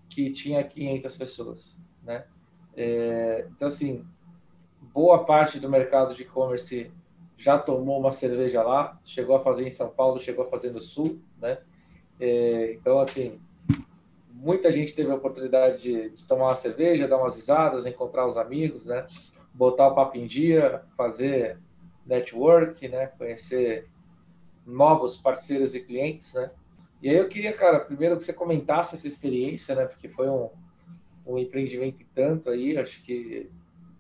que 0.10 0.32
tinha 0.32 0.64
500 0.64 1.16
pessoas, 1.16 1.78
né? 2.04 2.26
É, 2.76 3.48
então, 3.52 3.68
assim, 3.68 4.06
boa 4.82 5.26
parte 5.26 5.60
do 5.60 5.70
mercado 5.70 6.14
de 6.14 6.22
e-commerce 6.24 6.92
já 7.38 7.58
tomou 7.58 8.00
uma 8.00 8.12
cerveja 8.12 8.64
lá, 8.64 9.00
chegou 9.04 9.36
a 9.36 9.40
fazer 9.40 9.68
em 9.68 9.72
São 9.72 9.90
Paulo, 9.90 10.22
chegou 10.22 10.46
a 10.46 10.50
fazer 10.50 10.72
no 10.72 10.80
Sul, 10.80 11.20
né? 11.40 11.58
É, 12.20 12.74
então, 12.74 13.00
assim, 13.00 13.40
muita 14.32 14.72
gente 14.72 14.94
teve 14.96 15.12
a 15.12 15.16
oportunidade 15.16 15.82
de, 15.82 16.10
de, 16.12 16.24
tomar 16.24 16.46
uma 16.46 16.56
cerveja, 16.56 17.08
dar 17.08 17.18
umas 17.18 17.36
risadas, 17.36 17.86
encontrar 17.86 18.26
os 18.26 18.38
amigos, 18.38 18.86
né? 18.86 19.06
Botar 19.54 19.88
o 19.88 19.96
papo 19.96 20.18
em 20.18 20.28
dia, 20.28 20.82
fazer 20.96 21.60
network, 22.06 22.88
né? 22.88 23.08
Conhecer 23.08 23.90
novos 24.66 25.18
parceiros 25.18 25.76
e 25.76 25.82
clientes, 25.82 26.34
né? 26.34 26.52
E 27.02 27.10
aí 27.10 27.18
eu 27.18 27.28
queria, 27.28 27.54
cara, 27.54 27.80
primeiro 27.80 28.18
que 28.18 28.24
você 28.24 28.34
comentasse 28.34 28.96
essa 28.96 29.08
experiência, 29.08 29.76
né? 29.76 29.86
Porque 29.86 30.08
foi 30.08 30.30
um, 30.30 30.50
um 31.26 31.38
empreendimento 31.38 32.02
e 32.02 32.06
tanto 32.06 32.50
aí, 32.50 32.78
acho 32.78 33.02
que 33.02 33.50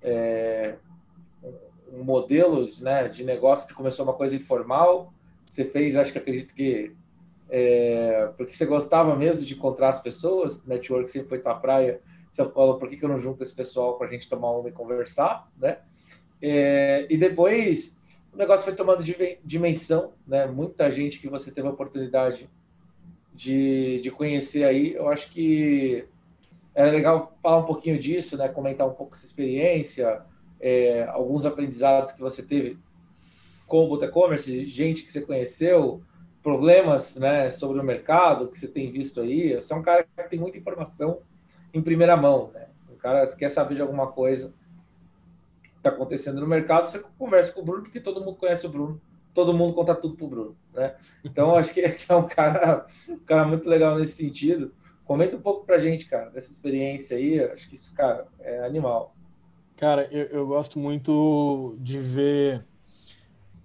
é, 0.01 0.75
um 1.91 2.03
modelo 2.03 2.69
né, 2.79 3.07
de 3.07 3.23
negócio 3.23 3.67
que 3.67 3.73
começou 3.73 4.05
uma 4.05 4.13
coisa 4.13 4.35
informal, 4.35 5.13
você 5.43 5.65
fez, 5.65 5.95
acho 5.95 6.11
que 6.11 6.17
acredito 6.17 6.53
que 6.53 6.95
é, 7.49 8.31
porque 8.37 8.53
você 8.53 8.65
gostava 8.65 9.15
mesmo 9.15 9.45
de 9.45 9.53
encontrar 9.53 9.89
as 9.89 10.01
pessoas, 10.01 10.65
network 10.65 11.09
sempre 11.09 11.29
foi 11.29 11.39
tua 11.39 11.55
praia, 11.55 12.01
você 12.29 12.43
falou, 12.49 12.77
por 12.77 12.89
que, 12.89 12.97
que 12.97 13.05
eu 13.05 13.09
não 13.09 13.19
junto 13.19 13.43
esse 13.43 13.53
pessoal 13.53 13.97
para 13.97 14.07
a 14.07 14.09
gente 14.09 14.27
tomar 14.27 14.51
uma 14.51 14.67
e 14.67 14.71
conversar, 14.71 15.49
né? 15.57 15.77
É, 16.41 17.07
e 17.09 17.17
depois 17.17 17.99
o 18.33 18.37
negócio 18.37 18.65
foi 18.65 18.75
tomando 18.75 19.03
dimensão, 19.43 20.13
né? 20.27 20.45
Muita 20.45 20.91
gente 20.91 21.19
que 21.19 21.29
você 21.29 21.51
teve 21.51 21.67
a 21.67 21.71
oportunidade 21.71 22.39
de, 22.39 22.49
de 24.01 24.11
conhecer 24.11 24.63
aí, 24.63 24.93
eu 24.93 25.09
acho 25.09 25.29
que 25.29 26.07
era 26.73 26.91
legal 26.91 27.37
falar 27.41 27.57
um 27.57 27.65
pouquinho 27.65 27.99
disso, 27.99 28.37
né? 28.37 28.47
Comentar 28.49 28.87
um 28.87 28.93
pouco 28.93 29.15
essa 29.15 29.25
experiência, 29.25 30.21
é, 30.59 31.03
alguns 31.03 31.45
aprendizados 31.45 32.11
que 32.11 32.19
você 32.19 32.43
teve 32.43 32.77
com 33.67 33.85
o 33.85 33.87
Botecommerce, 33.87 34.65
gente 34.65 35.03
que 35.03 35.11
você 35.11 35.21
conheceu, 35.21 36.01
problemas 36.43 37.15
né, 37.15 37.49
sobre 37.49 37.79
o 37.79 37.83
mercado 37.83 38.47
que 38.47 38.59
você 38.59 38.67
tem 38.67 38.91
visto 38.91 39.19
aí. 39.19 39.55
Você 39.55 39.73
é 39.73 39.75
um 39.75 39.81
cara 39.81 40.03
que 40.03 40.29
tem 40.29 40.39
muita 40.39 40.57
informação 40.57 41.21
em 41.73 41.81
primeira 41.81 42.15
mão. 42.15 42.51
Né? 42.53 42.67
Um 42.91 42.97
cara 42.97 43.25
que 43.25 43.35
quer 43.35 43.49
saber 43.49 43.75
de 43.75 43.81
alguma 43.81 44.11
coisa 44.11 44.53
que 45.63 45.69
está 45.77 45.89
acontecendo 45.89 46.41
no 46.41 46.47
mercado, 46.47 46.87
você 46.87 47.03
conversa 47.17 47.51
com 47.51 47.61
o 47.61 47.65
Bruno, 47.65 47.83
porque 47.83 47.99
todo 47.99 48.23
mundo 48.23 48.37
conhece 48.37 48.65
o 48.65 48.69
Bruno, 48.69 49.01
todo 49.35 49.53
mundo 49.53 49.73
conta 49.73 49.93
tudo 49.93 50.15
para 50.15 50.25
o 50.25 50.29
Bruno. 50.29 50.57
Né? 50.73 50.95
Então, 51.23 51.55
acho 51.55 51.73
que 51.73 51.81
é 51.81 52.15
um 52.15 52.25
cara, 52.25 52.87
um 53.07 53.19
cara 53.19 53.45
muito 53.45 53.69
legal 53.69 53.99
nesse 53.99 54.13
sentido. 54.13 54.73
Comenta 55.03 55.37
um 55.37 55.41
pouco 55.41 55.65
para 55.65 55.75
a 55.75 55.79
gente, 55.79 56.07
cara, 56.07 56.31
dessa 56.31 56.51
experiência 56.51 57.17
aí. 57.17 57.39
Acho 57.39 57.69
que 57.69 57.75
isso, 57.75 57.93
cara, 57.93 58.25
é 58.39 58.65
animal. 58.65 59.13
Cara, 59.75 60.07
eu, 60.11 60.23
eu 60.27 60.47
gosto 60.47 60.79
muito 60.79 61.75
de 61.79 61.99
ver 61.99 62.65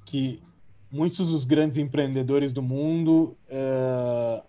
que 0.04 0.42
muitos 0.90 1.30
dos 1.30 1.44
grandes 1.44 1.78
empreendedores 1.78 2.52
do 2.52 2.60
mundo 2.60 3.38
é, 3.48 4.42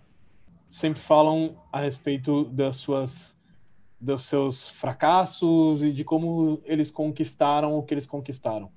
sempre 0.68 1.00
falam 1.00 1.56
a 1.72 1.80
respeito 1.80 2.46
das 2.46 2.78
suas 2.78 3.40
dos 4.00 4.24
seus 4.24 4.68
fracassos 4.68 5.84
e 5.84 5.92
de 5.92 6.04
como 6.04 6.60
eles 6.66 6.90
conquistaram 6.90 7.78
o 7.78 7.84
que 7.84 7.94
eles 7.94 8.08
conquistaram. 8.08 8.72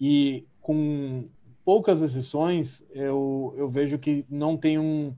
E 0.00 0.44
com 0.60 1.28
poucas 1.66 2.00
exceções, 2.00 2.86
eu, 2.92 3.52
eu 3.56 3.68
vejo 3.68 3.98
que 3.98 4.24
não 4.30 4.56
tenham 4.56 5.12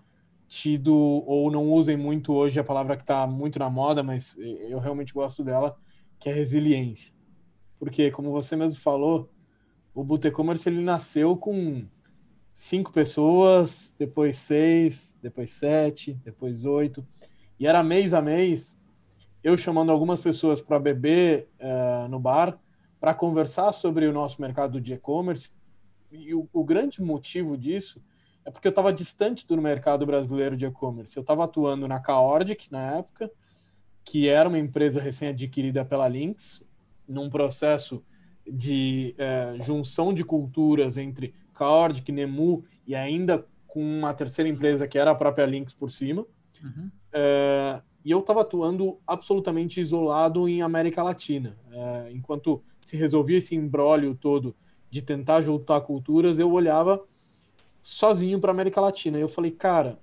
tido, 0.48 0.94
ou 0.96 1.50
não 1.50 1.70
usem 1.70 1.94
muito 1.94 2.32
hoje 2.32 2.58
a 2.58 2.64
palavra 2.64 2.96
que 2.96 3.02
está 3.02 3.26
muito 3.26 3.58
na 3.58 3.68
moda, 3.68 4.02
mas 4.02 4.34
eu 4.38 4.78
realmente 4.78 5.12
gosto 5.12 5.44
dela, 5.44 5.76
que 6.18 6.30
é 6.30 6.32
resiliência. 6.32 7.12
Porque, 7.78 8.10
como 8.10 8.32
você 8.32 8.56
mesmo 8.56 8.80
falou, 8.80 9.28
o 9.94 10.02
Butecommerce 10.02 10.70
ele 10.70 10.80
nasceu 10.80 11.36
com 11.36 11.84
cinco 12.50 12.94
pessoas, 12.94 13.94
depois 13.98 14.38
seis, 14.38 15.18
depois 15.22 15.50
sete, 15.50 16.14
depois 16.24 16.64
oito. 16.64 17.06
E 17.60 17.66
era 17.66 17.82
mês 17.82 18.14
a 18.14 18.22
mês, 18.22 18.80
eu 19.44 19.58
chamando 19.58 19.92
algumas 19.92 20.18
pessoas 20.18 20.62
para 20.62 20.78
beber 20.78 21.50
uh, 21.60 22.08
no 22.08 22.18
bar, 22.18 22.58
para 22.98 23.12
conversar 23.12 23.72
sobre 23.72 24.06
o 24.06 24.14
nosso 24.14 24.40
mercado 24.40 24.80
de 24.80 24.94
e-commerce. 24.94 25.57
E 26.10 26.34
o, 26.34 26.48
o, 26.52 26.64
grande 26.64 27.02
motivo 27.02 27.56
disso 27.56 28.02
é 28.44 28.50
porque 28.50 28.66
eu 28.66 28.70
estava 28.70 28.92
distante 28.92 29.46
do 29.46 29.60
mercado 29.60 30.06
brasileiro 30.06 30.56
de 30.56 30.66
e-commerce. 30.66 31.16
Eu 31.16 31.20
estava 31.20 31.44
atuando 31.44 31.86
na 31.86 32.00
Caordic 32.00 32.70
na 32.70 32.96
época, 32.96 33.30
que 34.04 34.28
era 34.28 34.48
uma 34.48 34.58
empresa 34.58 35.00
recém-adquirida 35.00 35.84
pela 35.84 36.08
Lynx, 36.08 36.64
num 37.06 37.28
processo 37.28 38.02
de 38.46 39.14
é, 39.18 39.56
junção 39.60 40.14
de 40.14 40.24
culturas 40.24 40.96
entre 40.96 41.34
Caordic, 41.52 42.10
Nemu 42.10 42.64
e 42.86 42.94
ainda 42.94 43.46
com 43.66 43.82
uma 43.82 44.14
terceira 44.14 44.48
empresa 44.48 44.88
que 44.88 44.98
era 44.98 45.10
a 45.10 45.14
própria 45.14 45.44
Lynx 45.44 45.74
por 45.74 45.90
cima. 45.90 46.24
Uhum. 46.62 46.90
É, 47.12 47.82
e 48.04 48.10
eu 48.10 48.20
estava 48.20 48.40
atuando 48.40 48.98
absolutamente 49.06 49.80
isolado 49.80 50.48
em 50.48 50.62
América 50.62 51.02
Latina. 51.02 51.56
É, 51.70 52.12
enquanto 52.12 52.62
se 52.82 52.96
resolvia 52.96 53.38
esse 53.38 53.54
embrólio 53.54 54.14
todo 54.14 54.56
de 54.90 55.02
tentar 55.02 55.42
juntar 55.42 55.80
culturas, 55.82 56.38
eu 56.38 56.50
olhava 56.50 57.04
sozinho 57.82 58.40
para 58.40 58.50
América 58.50 58.80
Latina. 58.80 59.18
E 59.18 59.20
eu 59.20 59.28
falei, 59.28 59.50
cara, 59.50 59.98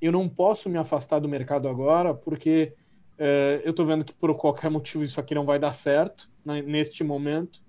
eu 0.00 0.12
não 0.12 0.28
posso 0.28 0.68
me 0.68 0.78
afastar 0.78 1.18
do 1.18 1.28
mercado 1.28 1.68
agora, 1.68 2.14
porque 2.14 2.74
é, 3.18 3.60
eu 3.64 3.70
estou 3.70 3.84
vendo 3.84 4.04
que 4.04 4.14
por 4.14 4.34
qualquer 4.34 4.70
motivo 4.70 5.04
isso 5.04 5.20
aqui 5.20 5.34
não 5.34 5.44
vai 5.44 5.58
dar 5.58 5.74
certo 5.74 6.30
né, 6.44 6.62
neste 6.62 7.04
momento. 7.04 7.62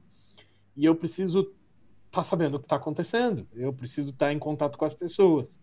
E 0.76 0.86
eu 0.86 0.96
preciso 0.96 1.42
estar 1.42 2.22
tá 2.22 2.24
sabendo 2.24 2.56
o 2.56 2.60
que 2.60 2.66
está 2.66 2.78
acontecendo. 2.78 3.48
Eu 3.54 3.74
preciso 3.74 4.12
estar 4.12 4.28
tá 4.28 4.34
em 4.34 4.40
contato 4.40 4.78
com 4.78 4.86
as 4.86 4.94
pessoas. 4.94 5.62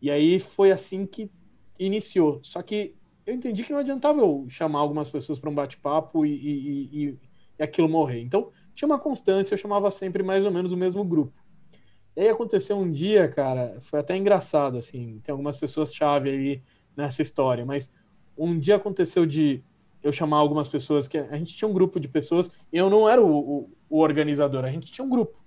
E 0.00 0.10
aí 0.10 0.38
foi 0.38 0.72
assim 0.72 1.04
que 1.04 1.30
iniciou. 1.78 2.40
Só 2.42 2.62
que 2.62 2.94
eu 3.26 3.34
entendi 3.34 3.62
que 3.62 3.72
não 3.72 3.80
adiantava 3.80 4.20
eu 4.20 4.46
chamar 4.48 4.80
algumas 4.80 5.10
pessoas 5.10 5.38
para 5.38 5.50
um 5.50 5.54
bate-papo 5.54 6.24
e, 6.24 6.30
e, 6.30 7.04
e, 7.04 7.18
e, 7.58 7.62
aquilo 7.62 7.88
morrer. 7.88 8.20
Então 8.22 8.50
tinha 8.80 8.88
uma 8.88 8.98
constância, 8.98 9.52
eu 9.52 9.58
chamava 9.58 9.90
sempre 9.90 10.22
mais 10.22 10.42
ou 10.42 10.50
menos 10.50 10.72
o 10.72 10.76
mesmo 10.76 11.04
grupo. 11.04 11.34
E 12.16 12.22
aí 12.22 12.28
aconteceu 12.30 12.78
um 12.78 12.90
dia, 12.90 13.28
cara, 13.28 13.76
foi 13.78 14.00
até 14.00 14.16
engraçado, 14.16 14.78
assim, 14.78 15.20
tem 15.22 15.30
algumas 15.30 15.54
pessoas 15.58 15.94
chave 15.94 16.30
aí 16.30 16.62
nessa 16.96 17.20
história, 17.20 17.66
mas 17.66 17.94
um 18.38 18.58
dia 18.58 18.76
aconteceu 18.76 19.26
de 19.26 19.62
eu 20.02 20.10
chamar 20.10 20.38
algumas 20.38 20.66
pessoas 20.66 21.06
que 21.06 21.18
a 21.18 21.36
gente 21.36 21.54
tinha 21.54 21.68
um 21.68 21.74
grupo 21.74 22.00
de 22.00 22.08
pessoas 22.08 22.50
e 22.72 22.78
eu 22.78 22.88
não 22.88 23.06
era 23.06 23.20
o, 23.20 23.28
o, 23.30 23.70
o 23.90 23.98
organizador, 23.98 24.64
a 24.64 24.70
gente 24.70 24.90
tinha 24.90 25.04
um 25.04 25.10
grupo. 25.10 25.38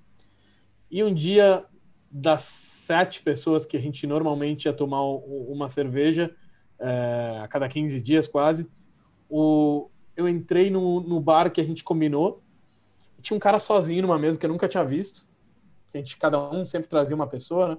E 0.92 1.04
um 1.04 1.12
dia 1.12 1.66
das 2.12 2.44
sete 2.44 3.24
pessoas 3.24 3.66
que 3.66 3.76
a 3.76 3.82
gente 3.82 4.06
normalmente 4.06 4.66
ia 4.66 4.74
tomar 4.74 5.02
uma 5.02 5.68
cerveja 5.70 6.36
é, 6.78 7.40
a 7.42 7.48
cada 7.48 7.68
15 7.68 8.00
dias 8.00 8.28
quase, 8.28 8.70
o, 9.28 9.90
eu 10.16 10.30
entrei 10.30 10.70
no, 10.70 11.00
no 11.00 11.20
bar 11.20 11.52
que 11.52 11.60
a 11.60 11.64
gente 11.64 11.84
combinou 11.84 12.43
tinha 13.24 13.36
um 13.36 13.40
cara 13.40 13.60
sozinho 13.60 14.04
numa 14.04 14.20
mesa 14.20 14.38
que 14.38 14.46
eu 14.46 14.50
nunca 14.50 14.68
tinha 14.68 14.84
visto. 14.84 15.26
A 15.94 15.98
gente, 15.98 16.18
cada 16.18 16.40
um 16.52 16.66
sempre 16.66 16.88
trazia 16.88 17.16
uma 17.16 17.28
pessoa, 17.28 17.70
né? 17.70 17.78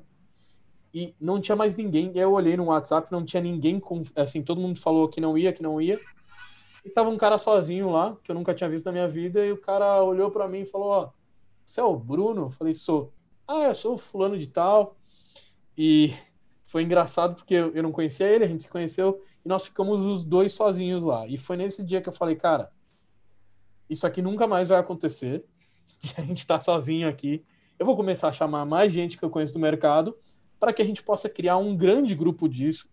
e 0.94 1.12
não 1.20 1.40
tinha 1.40 1.56
mais 1.56 1.76
ninguém. 1.76 2.12
Eu 2.14 2.32
olhei 2.32 2.56
no 2.56 2.66
WhatsApp, 2.66 3.10
não 3.10 3.24
tinha 3.24 3.42
ninguém, 3.42 3.80
com, 3.80 4.02
assim, 4.14 4.42
todo 4.42 4.60
mundo 4.60 4.80
falou 4.80 5.08
que 5.08 5.20
não 5.20 5.36
ia, 5.36 5.52
que 5.52 5.62
não 5.62 5.80
ia. 5.80 6.00
E 6.84 6.90
tava 6.90 7.10
um 7.10 7.16
cara 7.16 7.36
sozinho 7.36 7.90
lá, 7.90 8.16
que 8.22 8.30
eu 8.30 8.34
nunca 8.34 8.54
tinha 8.54 8.70
visto 8.70 8.86
na 8.86 8.92
minha 8.92 9.08
vida, 9.08 9.44
e 9.44 9.50
o 9.50 9.56
cara 9.56 10.02
olhou 10.02 10.30
para 10.30 10.46
mim 10.46 10.60
e 10.60 10.66
falou: 10.66 10.88
Ó, 10.88 11.10
você 11.66 11.80
é 11.80 11.84
o 11.84 11.96
Bruno? 11.96 12.42
Eu 12.42 12.50
falei: 12.50 12.74
Sou. 12.74 13.12
Ah, 13.46 13.64
eu 13.64 13.74
sou 13.74 13.98
fulano 13.98 14.38
de 14.38 14.46
tal. 14.46 14.96
E 15.76 16.14
foi 16.64 16.84
engraçado 16.84 17.34
porque 17.34 17.54
eu 17.54 17.82
não 17.82 17.90
conhecia 17.90 18.26
ele, 18.28 18.44
a 18.44 18.48
gente 18.48 18.62
se 18.62 18.68
conheceu, 18.68 19.20
e 19.44 19.48
nós 19.48 19.66
ficamos 19.66 20.04
os 20.04 20.24
dois 20.24 20.52
sozinhos 20.52 21.02
lá. 21.04 21.26
E 21.26 21.36
foi 21.36 21.56
nesse 21.56 21.82
dia 21.82 22.00
que 22.00 22.08
eu 22.08 22.12
falei: 22.12 22.36
Cara, 22.36 22.70
isso 23.88 24.06
aqui 24.06 24.22
nunca 24.22 24.46
mais 24.46 24.68
vai 24.68 24.78
acontecer. 24.78 25.44
A 26.16 26.22
gente 26.22 26.46
tá 26.46 26.60
sozinho 26.60 27.08
aqui. 27.08 27.44
Eu 27.78 27.86
vou 27.86 27.96
começar 27.96 28.28
a 28.28 28.32
chamar 28.32 28.64
mais 28.64 28.92
gente 28.92 29.18
que 29.18 29.24
eu 29.24 29.30
conheço 29.30 29.52
do 29.52 29.58
mercado 29.58 30.16
para 30.64 30.72
que 30.72 30.80
a 30.80 30.84
gente 30.84 31.02
possa 31.02 31.28
criar 31.28 31.58
um 31.58 31.76
grande 31.76 32.14
grupo 32.14 32.48
disso 32.48 32.88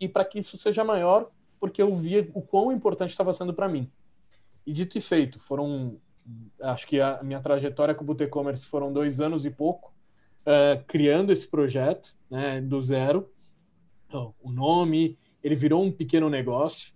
e, 0.00 0.08
para 0.08 0.24
que 0.24 0.38
isso 0.38 0.56
seja 0.56 0.82
maior, 0.82 1.30
porque 1.60 1.80
eu 1.80 1.94
via 1.94 2.28
o 2.34 2.42
quão 2.42 2.72
importante 2.72 3.10
estava 3.10 3.32
sendo 3.32 3.54
para 3.54 3.68
mim. 3.68 3.88
E 4.66 4.72
dito 4.72 4.98
e 4.98 5.00
feito, 5.00 5.38
foram, 5.38 6.00
acho 6.60 6.86
que 6.86 7.00
a 7.00 7.22
minha 7.22 7.40
trajetória 7.40 7.94
com 7.94 8.02
o 8.02 8.06
Boot 8.06 8.22
E-Commerce 8.22 8.66
foram 8.66 8.92
dois 8.92 9.20
anos 9.20 9.44
e 9.44 9.50
pouco, 9.50 9.94
uh, 10.42 10.82
criando 10.86 11.32
esse 11.32 11.46
projeto, 11.46 12.16
né, 12.28 12.60
do 12.60 12.80
zero. 12.80 13.30
Então, 14.06 14.34
o 14.40 14.50
nome, 14.50 15.16
ele 15.42 15.54
virou 15.54 15.82
um 15.82 15.92
pequeno 15.92 16.28
negócio. 16.28 16.92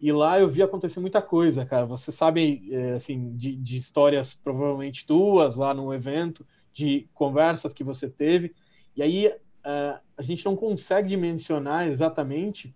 E 0.00 0.12
lá 0.12 0.38
eu 0.38 0.48
vi 0.48 0.62
acontecer 0.62 1.00
muita 1.00 1.22
coisa, 1.22 1.64
cara. 1.64 1.86
Você 1.86 2.12
sabe, 2.12 2.68
é, 2.70 2.92
assim, 2.92 3.34
de, 3.36 3.56
de 3.56 3.76
histórias 3.76 4.34
provavelmente 4.34 5.06
tuas 5.06 5.56
lá 5.56 5.72
no 5.72 5.92
evento, 5.92 6.46
de 6.72 7.08
conversas 7.14 7.72
que 7.72 7.82
você 7.82 8.08
teve. 8.08 8.54
E 8.94 9.02
aí 9.02 9.28
uh, 9.28 9.98
a 10.16 10.22
gente 10.22 10.44
não 10.44 10.54
consegue 10.54 11.16
mencionar 11.16 11.88
exatamente 11.88 12.74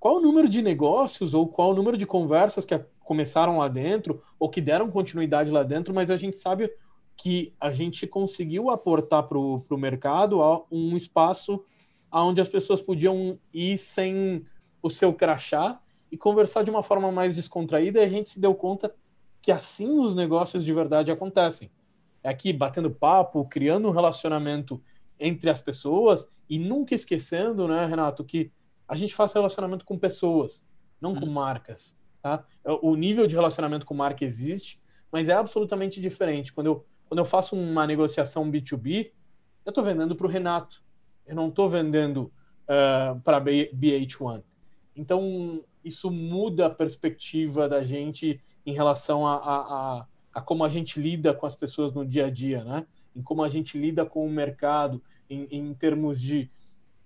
qual 0.00 0.16
o 0.16 0.20
número 0.20 0.48
de 0.48 0.62
negócios 0.62 1.34
ou 1.34 1.46
qual 1.46 1.70
o 1.70 1.74
número 1.74 1.96
de 1.96 2.06
conversas 2.06 2.64
que 2.64 2.76
começaram 3.00 3.58
lá 3.58 3.68
dentro 3.68 4.22
ou 4.38 4.48
que 4.48 4.60
deram 4.60 4.90
continuidade 4.90 5.50
lá 5.50 5.62
dentro, 5.62 5.94
mas 5.94 6.10
a 6.10 6.16
gente 6.16 6.36
sabe 6.36 6.72
que 7.16 7.54
a 7.60 7.70
gente 7.70 8.06
conseguiu 8.06 8.70
aportar 8.70 9.22
para 9.24 9.38
o 9.38 9.76
mercado 9.76 10.40
um 10.70 10.96
espaço 10.96 11.64
onde 12.10 12.40
as 12.40 12.48
pessoas 12.48 12.80
podiam 12.80 13.38
ir 13.52 13.78
sem 13.78 14.44
o 14.82 14.90
seu 14.90 15.12
crachá 15.12 15.80
e 16.12 16.18
conversar 16.18 16.62
de 16.62 16.70
uma 16.70 16.82
forma 16.82 17.10
mais 17.10 17.34
descontraída 17.34 17.98
e 17.98 18.04
a 18.04 18.08
gente 18.08 18.28
se 18.28 18.38
deu 18.38 18.54
conta 18.54 18.94
que 19.40 19.50
assim 19.50 19.98
os 19.98 20.14
negócios 20.14 20.62
de 20.62 20.72
verdade 20.72 21.10
acontecem. 21.10 21.70
É 22.22 22.28
aqui 22.28 22.52
batendo 22.52 22.90
papo, 22.90 23.48
criando 23.48 23.88
um 23.88 23.90
relacionamento 23.90 24.80
entre 25.18 25.48
as 25.48 25.62
pessoas 25.62 26.28
e 26.50 26.58
nunca 26.58 26.94
esquecendo, 26.94 27.66
né, 27.66 27.86
Renato, 27.86 28.22
que 28.22 28.52
a 28.86 28.94
gente 28.94 29.14
faz 29.14 29.32
relacionamento 29.32 29.86
com 29.86 29.98
pessoas, 29.98 30.66
não 31.00 31.14
com 31.14 31.24
uhum. 31.24 31.32
marcas. 31.32 31.96
Tá? 32.20 32.44
O 32.82 32.94
nível 32.94 33.26
de 33.26 33.34
relacionamento 33.34 33.86
com 33.86 33.94
marca 33.94 34.22
existe, 34.22 34.78
mas 35.10 35.30
é 35.30 35.32
absolutamente 35.32 35.98
diferente. 35.98 36.52
Quando 36.52 36.66
eu, 36.66 36.86
quando 37.06 37.18
eu 37.18 37.24
faço 37.24 37.56
uma 37.56 37.86
negociação 37.86 38.50
B2B, 38.50 39.10
eu 39.64 39.70
estou 39.70 39.82
vendendo 39.82 40.14
para 40.14 40.26
o 40.26 40.30
Renato, 40.30 40.84
eu 41.26 41.34
não 41.34 41.48
estou 41.48 41.70
vendendo 41.70 42.30
uh, 42.64 43.18
para 43.22 43.38
a 43.38 43.40
BH1. 43.40 44.42
Então, 44.94 45.64
isso 45.84 46.10
muda 46.10 46.66
a 46.66 46.70
perspectiva 46.70 47.68
da 47.68 47.82
gente 47.82 48.40
em 48.64 48.72
relação 48.72 49.26
a, 49.26 49.34
a, 49.34 49.56
a, 49.56 50.06
a, 50.34 50.40
como 50.40 50.64
a 50.64 50.68
gente 50.68 51.00
lida 51.00 51.34
com 51.34 51.46
as 51.46 51.54
pessoas 51.54 51.92
no 51.92 52.04
dia 52.04 52.26
a 52.26 52.30
dia, 52.30 52.64
né? 52.64 52.86
Em 53.14 53.22
como 53.22 53.42
a 53.42 53.48
gente 53.48 53.78
lida 53.78 54.06
com 54.06 54.26
o 54.26 54.30
mercado, 54.30 55.02
em, 55.28 55.46
em 55.50 55.74
termos 55.74 56.20
de. 56.20 56.50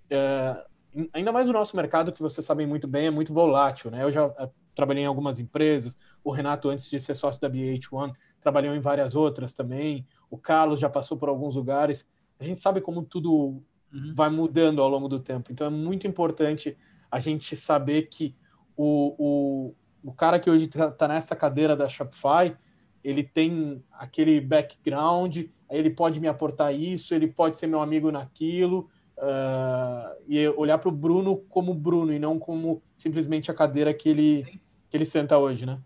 Uh, 0.07 1.09
ainda 1.13 1.33
mais 1.33 1.49
o 1.49 1.53
nosso 1.53 1.77
mercado, 1.77 2.13
que 2.13 2.23
vocês 2.23 2.45
sabem 2.45 2.67
muito 2.67 2.87
bem, 2.87 3.07
é 3.07 3.11
muito 3.11 3.33
volátil, 3.33 3.91
né? 3.91 4.03
Eu 4.03 4.11
já 4.11 4.27
uh, 4.27 4.51
trabalhei 4.75 5.05
em 5.05 5.07
algumas 5.07 5.41
empresas, 5.41 5.99
o 6.23 6.31
Renato, 6.31 6.69
antes 6.69 6.91
de 6.91 7.01
ser 7.01 7.15
sócio 7.15 7.41
da 7.41 7.51
BH1, 7.51 8.13
trabalhou 8.41 8.75
em 8.75 8.81
várias 8.81 9.17
outras 9.17 9.55
também, 9.55 10.07
o 10.31 10.39
Carlos 10.39 10.79
já 10.79 10.89
passou 10.89 11.17
por 11.17 11.29
alguns 11.29 11.57
lugares. 11.57 12.09
A 12.39 12.45
gente 12.45 12.61
sabe 12.61 12.81
como 12.81 13.03
tudo 13.03 13.63
uhum. 13.93 14.13
vai 14.15 14.29
mudando 14.31 14.81
ao 14.83 14.89
longo 14.89 15.09
do 15.09 15.19
tempo, 15.19 15.51
então 15.51 15.67
é 15.67 15.71
muito 15.71 16.07
importante 16.07 16.77
a 17.11 17.19
gente 17.19 17.57
saber 17.57 18.03
que 18.03 18.35
o, 18.77 19.15
o, 19.19 19.75
o 20.03 20.13
cara 20.13 20.39
que 20.39 20.51
hoje 20.51 20.67
está 20.67 20.91
tá 20.91 21.09
nessa 21.09 21.35
cadeira 21.35 21.75
da 21.77 21.89
Shopify, 21.89 22.57
ele 23.03 23.23
tem 23.23 23.83
aquele 23.93 24.41
background, 24.41 25.39
ele 25.71 25.91
pode 25.91 26.21
me 26.21 26.29
aportar 26.29 26.75
isso, 26.75 27.15
ele 27.15 27.29
pode 27.29 27.57
ser 27.57 27.67
meu 27.67 27.81
amigo 27.81 28.11
naquilo, 28.11 28.91
uh, 29.19 30.17
e 30.27 30.47
olhar 30.49 30.79
para 30.79 30.89
o 30.89 30.93
Bruno 30.93 31.37
como 31.49 31.75
Bruno 31.75 32.13
e 32.13 32.19
não 32.19 32.39
como 32.39 32.83
simplesmente 32.97 33.51
a 33.51 33.55
cadeira 33.55 33.95
que 33.95 34.09
ele, 34.09 34.61
que 34.91 34.97
ele 34.97 35.05
senta 35.05 35.39
hoje, 35.39 35.65
né? 35.67 35.79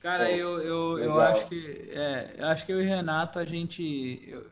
Cara, 0.00 0.32
eu, 0.32 0.60
eu, 0.60 0.98
eu 0.98 1.20
acho 1.20 1.46
que 1.46 1.90
é, 1.90 2.34
eu 2.36 2.46
acho 2.46 2.66
que 2.66 2.72
eu 2.72 2.82
e 2.82 2.84
Renato 2.84 3.38
a 3.38 3.44
gente 3.44 4.20
eu, 4.26 4.50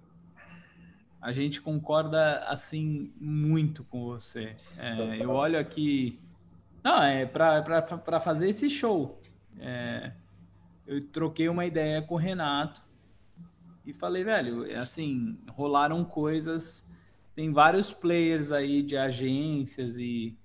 a 1.20 1.32
gente 1.32 1.60
concorda 1.60 2.38
assim 2.46 3.12
muito 3.20 3.84
com 3.84 4.04
você. 4.04 4.56
É, 4.78 5.22
eu 5.22 5.30
olho 5.30 5.58
aqui. 5.58 6.18
Não, 6.82 7.02
é 7.02 7.26
para 7.26 8.20
fazer 8.20 8.48
esse 8.48 8.70
show. 8.70 9.20
É, 9.58 10.12
eu 10.86 11.06
troquei 11.08 11.48
uma 11.48 11.66
ideia 11.66 12.00
com 12.00 12.14
o 12.14 12.18
Renato 12.18 12.82
e 13.84 13.92
falei, 13.92 14.24
velho, 14.24 14.64
é 14.64 14.76
assim, 14.76 15.38
rolaram 15.48 16.04
coisas. 16.04 16.88
Tem 17.34 17.52
vários 17.52 17.92
players 17.92 18.50
aí 18.50 18.82
de 18.82 18.96
agências 18.96 19.98
e 19.98 20.38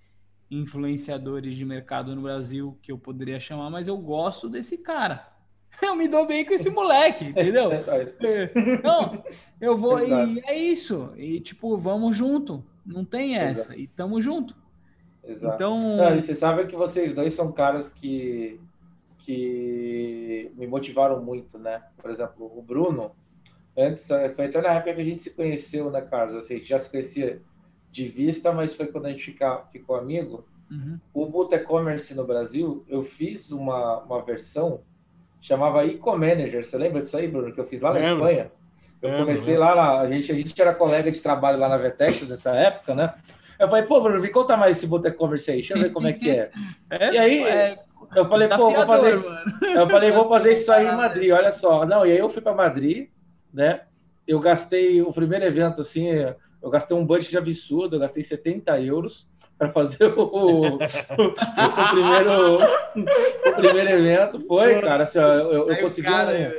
influenciadores 0.52 1.56
de 1.56 1.66
mercado 1.66 2.16
no 2.16 2.22
Brasil 2.22 2.78
que 2.82 2.92
eu 2.92 2.98
poderia 2.98 3.40
chamar, 3.40 3.70
mas 3.70 3.88
eu 3.88 3.98
gosto 3.98 4.50
desse 4.50 4.78
cara. 4.78 5.35
eu 5.82 5.96
me 5.96 6.08
dou 6.08 6.26
bem 6.26 6.46
com 6.46 6.54
esse 6.54 6.70
moleque, 6.70 7.26
entendeu? 7.30 7.72
É, 7.72 8.82
não, 8.84 9.24
eu 9.60 9.78
vou 9.78 10.00
Exato. 10.00 10.32
e 10.32 10.40
é 10.46 10.58
isso. 10.58 11.12
E 11.16 11.40
tipo, 11.40 11.78
vamos 11.78 12.16
junto. 12.16 12.64
Não 12.86 13.04
tem 13.04 13.38
essa. 13.38 13.74
Exato. 13.74 13.80
E 13.80 13.88
tamo 13.88 14.22
junto. 14.22 14.56
Exato. 15.24 15.56
Então, 15.56 15.98
não, 15.98 16.20
você 16.20 16.36
sabe 16.36 16.66
que 16.68 16.76
vocês 16.76 17.14
dois 17.14 17.34
são 17.34 17.52
caras 17.52 17.90
que 17.90 18.60
que 19.26 20.52
me 20.56 20.68
motivaram 20.68 21.24
muito, 21.24 21.58
né? 21.58 21.82
Por 21.98 22.12
exemplo, 22.12 22.52
o 22.56 22.62
Bruno, 22.62 23.12
antes, 23.76 24.06
foi 24.06 24.46
até 24.46 24.62
na 24.62 24.74
época 24.74 24.94
que 24.94 25.02
a 25.02 25.06
gente 25.06 25.24
se 25.24 25.32
conheceu, 25.32 25.90
né, 25.90 26.00
Carlos? 26.00 26.36
Assim, 26.36 26.54
a 26.54 26.58
gente 26.58 26.70
já 26.70 26.78
se 26.78 26.92
conhecia 26.92 27.42
de 27.92 28.08
vista, 28.08 28.52
mas 28.52 28.76
foi 28.76 28.86
quando 28.86 29.08
a 29.08 29.10
gente 29.10 29.24
fica, 29.24 29.66
ficou 29.72 29.96
amigo. 29.96 30.46
Uhum. 30.70 31.00
O 31.12 31.26
Boot 31.26 31.56
E-Commerce 31.56 32.14
no 32.14 32.24
Brasil, 32.24 32.86
eu 32.88 33.04
fiz 33.04 33.52
uma, 33.52 34.04
uma 34.04 34.24
versão 34.24 34.82
chamava 35.46 35.86
Eco-Manager. 35.86 36.66
Você 36.66 36.76
lembra 36.76 37.02
disso 37.02 37.16
aí, 37.16 37.28
Bruno? 37.28 37.54
Que 37.54 37.60
eu 37.60 37.66
fiz 37.66 37.80
lá 37.80 37.94
na 37.94 38.00
Lembro. 38.00 38.28
Espanha. 38.28 38.52
Eu 39.00 39.10
Lembro, 39.10 39.26
comecei 39.26 39.58
lá, 39.58 39.76
na, 39.76 40.00
a, 40.00 40.08
gente, 40.08 40.32
a 40.32 40.36
gente 40.36 40.60
era 40.60 40.74
colega 40.74 41.12
de 41.12 41.22
trabalho 41.22 41.60
lá 41.60 41.70
na 41.70 41.78
Vetex 41.78 42.28
nessa 42.28 42.56
época, 42.56 42.96
né? 42.96 43.14
Eu 43.60 43.70
falei, 43.70 43.84
pô, 43.84 44.02
Bruno, 44.02 44.20
me 44.20 44.30
conta 44.30 44.58
mais 44.58 44.78
esse 44.78 44.88
Boteco 44.88 45.18
Converse 45.18 45.52
aí, 45.52 45.58
deixa 45.58 45.76
eu 45.76 45.84
ver 45.84 45.94
como 45.94 46.08
é 46.08 46.14
que 46.14 46.30
é. 46.32 46.50
é 46.90 47.14
e 47.14 47.18
aí, 47.18 47.44
é, 47.44 47.80
eu 48.16 48.28
falei, 48.28 48.50
pô, 48.50 48.72
vou 48.72 48.86
fazer 48.88 49.12
isso. 49.14 49.30
Eu 49.62 49.88
falei, 49.88 50.12
vou 50.12 50.28
fazer 50.28 50.54
isso 50.54 50.72
aí 50.72 50.88
em 50.88 50.96
Madrid, 50.96 51.32
olha 51.32 51.52
só. 51.52 51.86
Não, 51.86 52.06
e 52.06 52.12
aí 52.12 52.18
eu 52.18 52.30
fui 52.30 52.42
para 52.42 52.56
Madrid, 52.56 53.10
né? 53.54 53.82
Eu 54.28 54.40
gastei 54.40 55.02
o 55.04 55.14
primeiro 55.14 55.46
evento, 55.46 55.82
assim, 55.82 56.08
eu 56.62 56.70
gastei 56.72 56.98
um 56.98 57.06
budget 57.06 57.38
absurdo, 57.38 57.98
eu 57.98 58.00
gastei 58.00 58.24
70 58.24 58.82
euros 58.82 59.28
para 59.58 59.72
fazer 59.72 60.06
o, 60.06 60.22
o, 60.22 60.76
o, 60.76 60.80
primeiro, 61.92 62.60
o 63.50 63.56
primeiro 63.56 63.90
evento. 63.90 64.40
Foi, 64.42 64.82
cara, 64.82 65.04
assim, 65.04 65.20
eu, 65.20 65.70
eu 65.70 65.80
consegui 65.80 66.08
cara, 66.08 66.54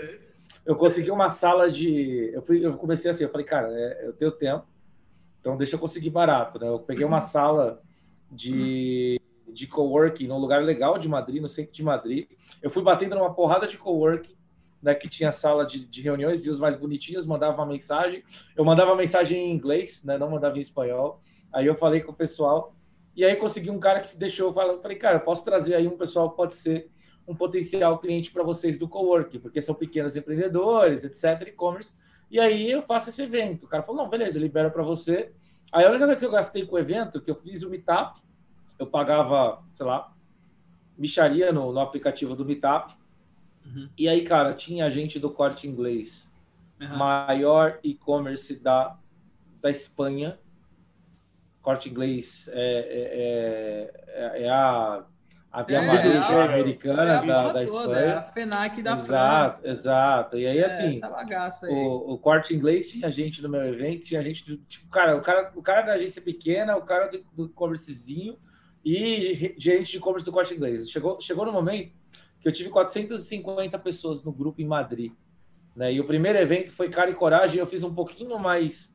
eu 0.64 0.76
consegui 0.76 1.10
uma 1.10 1.28
sala 1.28 1.70
de. 1.70 2.30
Eu, 2.32 2.42
fui, 2.42 2.64
eu 2.64 2.76
comecei 2.76 3.10
assim, 3.10 3.24
eu 3.24 3.30
falei, 3.30 3.46
cara, 3.46 3.68
é, 3.70 4.06
eu 4.06 4.12
tenho 4.12 4.32
tempo, 4.32 4.66
então 5.40 5.56
deixa 5.56 5.76
eu 5.76 5.80
conseguir 5.80 6.10
barato, 6.10 6.58
né? 6.58 6.68
Eu 6.68 6.78
peguei 6.78 7.04
uma 7.04 7.20
sala 7.20 7.80
de, 8.30 9.20
de 9.52 9.66
coworking 9.66 10.26
num 10.26 10.38
lugar 10.38 10.62
legal 10.62 10.98
de 10.98 11.08
Madrid, 11.08 11.42
no 11.42 11.48
centro 11.48 11.74
de 11.74 11.84
Madrid. 11.84 12.28
Eu 12.62 12.70
fui 12.70 12.82
batendo 12.82 13.14
numa 13.14 13.32
porrada 13.34 13.66
de 13.66 13.76
coworking. 13.78 14.34
Né, 14.82 14.94
que 14.94 15.08
tinha 15.08 15.32
sala 15.32 15.66
de, 15.66 15.84
de 15.86 16.02
reuniões, 16.02 16.42
vi 16.42 16.50
os 16.50 16.60
mais 16.60 16.76
bonitinhos, 16.76 17.24
mandava 17.24 17.56
uma 17.56 17.66
mensagem. 17.66 18.22
Eu 18.54 18.62
mandava 18.62 18.94
mensagem 18.94 19.48
em 19.48 19.50
inglês, 19.52 20.04
né, 20.04 20.18
não 20.18 20.30
mandava 20.30 20.58
em 20.58 20.60
espanhol. 20.60 21.22
Aí 21.52 21.66
eu 21.66 21.74
falei 21.74 22.02
com 22.02 22.12
o 22.12 22.14
pessoal, 22.14 22.75
e 23.16 23.24
aí 23.24 23.34
consegui 23.34 23.70
um 23.70 23.80
cara 23.80 24.00
que 24.00 24.14
deixou, 24.14 24.52
falei, 24.52 24.96
cara, 24.98 25.16
eu 25.16 25.20
posso 25.20 25.42
trazer 25.42 25.74
aí 25.74 25.88
um 25.88 25.96
pessoal 25.96 26.30
que 26.30 26.36
pode 26.36 26.54
ser 26.54 26.90
um 27.26 27.34
potencial 27.34 27.98
cliente 27.98 28.30
para 28.30 28.42
vocês 28.42 28.78
do 28.78 28.86
coworking, 28.86 29.40
porque 29.40 29.60
são 29.62 29.74
pequenos 29.74 30.14
empreendedores, 30.14 31.02
etc, 31.02 31.48
e-commerce. 31.48 31.96
E 32.30 32.38
aí 32.38 32.70
eu 32.70 32.82
faço 32.82 33.08
esse 33.08 33.22
evento. 33.22 33.64
O 33.64 33.68
cara 33.68 33.82
falou, 33.82 34.02
não, 34.02 34.10
beleza, 34.10 34.38
libera 34.38 34.70
para 34.70 34.82
você. 34.82 35.32
Aí 35.72 35.84
a 35.84 35.88
única 35.88 36.06
vez 36.06 36.20
que 36.20 36.26
eu 36.26 36.30
gastei 36.30 36.66
com 36.66 36.76
o 36.76 36.78
evento, 36.78 37.20
que 37.20 37.30
eu 37.30 37.34
fiz 37.34 37.62
o 37.62 37.70
Meetup, 37.70 38.20
eu 38.78 38.86
pagava, 38.86 39.64
sei 39.72 39.86
lá, 39.86 40.14
micharia 40.96 41.50
no, 41.50 41.72
no 41.72 41.80
aplicativo 41.80 42.36
do 42.36 42.44
Meetup. 42.44 42.94
Uhum. 43.64 43.88
E 43.98 44.08
aí, 44.08 44.22
cara, 44.22 44.52
tinha 44.52 44.90
gente 44.90 45.18
do 45.18 45.30
Corte 45.30 45.66
Inglês, 45.66 46.30
uhum. 46.80 46.96
maior 46.96 47.80
e-commerce 47.82 48.54
da, 48.56 48.96
da 49.60 49.70
Espanha, 49.70 50.38
corte 51.66 51.88
inglês 51.88 52.48
é, 52.52 53.90
é, 54.14 54.38
é, 54.38 54.42
é 54.44 54.48
a 54.48 55.04
a 55.50 55.62
Via 55.62 55.78
é, 55.78 55.86
Maria 55.86 56.12
é, 56.12 56.44
Americanas 56.44 57.22
é 57.22 57.26
da, 57.26 57.52
da 57.52 57.64
Espanha. 57.64 57.98
É 57.98 58.12
a 58.12 58.22
FENAC 58.22 58.82
da 58.82 58.92
exato, 58.92 59.06
França. 59.06 59.68
Exato, 59.68 60.38
E 60.38 60.46
aí, 60.46 60.62
assim, 60.62 61.00
o, 61.62 62.12
o 62.12 62.18
corte 62.18 62.54
inglês 62.54 62.90
tinha 62.90 63.10
gente 63.10 63.42
no 63.42 63.48
meu 63.48 63.62
evento, 63.62 64.04
tinha 64.04 64.22
gente 64.22 64.44
do 64.44 64.58
tipo, 64.58 64.86
cara, 64.90 65.16
o 65.16 65.22
cara, 65.22 65.52
o 65.56 65.62
cara 65.62 65.80
da 65.80 65.94
agência 65.94 66.20
pequena, 66.20 66.76
o 66.76 66.82
cara 66.82 67.06
do, 67.06 67.48
do 67.48 67.74
e 68.84 69.54
gerente 69.56 69.92
de 69.92 69.98
commerce 69.98 70.26
do 70.26 70.30
corte 70.30 70.52
inglês. 70.52 70.90
Chegou, 70.90 71.18
chegou 71.22 71.46
no 71.46 71.52
momento 71.52 71.90
que 72.38 72.46
eu 72.46 72.52
tive 72.52 72.68
450 72.68 73.78
pessoas 73.78 74.22
no 74.22 74.32
grupo 74.32 74.60
em 74.60 74.66
Madrid. 74.66 75.12
Né? 75.74 75.94
E 75.94 76.00
o 76.00 76.06
primeiro 76.06 76.38
evento 76.38 76.70
foi 76.70 76.90
Cara 76.90 77.10
e 77.10 77.14
Coragem, 77.14 77.58
eu 77.58 77.66
fiz 77.66 77.82
um 77.82 77.94
pouquinho 77.94 78.38
mais 78.38 78.94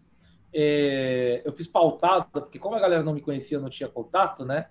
é, 0.54 1.42
eu 1.46 1.54
fiz 1.54 1.68
pautado, 1.68 2.28
porque 2.32 2.60
como 2.60 2.76
a 2.76 2.80
galera 2.80 3.04
não 3.04 3.14
me 3.14 3.22
conhecia, 3.22 3.60
não 3.60 3.70
tinha 3.70 3.90
contato, 3.90 4.44
né? 4.46 4.68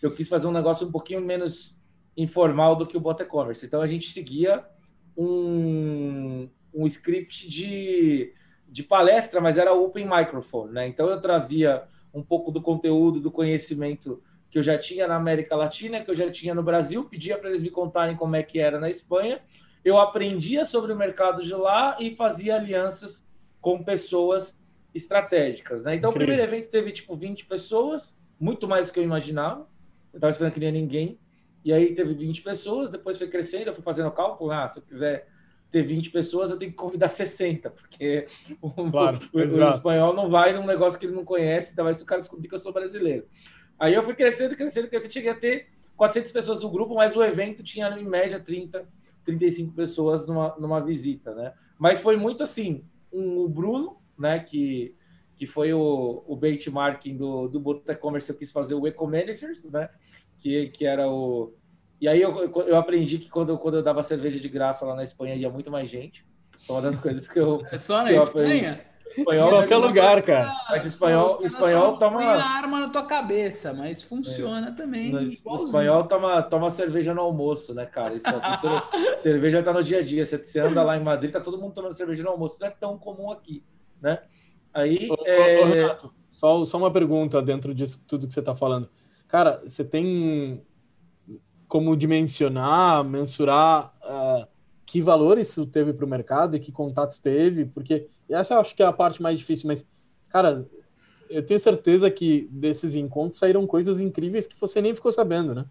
Eu 0.00 0.12
quis 0.14 0.28
fazer 0.28 0.46
um 0.46 0.52
negócio 0.52 0.86
um 0.86 0.92
pouquinho 0.92 1.20
menos 1.20 1.76
informal 2.16 2.76
do 2.76 2.86
que 2.86 2.96
o 2.96 3.00
Bot 3.00 3.22
E-Commerce. 3.22 3.64
Então 3.64 3.80
a 3.80 3.86
gente 3.86 4.10
seguia 4.10 4.64
um, 5.16 6.48
um 6.74 6.86
script 6.86 7.48
de, 7.48 8.32
de 8.68 8.82
palestra, 8.82 9.40
mas 9.40 9.58
era 9.58 9.72
open 9.72 10.08
microphone, 10.08 10.72
né? 10.72 10.86
Então 10.86 11.08
eu 11.08 11.20
trazia 11.20 11.84
um 12.12 12.22
pouco 12.22 12.50
do 12.50 12.62
conteúdo, 12.62 13.20
do 13.20 13.30
conhecimento 13.30 14.22
que 14.50 14.58
eu 14.58 14.62
já 14.62 14.78
tinha 14.78 15.06
na 15.06 15.16
América 15.16 15.54
Latina, 15.54 16.00
que 16.00 16.10
eu 16.10 16.14
já 16.14 16.30
tinha 16.30 16.54
no 16.54 16.62
Brasil, 16.62 17.04
pedia 17.04 17.36
para 17.36 17.50
eles 17.50 17.62
me 17.62 17.70
contarem 17.70 18.16
como 18.16 18.34
é 18.34 18.42
que 18.42 18.58
era 18.58 18.80
na 18.80 18.88
Espanha. 18.88 19.40
Eu 19.84 19.98
aprendia 19.98 20.64
sobre 20.64 20.92
o 20.92 20.96
mercado 20.96 21.42
de 21.42 21.54
lá 21.54 21.96
e 22.00 22.16
fazia 22.16 22.56
alianças 22.56 23.26
com 23.60 23.82
pessoas 23.82 24.58
estratégicas, 24.94 25.82
né? 25.82 25.94
Então, 25.94 26.10
Incrível. 26.10 26.34
o 26.34 26.36
primeiro 26.36 26.54
evento 26.54 26.70
teve 26.70 26.92
tipo 26.92 27.14
20 27.14 27.46
pessoas, 27.46 28.18
muito 28.38 28.66
mais 28.66 28.86
do 28.86 28.92
que 28.92 29.00
eu 29.00 29.04
imaginava. 29.04 29.68
Eu 30.12 30.18
estava 30.18 30.30
esperando 30.30 30.52
que 30.52 30.60
nem 30.60 30.72
ninguém. 30.72 31.18
E 31.64 31.72
aí 31.72 31.94
teve 31.94 32.14
20 32.14 32.42
pessoas, 32.42 32.90
depois 32.90 33.18
foi 33.18 33.28
crescendo, 33.28 33.68
eu 33.68 33.74
fui 33.74 33.82
fazendo 33.82 34.10
cálculo, 34.10 34.50
ah, 34.50 34.68
se 34.68 34.78
eu 34.78 34.82
quiser 34.82 35.28
ter 35.70 35.82
20 35.82 36.10
pessoas, 36.10 36.50
eu 36.50 36.56
tenho 36.56 36.70
que 36.70 36.76
convidar 36.78 37.08
60, 37.08 37.70
porque 37.70 38.26
o, 38.62 38.70
claro, 38.90 39.18
o, 39.32 39.38
o 39.38 39.70
espanhol 39.70 40.14
não 40.14 40.30
vai 40.30 40.52
num 40.52 40.64
negócio 40.64 40.98
que 40.98 41.06
ele 41.06 41.14
não 41.14 41.24
conhece, 41.24 41.72
então 41.72 41.84
vai 41.84 41.92
se 41.92 42.02
o 42.02 42.06
cara 42.06 42.20
descobrir 42.20 42.48
que 42.48 42.54
eu 42.54 42.58
sou 42.58 42.72
brasileiro. 42.72 43.26
Aí 43.78 43.94
eu 43.94 44.02
fui 44.02 44.14
crescendo, 44.14 44.56
crescendo, 44.56 44.88
crescendo, 44.88 45.12
cheguei 45.12 45.30
a 45.30 45.34
ter 45.34 45.68
400 45.96 46.32
pessoas 46.32 46.58
do 46.58 46.70
grupo, 46.70 46.94
mas 46.94 47.14
o 47.14 47.22
evento 47.22 47.62
tinha 47.62 47.88
em 47.98 48.04
média 48.04 48.40
30, 48.40 48.88
35 49.24 49.74
pessoas 49.74 50.26
numa, 50.26 50.56
numa 50.58 50.80
visita, 50.80 51.34
né? 51.34 51.52
Mas 51.78 52.00
foi 52.00 52.16
muito 52.16 52.42
assim, 52.42 52.84
um, 53.12 53.40
o 53.40 53.48
Bruno, 53.48 53.98
né, 54.18 54.40
que, 54.40 54.94
que 55.36 55.46
foi 55.46 55.72
o, 55.72 56.24
o 56.26 56.36
benchmarking 56.36 57.16
do, 57.16 57.48
do 57.48 57.60
Bota 57.60 57.94
Commerce, 57.94 58.28
eu 58.30 58.36
quis 58.36 58.50
fazer 58.50 58.74
o 58.74 58.86
Eco 58.86 59.06
Managers, 59.06 59.70
né? 59.70 59.88
Que, 60.38 60.68
que 60.68 60.84
era 60.84 61.08
o. 61.08 61.54
E 62.00 62.08
aí 62.08 62.20
eu, 62.20 62.36
eu 62.66 62.76
aprendi 62.76 63.18
que 63.18 63.28
quando, 63.28 63.56
quando 63.58 63.76
eu 63.78 63.82
dava 63.82 64.02
cerveja 64.02 64.38
de 64.38 64.48
graça 64.48 64.84
lá 64.84 64.94
na 64.94 65.04
Espanha 65.04 65.34
ia 65.34 65.50
muito 65.50 65.70
mais 65.70 65.90
gente. 65.90 66.26
Foi 66.66 66.76
uma 66.76 66.82
das 66.82 66.98
coisas 66.98 67.28
que 67.28 67.38
eu. 67.38 67.62
É 67.70 67.78
só 67.78 68.02
na 68.02 68.12
Espanha? 68.12 68.84
Espanhol, 69.10 69.48
em 69.48 69.50
qualquer 69.50 69.76
lugar, 69.76 70.22
cara. 70.22 70.52
Mas 70.68 70.84
espanhol, 70.84 71.40
espanhol 71.42 71.96
toma. 71.98 72.18
Põe 72.18 72.26
a 72.26 72.44
arma 72.44 72.80
na 72.80 72.88
tua 72.88 73.04
cabeça, 73.04 73.72
mas 73.72 74.02
funciona 74.02 74.68
é. 74.68 74.72
também. 74.72 75.14
O 75.14 75.54
espanhol 75.54 76.04
toma, 76.04 76.42
toma 76.42 76.70
cerveja 76.70 77.14
no 77.14 77.22
almoço, 77.22 77.74
né, 77.74 77.86
cara? 77.86 78.14
Isso 78.14 78.28
é 78.28 79.16
cerveja 79.16 79.62
tá 79.62 79.72
no 79.72 79.82
dia 79.82 80.00
a 80.00 80.02
dia. 80.02 80.24
Você, 80.24 80.38
você 80.38 80.60
anda 80.60 80.82
lá 80.82 80.96
em 80.96 81.02
Madrid, 81.02 81.32
tá 81.32 81.40
todo 81.40 81.58
mundo 81.58 81.74
tomando 81.74 81.94
cerveja 81.94 82.22
no 82.22 82.30
almoço. 82.30 82.58
Não 82.60 82.68
é 82.68 82.70
tão 82.70 82.98
comum 82.98 83.30
aqui, 83.30 83.64
né? 84.00 84.20
Aí. 84.72 85.08
Ô, 85.10 85.16
é... 85.24 85.60
ô, 85.60 85.64
Renato, 85.66 86.14
só, 86.32 86.64
só 86.64 86.78
uma 86.78 86.90
pergunta 86.90 87.40
dentro 87.42 87.74
disso 87.74 88.02
tudo 88.06 88.26
que 88.26 88.34
você 88.34 88.42
tá 88.42 88.54
falando. 88.54 88.88
Cara, 89.26 89.60
você 89.66 89.84
tem 89.84 90.62
como 91.66 91.96
dimensionar, 91.96 93.04
mensurar. 93.04 93.92
Uh 94.02 94.58
que 94.88 95.02
valores 95.02 95.50
isso 95.50 95.66
teve 95.66 95.92
para 95.92 96.06
o 96.06 96.08
mercado 96.08 96.56
e 96.56 96.60
que 96.60 96.72
contatos 96.72 97.20
teve, 97.20 97.66
porque 97.66 98.08
essa 98.26 98.54
eu 98.54 98.60
acho 98.60 98.74
que 98.74 98.82
é 98.82 98.86
a 98.86 98.92
parte 98.92 99.20
mais 99.20 99.38
difícil, 99.38 99.68
mas, 99.68 99.86
cara, 100.30 100.66
eu 101.28 101.44
tenho 101.44 101.60
certeza 101.60 102.10
que 102.10 102.48
desses 102.50 102.94
encontros 102.94 103.38
saíram 103.38 103.66
coisas 103.66 104.00
incríveis 104.00 104.46
que 104.46 104.58
você 104.58 104.80
nem 104.80 104.94
ficou 104.94 105.12
sabendo, 105.12 105.54
né? 105.54 105.66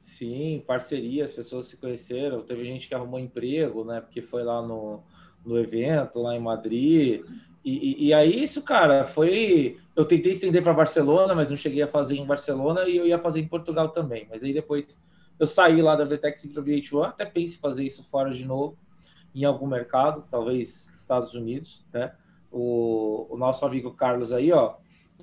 Sim, 0.00 0.62
parcerias, 0.64 1.32
pessoas 1.32 1.66
se 1.66 1.76
conheceram, 1.76 2.42
teve 2.42 2.64
gente 2.64 2.86
que 2.86 2.94
arrumou 2.94 3.18
emprego, 3.18 3.84
né, 3.84 4.00
porque 4.00 4.22
foi 4.22 4.44
lá 4.44 4.62
no, 4.62 5.02
no 5.44 5.58
evento, 5.58 6.20
lá 6.20 6.36
em 6.36 6.40
Madrid, 6.40 7.24
e, 7.64 8.04
e, 8.04 8.06
e 8.06 8.14
aí 8.14 8.42
isso, 8.42 8.62
cara, 8.62 9.04
foi... 9.04 9.78
Eu 9.94 10.04
tentei 10.04 10.32
estender 10.32 10.62
para 10.62 10.72
Barcelona, 10.72 11.34
mas 11.34 11.50
não 11.50 11.56
cheguei 11.56 11.82
a 11.82 11.88
fazer 11.88 12.16
em 12.16 12.24
Barcelona, 12.24 12.88
e 12.88 12.96
eu 12.96 13.06
ia 13.06 13.18
fazer 13.18 13.40
em 13.40 13.48
Portugal 13.48 13.90
também, 13.90 14.26
mas 14.30 14.42
aí 14.42 14.52
depois 14.52 14.98
eu 15.38 15.46
saí 15.46 15.82
lá 15.82 15.96
da 15.96 16.04
VTEX 16.04 16.46
para 16.46 16.60
o 16.60 16.64
VH1, 16.64 17.08
até 17.08 17.24
pense 17.24 17.56
em 17.56 17.60
fazer 17.60 17.84
isso 17.84 18.02
fora 18.04 18.32
de 18.32 18.44
novo, 18.44 18.78
em 19.34 19.44
algum 19.44 19.66
mercado, 19.66 20.24
talvez 20.30 20.94
Estados 20.94 21.34
Unidos, 21.34 21.84
né? 21.92 22.12
O, 22.50 23.26
o 23.30 23.36
nosso 23.36 23.64
amigo 23.64 23.92
Carlos 23.92 24.32
aí, 24.32 24.52
ó. 24.52 24.76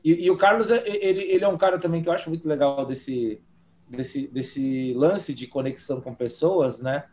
E, 0.04 0.26
e, 0.26 0.32
o 0.32 0.38
Carlos, 0.38 0.72
ele, 0.72 1.22
ele 1.22 1.44
é 1.44 1.48
um 1.48 1.58
cara 1.58 1.78
também 1.78 2.02
que 2.02 2.10
eu 2.10 2.14
acho 2.14 2.30
muito 2.30 2.48
legal 2.48 2.86
desse, 2.86 3.42
desse, 3.88 4.28
desse 4.28 4.94
lance 4.94 5.34
de 5.34 5.48
conexão 5.48 6.02
com 6.02 6.14
pessoas, 6.14 6.82
né? 6.82 7.06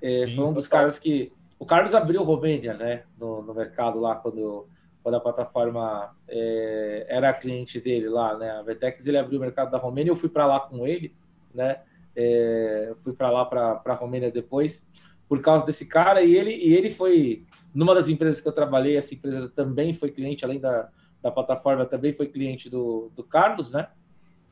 É, 0.00 0.26
Sim, 0.26 0.36
foi 0.36 0.44
um 0.44 0.52
dos 0.52 0.64
total. 0.64 0.80
caras 0.80 0.98
que. 0.98 1.32
O 1.58 1.66
Carlos 1.66 1.94
abriu 1.94 2.22
Romênia, 2.22 2.74
né? 2.74 3.02
No, 3.18 3.42
no 3.42 3.52
mercado 3.52 3.98
lá, 3.98 4.14
quando, 4.14 4.68
quando 5.02 5.16
a 5.16 5.20
plataforma 5.20 6.16
é, 6.28 7.06
era 7.08 7.32
cliente 7.34 7.80
dele 7.80 8.08
lá, 8.08 8.36
né? 8.38 8.50
A 8.52 8.62
Vetex, 8.62 9.06
ele 9.06 9.18
abriu 9.18 9.38
o 9.38 9.42
mercado 9.42 9.70
da 9.70 9.78
Romênia, 9.78 10.10
eu 10.10 10.16
fui 10.16 10.28
para 10.28 10.46
lá 10.46 10.60
com 10.60 10.86
ele, 10.86 11.14
né? 11.52 11.80
É, 12.14 12.94
fui 13.00 13.12
para 13.12 13.30
lá, 13.30 13.44
para 13.44 13.80
a 13.84 13.94
Romênia 13.94 14.30
depois, 14.30 14.86
por 15.28 15.40
causa 15.40 15.66
desse 15.66 15.86
cara. 15.86 16.22
E 16.22 16.36
ele, 16.36 16.54
e 16.54 16.74
ele 16.74 16.90
foi, 16.90 17.44
numa 17.74 17.94
das 17.94 18.08
empresas 18.08 18.40
que 18.40 18.46
eu 18.46 18.52
trabalhei, 18.52 18.96
essa 18.96 19.14
empresa 19.14 19.48
também 19.48 19.92
foi 19.92 20.10
cliente, 20.12 20.44
além 20.44 20.60
da, 20.60 20.88
da 21.20 21.30
plataforma, 21.30 21.84
também 21.86 22.12
foi 22.12 22.28
cliente 22.28 22.70
do, 22.70 23.10
do 23.16 23.24
Carlos, 23.24 23.72
né? 23.72 23.88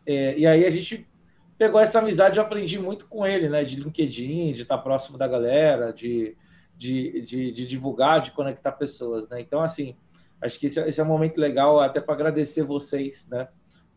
É, 0.05 0.37
e 0.37 0.47
aí 0.47 0.67
a 0.67 0.71
gente 0.71 1.09
pegou 1.57 1.81
essa 1.81 2.01
amizade, 2.01 2.39
eu 2.39 2.45
aprendi 2.45 2.79
muito 2.79 3.07
com 3.07 3.25
ele, 3.25 3.49
né? 3.49 3.65
De 3.65 3.77
LinkedIn, 3.77 4.53
de 4.53 4.63
estar 4.63 4.79
próximo 4.79 5.17
da 5.17 5.29
galera, 5.29 5.93
de, 5.93 6.37
de, 6.77 7.21
de, 7.23 7.53
de 7.53 7.67
divulgar, 7.67 8.21
de 8.21 8.33
conectar 8.33 8.73
pessoas, 8.73 9.29
né? 9.29 9.41
Então, 9.41 9.61
assim, 9.63 9.97
acho 10.41 10.59
que 10.59 10.67
esse, 10.67 10.81
é, 10.81 10.89
esse 10.89 11.01
é 11.01 11.05
um 11.05 11.09
momento 11.09 11.39
legal 11.39 11.81
até 11.81 12.01
para 12.01 12.15
agradecer 12.15 12.63
vocês, 12.63 13.29
né? 13.29 13.49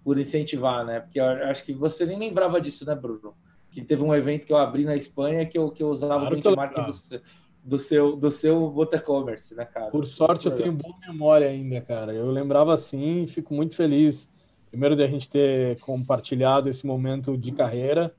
Por 0.04 0.18
incentivar, 0.18 0.86
né? 0.86 1.02
Porque 1.02 1.20
acho 1.20 1.64
que 1.64 1.74
você 1.74 2.06
nem 2.06 2.18
lembrava 2.18 2.62
disso, 2.62 2.86
né, 2.86 2.96
Bruno? 2.96 3.36
que 3.70 3.82
teve 3.82 4.04
um 4.04 4.14
evento 4.14 4.46
que 4.46 4.54
eu 4.54 4.58
abri 4.58 4.84
na 4.84 4.96
Espanha 4.96 5.46
que 5.46 5.58
eu, 5.58 5.70
que 5.70 5.84
eu 5.84 5.90
usava 5.90 6.20
claro 6.20 6.38
o 6.38 6.42
benchmark 6.42 6.76
do, 6.76 7.22
do, 7.64 7.80
seu 7.80 8.16
do 8.16 8.32
seu 8.32 8.74
commerce 9.06 9.56
né, 9.56 9.66
cara? 9.66 9.92
Por 9.92 10.06
sorte, 10.06 10.48
eu 10.48 10.56
tenho 10.56 10.72
boa 10.72 10.96
memória 11.08 11.48
ainda, 11.48 11.80
cara. 11.82 12.14
Eu 12.14 12.32
lembrava 12.32 12.74
assim, 12.74 13.26
fico 13.28 13.54
muito 13.54 13.76
feliz. 13.76 14.32
Primeiro, 14.70 14.96
de 14.96 15.04
a 15.04 15.08
gente 15.08 15.28
ter 15.28 15.80
compartilhado 15.80 16.70
esse 16.70 16.86
momento 16.86 17.36
de 17.36 17.52
carreira, 17.52 18.14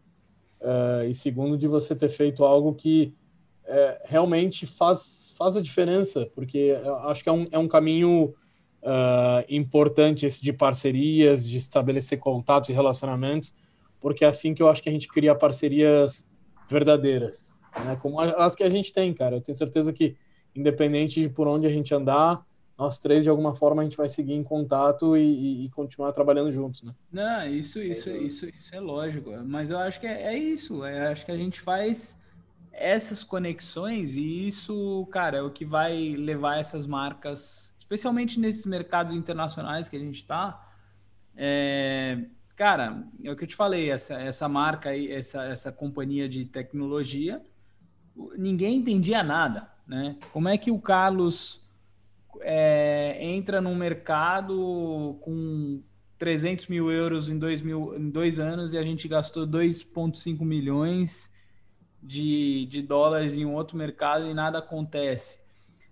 uh, 0.61 1.05
e 1.05 1.15
segundo, 1.15 1.57
de 1.57 1.69
você 1.69 1.95
ter 1.95 2.09
feito 2.09 2.45
algo 2.45 2.75
que 2.75 3.15
uh, 3.71 4.01
realmente 4.05 4.67
faz, 4.67 5.33
faz 5.37 5.57
a 5.57 5.63
diferença, 5.63 6.31
porque 6.35 6.77
acho 7.05 7.23
que 7.23 7.29
é 7.29 7.33
um, 7.33 7.47
é 7.51 7.59
um 7.59 7.69
caminho 7.69 8.25
uh, 8.83 9.45
importante 9.49 10.27
esse 10.27 10.43
de 10.43 10.53
parcerias, 10.53 11.49
de 11.49 11.57
estabelecer 11.57 12.19
contatos 12.19 12.69
e 12.69 12.73
relacionamentos 12.73 13.55
porque 14.01 14.25
é 14.25 14.29
assim 14.29 14.55
que 14.55 14.63
eu 14.63 14.69
acho 14.69 14.83
que 14.83 14.89
a 14.89 14.93
gente 14.93 15.07
cria 15.07 15.35
parcerias 15.35 16.27
verdadeiras, 16.69 17.59
né? 17.85 17.97
Como 18.01 18.19
as 18.19 18.57
que 18.57 18.63
a 18.63 18.71
gente 18.71 18.93
tem, 18.93 19.13
cara. 19.13 19.37
Eu 19.37 19.41
tenho 19.41 19.57
certeza 19.57 19.93
que, 19.93 20.17
independente 20.55 21.21
de 21.21 21.29
por 21.29 21.47
onde 21.47 21.67
a 21.67 21.71
gente 21.71 21.95
andar, 21.95 22.45
nós 22.79 22.99
três, 22.99 23.23
de 23.25 23.31
alguma 23.31 23.55
forma, 23.55 23.83
a 23.83 23.85
gente 23.85 23.97
vai 23.97 24.09
seguir 24.09 24.33
em 24.33 24.43
contato 24.43 25.17
e, 25.17 25.21
e, 25.21 25.65
e 25.67 25.71
continuar 25.71 26.13
trabalhando 26.13 26.51
juntos, 26.51 26.83
né? 26.83 26.93
Não, 27.13 27.47
isso, 27.47 27.79
isso, 27.79 28.09
é, 28.09 28.17
isso, 28.17 28.49
isso 28.49 28.75
é 28.75 28.81
lógico. 28.81 29.31
Mas 29.45 29.71
eu 29.71 29.79
acho 29.79 30.01
que 30.01 30.07
é, 30.07 30.35
é 30.35 30.39
isso. 30.39 30.83
É, 30.85 31.09
acho 31.09 31.27
que 31.27 31.33
a 31.33 31.37
gente 31.37 31.61
faz 31.61 32.19
essas 32.73 33.25
conexões 33.25 34.17
e 34.17 34.47
isso, 34.47 35.07
cara, 35.11 35.39
é 35.39 35.43
o 35.43 35.51
que 35.51 35.65
vai 35.65 36.15
levar 36.17 36.59
essas 36.59 36.87
marcas, 36.87 37.75
especialmente 37.77 38.39
nesses 38.39 38.67
mercados 38.67 39.13
internacionais 39.13 39.89
que 39.89 39.97
a 39.97 40.01
gente 40.01 40.19
está, 40.19 40.69
é, 41.37 42.25
Cara, 42.61 43.05
é 43.25 43.33
o 43.33 43.37
que 43.37 43.45
eu 43.45 43.49
te 43.49 43.57
falei, 43.57 43.91
essa, 43.91 44.21
essa 44.21 44.47
marca 44.47 44.91
aí, 44.91 45.11
essa, 45.11 45.45
essa 45.45 45.73
companhia 45.73 46.29
de 46.29 46.45
tecnologia, 46.45 47.41
ninguém 48.37 48.77
entendia 48.77 49.23
nada, 49.23 49.67
né? 49.87 50.19
Como 50.31 50.47
é 50.47 50.59
que 50.59 50.71
o 50.71 50.79
Carlos 50.79 51.67
é, 52.43 53.17
entra 53.19 53.63
num 53.63 53.75
mercado 53.75 55.17
com 55.23 55.83
300 56.19 56.67
mil 56.67 56.91
euros 56.93 57.31
em 57.31 57.39
dois, 57.39 57.63
mil, 57.63 57.97
em 57.97 58.11
dois 58.11 58.39
anos 58.39 58.75
e 58.75 58.77
a 58.77 58.83
gente 58.83 59.09
gastou 59.09 59.47
2,5 59.47 60.45
milhões 60.45 61.33
de, 62.03 62.67
de 62.67 62.83
dólares 62.83 63.37
em 63.37 63.45
um 63.45 63.55
outro 63.55 63.77
mercado 63.77 64.27
e 64.27 64.35
nada 64.35 64.59
acontece. 64.59 65.39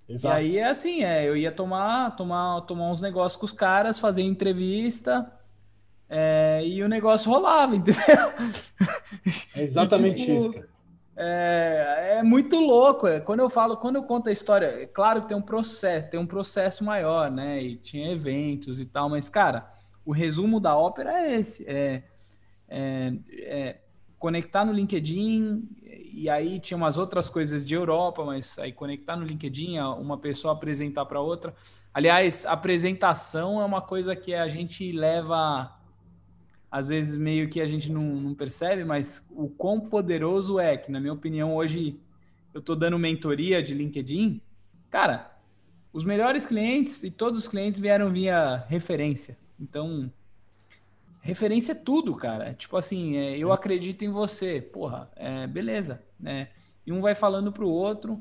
Exato. 0.08 0.36
E 0.36 0.38
aí 0.38 0.58
é 0.58 0.68
assim, 0.68 1.04
é, 1.04 1.28
eu 1.28 1.36
ia 1.36 1.52
tomar, 1.52 2.16
tomar, 2.16 2.62
tomar 2.62 2.90
uns 2.90 3.02
negócios 3.02 3.38
com 3.38 3.44
os 3.44 3.52
caras, 3.52 3.98
fazer 3.98 4.22
entrevista, 4.22 5.30
é, 6.08 6.60
e 6.64 6.82
o 6.82 6.88
negócio 6.88 7.30
rolava, 7.30 7.76
entendeu? 7.76 8.02
É 9.54 9.62
exatamente 9.62 10.24
tipo, 10.24 10.36
isso, 10.36 10.52
cara. 10.52 10.68
É, 11.20 12.18
é, 12.18 12.22
muito 12.22 12.60
louco. 12.60 13.08
É, 13.08 13.18
quando 13.18 13.40
eu 13.40 13.50
falo, 13.50 13.76
quando 13.76 13.96
eu 13.96 14.04
conto 14.04 14.28
a 14.28 14.32
história, 14.32 14.66
é 14.66 14.86
claro 14.86 15.20
que 15.20 15.26
tem 15.26 15.36
um 15.36 15.42
processo, 15.42 16.08
tem 16.08 16.18
um 16.18 16.26
processo 16.26 16.84
maior, 16.84 17.28
né? 17.28 17.60
E 17.60 17.76
tinha 17.76 18.12
eventos 18.12 18.80
e 18.80 18.86
tal, 18.86 19.10
mas, 19.10 19.28
cara, 19.28 19.68
o 20.06 20.12
resumo 20.12 20.60
da 20.60 20.76
ópera 20.76 21.26
é 21.26 21.40
esse: 21.40 21.68
é, 21.68 22.04
é, 22.68 23.12
é 23.32 23.78
conectar 24.16 24.64
no 24.64 24.72
LinkedIn, 24.72 25.68
e 26.18 26.28
aí 26.28 26.58
tinha 26.58 26.76
umas 26.76 26.98
outras 26.98 27.30
coisas 27.30 27.64
de 27.64 27.74
Europa, 27.74 28.24
mas 28.24 28.58
aí 28.58 28.72
conectar 28.72 29.16
no 29.16 29.24
LinkedIn, 29.24 29.78
uma 29.78 30.18
pessoa 30.18 30.52
apresentar 30.52 31.04
para 31.06 31.20
outra. 31.20 31.54
Aliás, 31.94 32.44
apresentação 32.44 33.60
é 33.60 33.64
uma 33.64 33.80
coisa 33.80 34.16
que 34.16 34.34
a 34.34 34.48
gente 34.48 34.90
leva 34.92 35.74
às 36.70 36.88
vezes 36.88 37.16
meio 37.16 37.48
que 37.48 37.60
a 37.60 37.66
gente 37.66 37.90
não, 37.90 38.02
não 38.02 38.34
percebe, 38.34 38.84
mas 38.84 39.26
o 39.30 39.48
quão 39.48 39.80
poderoso 39.80 40.58
é, 40.58 40.76
que 40.76 40.90
na 40.90 41.00
minha 41.00 41.12
opinião 41.12 41.54
hoje 41.54 41.98
eu 42.52 42.60
estou 42.60 42.76
dando 42.76 42.98
mentoria 42.98 43.62
de 43.62 43.72
LinkedIn, 43.72 44.40
cara, 44.90 45.30
os 45.92 46.04
melhores 46.04 46.44
clientes 46.44 47.02
e 47.02 47.10
todos 47.10 47.38
os 47.38 47.48
clientes 47.48 47.80
vieram 47.80 48.10
via 48.10 48.64
referência. 48.68 49.38
Então, 49.58 50.12
referência 51.20 51.72
é 51.72 51.74
tudo, 51.74 52.14
cara. 52.14 52.54
Tipo 52.54 52.76
assim, 52.76 53.16
é, 53.16 53.38
eu 53.38 53.52
acredito 53.52 54.04
em 54.04 54.10
você. 54.10 54.60
Porra, 54.60 55.10
é, 55.16 55.46
beleza, 55.46 56.02
né? 56.18 56.48
E 56.86 56.92
um 56.92 57.00
vai 57.00 57.14
falando 57.14 57.52
pro 57.52 57.68
outro. 57.68 58.20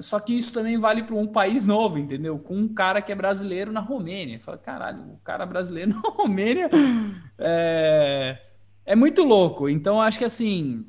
Só 0.00 0.20
que 0.20 0.34
isso 0.34 0.52
também 0.52 0.78
vale 0.78 1.02
para 1.02 1.14
um 1.14 1.26
país 1.26 1.64
novo, 1.64 1.98
entendeu? 1.98 2.38
Com 2.38 2.54
um 2.54 2.68
cara 2.68 3.00
que 3.00 3.10
é 3.10 3.14
brasileiro 3.14 3.72
na 3.72 3.80
Romênia. 3.80 4.38
Fala, 4.38 4.58
caralho, 4.58 5.02
o 5.12 5.18
cara 5.24 5.46
brasileiro 5.46 5.90
na 5.94 6.00
Romênia 6.00 6.68
é, 7.38 8.38
é 8.84 8.94
muito 8.94 9.24
louco. 9.24 9.68
Então, 9.68 10.00
acho 10.00 10.18
que 10.18 10.24
assim, 10.24 10.84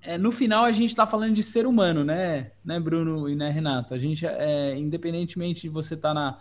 é, 0.00 0.18
no 0.18 0.32
final 0.32 0.64
a 0.64 0.72
gente 0.72 0.90
está 0.90 1.06
falando 1.06 1.34
de 1.34 1.44
ser 1.44 1.64
humano, 1.64 2.02
né, 2.02 2.50
né, 2.64 2.80
Bruno 2.80 3.28
e 3.28 3.36
né, 3.36 3.50
Renato? 3.50 3.94
A 3.94 3.98
gente, 3.98 4.26
é, 4.26 4.76
independentemente 4.76 5.62
de 5.62 5.68
você 5.68 5.94
estar 5.94 6.08
tá 6.08 6.14
na, 6.14 6.38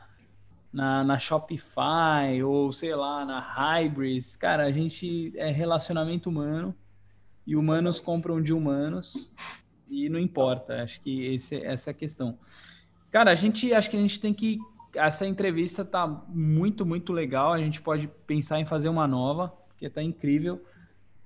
na, 0.72 1.04
na, 1.04 1.20
Shopify 1.20 2.42
ou 2.44 2.72
sei 2.72 2.96
lá, 2.96 3.26
na 3.26 3.40
Hybris, 3.40 4.36
cara, 4.36 4.64
a 4.64 4.72
gente 4.72 5.34
é 5.36 5.50
relacionamento 5.50 6.30
humano 6.30 6.74
e 7.46 7.56
humanos 7.56 8.00
compram 8.00 8.42
de 8.42 8.54
humanos 8.54 9.36
e 9.90 10.08
não 10.08 10.20
importa. 10.20 10.82
Acho 10.82 11.02
que 11.02 11.26
esse, 11.26 11.58
essa 11.58 11.90
é 11.90 11.92
a 11.92 11.94
questão. 11.94 12.38
Cara, 13.12 13.32
a 13.32 13.36
gente 13.36 13.74
acho 13.74 13.90
que 13.90 13.98
a 13.98 14.00
gente 14.00 14.20
tem 14.20 14.34
que. 14.34 14.58
Essa 14.96 15.28
entrevista 15.28 15.84
tá 15.84 16.08
muito, 16.30 16.86
muito 16.86 17.12
legal. 17.12 17.54
A 17.54 17.60
gente 17.60 17.82
pode 17.82 18.08
pensar 18.26 18.60
em 18.60 18.66
fazer 18.66 18.90
uma 18.90 19.08
nova, 19.08 19.50
porque 19.68 19.90
tá 19.90 20.02
incrível. 20.02 20.64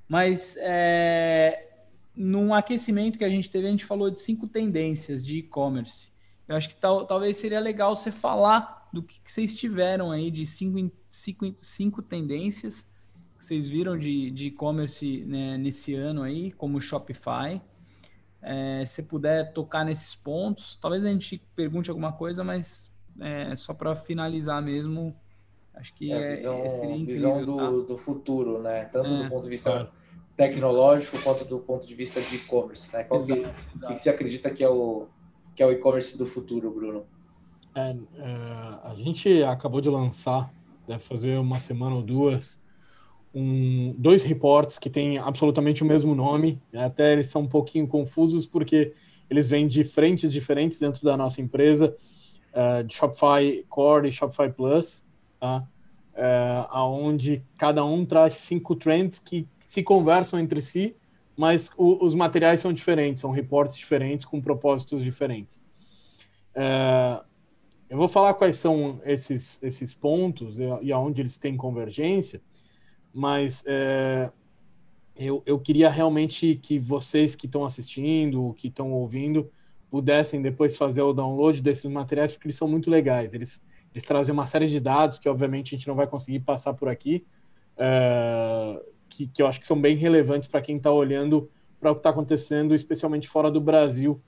Mas 0.08 0.56
é, 0.60 1.84
num 2.16 2.54
aquecimento 2.54 3.18
que 3.18 3.26
a 3.26 3.30
gente 3.30 3.50
teve, 3.50 3.68
a 3.68 3.72
gente 3.72 3.86
falou 3.86 4.10
de 4.10 4.22
cinco 4.22 4.48
tendências 4.48 5.26
de 5.26 5.38
e-commerce. 5.38 6.10
Eu 6.48 6.56
acho 6.56 6.70
que 6.70 6.76
tal, 6.76 7.06
talvez 7.06 7.38
seria 7.38 7.60
legal 7.60 7.96
você 7.96 8.12
falar 8.12 8.85
do 8.96 9.04
que, 9.04 9.20
que 9.20 9.32
vocês 9.32 9.54
tiveram 9.54 10.10
aí 10.10 10.32
de 10.32 10.46
cinco, 10.46 10.92
cinco, 11.10 11.54
cinco 11.58 12.02
tendências 12.02 12.90
que 13.38 13.46
vocês 13.46 13.68
viram 13.68 13.98
de 13.98 14.48
e-commerce 14.48 15.26
né, 15.26 15.58
nesse 15.58 15.94
ano 15.94 16.24
aí, 16.24 16.52
como 16.54 16.80
Shopify. 16.80 17.62
É, 18.42 18.86
se 18.86 19.04
puder 19.04 19.52
tocar 19.54 19.84
nesses 19.84 20.16
pontos, 20.16 20.78
talvez 20.82 21.04
a 21.04 21.10
gente 21.10 21.44
pergunte 21.56 21.90
alguma 21.90 22.14
coisa, 22.14 22.44
mas 22.44 22.92
é, 23.20 23.56
só 23.56 23.74
para 23.74 23.96
finalizar 23.96 24.62
mesmo, 24.62 25.16
acho 25.74 25.94
que 25.94 26.14
é, 26.14 26.16
é 26.16 26.36
visão, 26.36 26.64
é, 26.64 26.70
seria 26.70 26.96
incrível, 26.96 27.36
visão 27.36 27.46
do, 27.46 27.58
tá? 27.58 27.88
do 27.88 27.98
futuro, 27.98 28.62
né? 28.62 28.86
Tanto 28.86 29.14
do 29.14 29.30
ponto 29.30 29.44
de 29.44 29.50
vista 29.50 29.92
tecnológico 30.38 31.22
quanto 31.22 31.44
do 31.44 31.60
ponto 31.60 31.86
de 31.88 31.96
vista 31.96 32.22
de 32.22 32.36
e-commerce, 32.36 32.92
né? 32.94 33.04
Qual 33.04 33.20
exato, 33.20 33.42
que, 33.42 33.48
exato. 33.48 33.94
que 33.94 34.00
você 34.00 34.10
acredita 34.10 34.50
que 34.50 34.64
é 34.64 34.70
o 34.70 35.08
que 35.56 35.64
é 35.64 35.66
o 35.66 35.72
e-commerce 35.72 36.18
do 36.18 36.26
futuro, 36.26 36.70
Bruno? 36.70 37.06
É, 37.76 37.90
é, 37.90 37.96
a 38.84 38.94
gente 38.96 39.44
acabou 39.44 39.82
de 39.82 39.90
lançar, 39.90 40.50
deve 40.88 41.04
fazer 41.04 41.38
uma 41.38 41.60
semana 41.60 41.96
ou 41.96 42.02
duas, 42.02 42.64
um, 43.34 43.94
dois 43.98 44.24
reports 44.24 44.80
que 44.80 44.90
têm 44.90 45.18
absolutamente 45.18 45.84
o 45.84 45.86
mesmo 45.86 46.16
nome. 46.16 46.62
Até 46.74 47.12
eles 47.12 47.28
são 47.28 47.42
um 47.42 47.48
pouquinho 47.48 47.86
confusos 47.86 48.48
porque 48.48 48.94
eles 49.30 49.50
vêm 49.50 49.68
de 49.68 49.84
frentes 49.84 50.32
diferentes 50.32 50.80
dentro 50.80 51.04
da 51.04 51.18
nossa 51.18 51.42
empresa, 51.42 51.94
uh, 52.54 52.84
de 52.84 52.96
Shopify 52.96 53.66
Core 53.68 54.08
e 54.08 54.12
Shopify 54.12 54.50
Plus, 54.50 55.06
tá? 55.38 55.68
Uh, 56.14 56.66
aonde 56.70 57.44
cada 57.58 57.84
um 57.84 58.06
traz 58.06 58.36
cinco 58.36 58.74
trends 58.74 59.20
que 59.20 59.46
se 59.68 59.84
conversam 59.84 60.40
entre 60.40 60.62
si, 60.62 60.96
mas 61.36 61.72
o, 61.76 62.06
os 62.06 62.16
materiais 62.16 62.62
são 62.62 62.72
diferentes, 62.72 63.20
são 63.20 63.32
reportes 63.32 63.76
diferentes 63.76 64.26
com 64.26 64.40
propósitos 64.40 65.04
diferentes. 65.04 65.62
É, 66.56 67.20
eu 67.90 67.98
vou 67.98 68.08
falar 68.08 68.34
quais 68.34 68.58
são 68.58 69.00
esses, 69.06 69.62
esses 69.62 69.94
pontos 69.94 70.58
e, 70.82 70.92
aonde 70.92 71.22
eles 71.22 71.38
têm 71.38 71.56
convergência, 71.56 72.42
mas 73.14 73.64
é, 73.68 74.32
eu, 75.16 75.42
eu 75.46 75.60
queria 75.60 75.90
realmente 75.90 76.56
que 76.62 76.78
vocês 76.78 77.36
que 77.36 77.46
estão 77.46 77.64
assistindo, 77.64 78.54
que 78.58 78.68
estão 78.68 78.92
ouvindo, 78.92 79.50
pudessem 79.90 80.42
depois 80.42 80.76
fazer 80.76 81.02
o 81.02 81.14
download 81.14 81.62
desses 81.62 81.86
materiais, 81.86 82.34
porque 82.34 82.48
eles 82.48 82.58
são 82.58 82.68
muito 82.68 82.90
legais. 82.90 83.34
Eles, 83.34 83.64
eles 83.94 84.04
trazem 84.04 84.34
uma 84.34 84.46
série 84.46 84.68
de 84.68 84.80
dados 84.80 85.20
que, 85.20 85.30
obviamente, 85.30 85.74
a 85.74 85.78
gente 85.78 85.88
não 85.88 85.96
vai 85.96 86.08
conseguir 86.08 86.42
passar 86.42 86.74
por 86.74 86.90
aqui. 86.90 87.26
É, 87.78 88.82
que, 89.08 89.28
que 89.28 89.42
eu 89.42 89.48
acho 89.48 89.60
que 89.60 89.68
são 89.68 89.80
bem 89.80 89.96
relevantes 89.96 90.50
para 90.50 90.62
quem 90.62 90.78
está 90.78 90.92
olhando 90.92 91.50
para 91.80 91.92
o 91.92 91.96
que 91.96 92.00
está 92.00 92.10
acontecendo, 92.10 92.76
especialmente 92.76 93.28
fora 93.28 93.50
do 93.50 93.62
Brasil. 93.62 94.20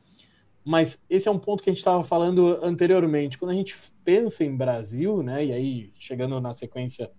Mas 0.68 1.02
esse 1.10 1.30
é 1.30 1.32
um 1.32 1.40
ponto 1.40 1.64
que 1.64 1.70
a 1.70 1.72
gente 1.72 1.80
estava 1.80 2.04
falando 2.04 2.60
anteriormente. 2.62 3.38
Quando 3.38 3.52
a 3.52 3.54
gente 3.54 3.74
pensa 4.04 4.44
em 4.44 4.54
Brasil, 4.54 5.24
né, 5.24 5.46
e 5.46 5.54
aí 5.54 5.94
chegando 5.98 6.42
na 6.42 6.52
sequência 6.52 7.10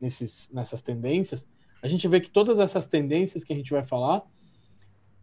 nesses, 0.00 0.48
nessas 0.52 0.82
tendências, 0.82 1.48
a 1.82 1.88
gente 1.88 2.06
vê 2.06 2.20
que 2.20 2.30
todas 2.30 2.60
essas 2.60 2.86
tendências 2.86 3.42
que 3.42 3.52
a 3.52 3.56
gente 3.56 3.72
vai 3.72 3.82
falar, 3.82 4.22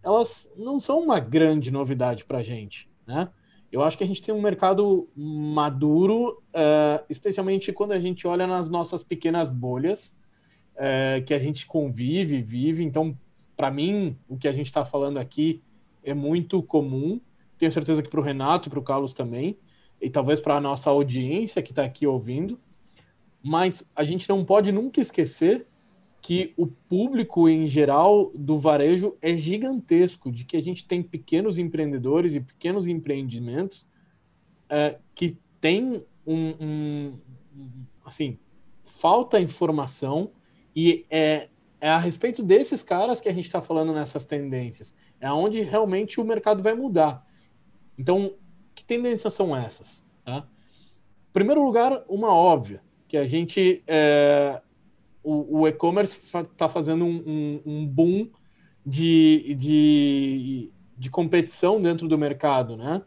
elas 0.03 0.51
não 0.57 0.77
são 0.77 0.99
uma 0.99 1.21
grande 1.21 1.71
novidade 1.71 2.25
para 2.25 2.39
a 2.39 2.43
gente, 2.43 2.89
né? 3.07 3.29
Eu 3.71 3.81
acho 3.81 3.97
que 3.97 4.03
a 4.03 4.07
gente 4.07 4.21
tem 4.21 4.35
um 4.35 4.41
mercado 4.41 5.07
maduro, 5.15 6.43
uh, 6.49 7.05
especialmente 7.09 7.71
quando 7.71 7.93
a 7.93 7.99
gente 7.99 8.27
olha 8.27 8.45
nas 8.45 8.69
nossas 8.69 9.05
pequenas 9.05 9.49
bolhas, 9.49 10.17
é, 10.75 11.21
que 11.25 11.33
a 11.33 11.39
gente 11.39 11.65
convive, 11.65 12.41
vive. 12.41 12.83
Então, 12.83 13.17
para 13.55 13.71
mim, 13.71 14.17
o 14.27 14.37
que 14.37 14.49
a 14.49 14.51
gente 14.51 14.65
está 14.65 14.83
falando 14.83 15.17
aqui 15.17 15.61
é 16.03 16.13
muito 16.13 16.61
comum. 16.61 17.21
Tenho 17.59 17.71
certeza 17.71 18.01
que 18.01 18.09
para 18.09 18.19
o 18.19 18.23
Renato 18.23 18.67
e 18.67 18.71
para 18.71 18.79
o 18.79 18.83
Carlos 18.83 19.13
também, 19.13 19.55
e 20.01 20.09
talvez 20.09 20.39
para 20.39 20.55
a 20.55 20.61
nossa 20.61 20.89
audiência 20.89 21.61
que 21.61 21.71
está 21.71 21.83
aqui 21.83 22.07
ouvindo. 22.07 22.59
Mas 23.43 23.91
a 23.95 24.03
gente 24.03 24.27
não 24.27 24.43
pode 24.43 24.71
nunca 24.71 24.99
esquecer 24.99 25.67
que 26.21 26.53
o 26.57 26.65
público 26.65 27.47
em 27.47 27.67
geral 27.67 28.31
do 28.33 28.57
varejo 28.57 29.15
é 29.21 29.35
gigantesco, 29.35 30.31
de 30.31 30.45
que 30.45 30.57
a 30.57 30.61
gente 30.61 30.85
tem 30.85 31.03
pequenos 31.03 31.57
empreendedores 31.57 32.33
e 32.33 32.39
pequenos 32.39 32.87
empreendimentos 32.87 33.87
é, 34.69 34.97
que 35.13 35.37
têm 35.61 36.03
um, 36.25 36.49
um, 36.59 37.13
assim 38.03 38.37
falta 38.83 39.39
informação 39.39 40.31
e 40.75 41.05
é, 41.09 41.47
é 41.79 41.89
a 41.89 41.97
respeito 41.97 42.43
desses 42.43 42.83
caras 42.83 43.21
que 43.21 43.29
a 43.29 43.33
gente 43.33 43.45
está 43.45 43.61
falando 43.61 43.93
nessas 43.93 44.25
tendências. 44.25 44.95
É 45.19 45.31
onde 45.31 45.61
realmente 45.61 46.19
o 46.19 46.25
mercado 46.25 46.61
vai 46.61 46.73
mudar. 46.73 47.25
Então, 47.99 48.33
que 48.73 48.85
tendências 48.85 49.33
são 49.33 49.53
essas? 49.53 50.05
Tá? 50.23 50.37
Em 50.37 51.33
primeiro 51.33 51.61
lugar, 51.61 52.01
uma 52.07 52.33
óbvia, 52.33 52.81
que 53.09 53.17
a 53.17 53.27
gente. 53.27 53.83
É, 53.85 54.61
o, 55.21 55.59
o 55.59 55.67
e-commerce 55.67 56.17
está 56.17 56.69
fazendo 56.69 57.03
um, 57.03 57.23
um, 57.27 57.61
um, 57.65 57.85
boom 57.85 58.29
de, 58.85 59.53
de, 59.59 60.71
de 60.97 61.09
competição 61.09 61.81
dentro 61.81 62.07
do 62.07 62.17
mercado, 62.17 62.77
né? 62.77 63.01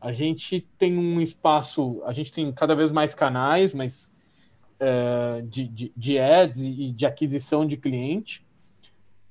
A 0.00 0.10
gente 0.10 0.66
tem 0.78 0.96
um 0.96 1.20
espaço, 1.20 2.02
a 2.06 2.12
gente 2.14 2.32
tem 2.32 2.50
cada 2.50 2.74
vez 2.74 2.90
mais 2.90 3.14
canais, 3.14 3.74
mas 3.74 4.10
uh, 4.80 5.42
de, 5.42 5.68
de, 5.68 5.92
de 5.94 6.18
ads 6.18 6.62
e 6.62 6.90
de 6.90 7.04
aquisição 7.04 7.66
de 7.66 7.76
cliente, 7.76 8.42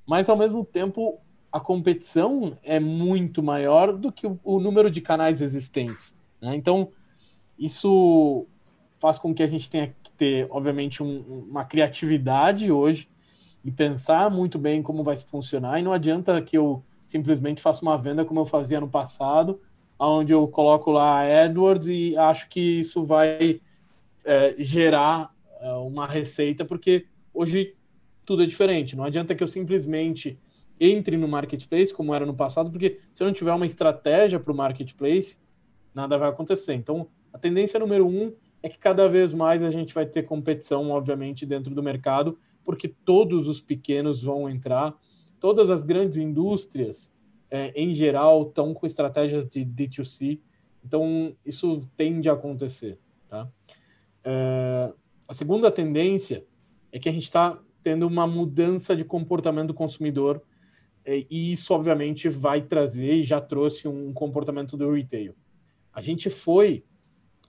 mas 0.06 0.28
ao 0.28 0.36
mesmo 0.36 0.64
tempo 0.64 1.20
a 1.52 1.58
competição 1.58 2.56
é 2.62 2.78
muito 2.78 3.42
maior 3.42 3.92
do 3.96 4.12
que 4.12 4.26
o, 4.26 4.38
o 4.44 4.60
número 4.60 4.90
de 4.90 5.00
canais 5.00 5.42
existentes. 5.42 6.14
Né? 6.40 6.54
Então, 6.54 6.90
isso 7.58 8.46
faz 8.98 9.18
com 9.18 9.34
que 9.34 9.42
a 9.42 9.46
gente 9.46 9.68
tenha 9.68 9.88
que 10.02 10.12
ter, 10.12 10.46
obviamente, 10.50 11.02
um, 11.02 11.46
uma 11.48 11.64
criatividade 11.64 12.70
hoje 12.70 13.08
e 13.64 13.70
pensar 13.70 14.30
muito 14.30 14.58
bem 14.58 14.82
como 14.82 15.02
vai 15.02 15.16
funcionar. 15.16 15.78
E 15.78 15.82
não 15.82 15.92
adianta 15.92 16.40
que 16.40 16.56
eu 16.56 16.82
simplesmente 17.06 17.60
faça 17.60 17.82
uma 17.82 17.98
venda 17.98 18.24
como 18.24 18.40
eu 18.40 18.46
fazia 18.46 18.80
no 18.80 18.88
passado, 18.88 19.60
onde 19.98 20.32
eu 20.32 20.46
coloco 20.46 20.90
lá 20.90 21.22
AdWords 21.44 21.88
e 21.88 22.16
acho 22.16 22.48
que 22.48 22.80
isso 22.80 23.02
vai 23.02 23.60
é, 24.24 24.54
gerar 24.58 25.34
é, 25.60 25.72
uma 25.72 26.06
receita, 26.06 26.64
porque 26.64 27.06
hoje 27.34 27.74
tudo 28.24 28.42
é 28.42 28.46
diferente. 28.46 28.96
Não 28.96 29.04
adianta 29.04 29.34
que 29.34 29.42
eu 29.42 29.48
simplesmente 29.48 30.38
entre 30.80 31.16
no 31.18 31.28
marketplace, 31.28 31.92
como 31.92 32.14
era 32.14 32.24
no 32.24 32.34
passado, 32.34 32.70
porque 32.70 32.98
se 33.12 33.22
não 33.22 33.32
tiver 33.32 33.52
uma 33.52 33.66
estratégia 33.66 34.40
para 34.40 34.52
o 34.52 34.56
marketplace, 34.56 35.38
nada 35.94 36.16
vai 36.16 36.30
acontecer. 36.30 36.72
Então, 36.72 37.08
a 37.30 37.38
tendência 37.38 37.78
número 37.78 38.06
um 38.06 38.32
é 38.62 38.68
que 38.68 38.78
cada 38.78 39.06
vez 39.06 39.34
mais 39.34 39.62
a 39.62 39.68
gente 39.68 39.94
vai 39.94 40.06
ter 40.06 40.22
competição, 40.22 40.90
obviamente, 40.90 41.44
dentro 41.44 41.74
do 41.74 41.82
mercado, 41.82 42.38
porque 42.64 42.88
todos 42.88 43.46
os 43.46 43.60
pequenos 43.60 44.22
vão 44.22 44.48
entrar, 44.48 44.98
todas 45.38 45.70
as 45.70 45.84
grandes 45.84 46.16
indústrias, 46.16 47.14
é, 47.50 47.72
em 47.74 47.92
geral, 47.92 48.48
estão 48.48 48.72
com 48.72 48.86
estratégias 48.86 49.46
de 49.46 49.64
D2C, 49.64 50.40
então 50.84 51.34
isso 51.44 51.86
tende 51.96 52.28
a 52.30 52.32
acontecer. 52.32 52.98
Tá? 53.28 53.48
É, 54.24 54.92
a 55.28 55.34
segunda 55.34 55.70
tendência 55.70 56.44
é 56.92 56.98
que 56.98 57.08
a 57.08 57.12
gente 57.12 57.24
está 57.24 57.58
tendo 57.82 58.06
uma 58.06 58.26
mudança 58.26 58.94
de 58.94 59.04
comportamento 59.04 59.68
do 59.68 59.74
consumidor 59.74 60.42
e 61.06 61.52
isso, 61.52 61.72
obviamente, 61.72 62.28
vai 62.28 62.62
trazer 62.62 63.14
e 63.14 63.22
já 63.22 63.40
trouxe 63.40 63.88
um 63.88 64.12
comportamento 64.12 64.76
do 64.76 64.92
retail. 64.92 65.34
A 65.92 66.00
gente 66.00 66.30
foi 66.30 66.84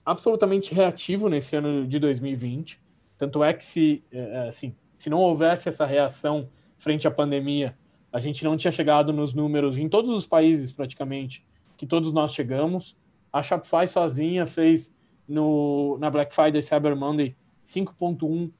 absolutamente 0.04 0.74
reativo 0.74 1.28
nesse 1.28 1.54
ano 1.54 1.86
de 1.86 1.98
2020, 1.98 2.80
tanto 3.16 3.44
é 3.44 3.52
que 3.52 3.64
se, 3.64 4.02
é, 4.10 4.18
é, 4.18 4.48
assim, 4.48 4.74
se 4.98 5.08
não 5.08 5.18
houvesse 5.18 5.68
essa 5.68 5.86
reação 5.86 6.48
frente 6.78 7.06
à 7.06 7.10
pandemia, 7.10 7.76
a 8.12 8.18
gente 8.18 8.44
não 8.44 8.56
tinha 8.56 8.72
chegado 8.72 9.12
nos 9.12 9.32
números 9.32 9.78
em 9.78 9.88
todos 9.88 10.10
os 10.10 10.26
países 10.26 10.72
praticamente 10.72 11.46
que 11.76 11.86
todos 11.86 12.12
nós 12.12 12.34
chegamos. 12.34 12.98
A 13.32 13.42
Shopify 13.42 13.86
sozinha 13.86 14.44
fez 14.46 14.96
no, 15.26 15.96
na 15.98 16.10
Black 16.10 16.34
Friday 16.34 16.62
Cyber 16.62 16.96
Monday 16.96 17.36
5,1 17.64 18.50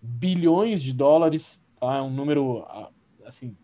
bilhões 0.00 0.82
de 0.82 0.92
dólares, 0.92 1.62
tá? 1.78 1.96
É 1.96 2.02
um 2.02 2.10
número 2.10 2.64
assim 3.24 3.56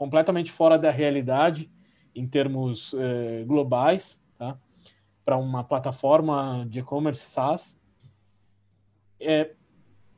completamente 0.00 0.50
fora 0.50 0.78
da 0.78 0.90
realidade 0.90 1.70
em 2.14 2.26
termos 2.26 2.94
eh, 2.94 3.44
globais, 3.46 4.24
tá? 4.38 4.58
Para 5.22 5.36
uma 5.36 5.62
plataforma 5.62 6.66
de 6.70 6.78
e-commerce 6.78 7.22
SaaS, 7.22 7.78
é 9.20 9.50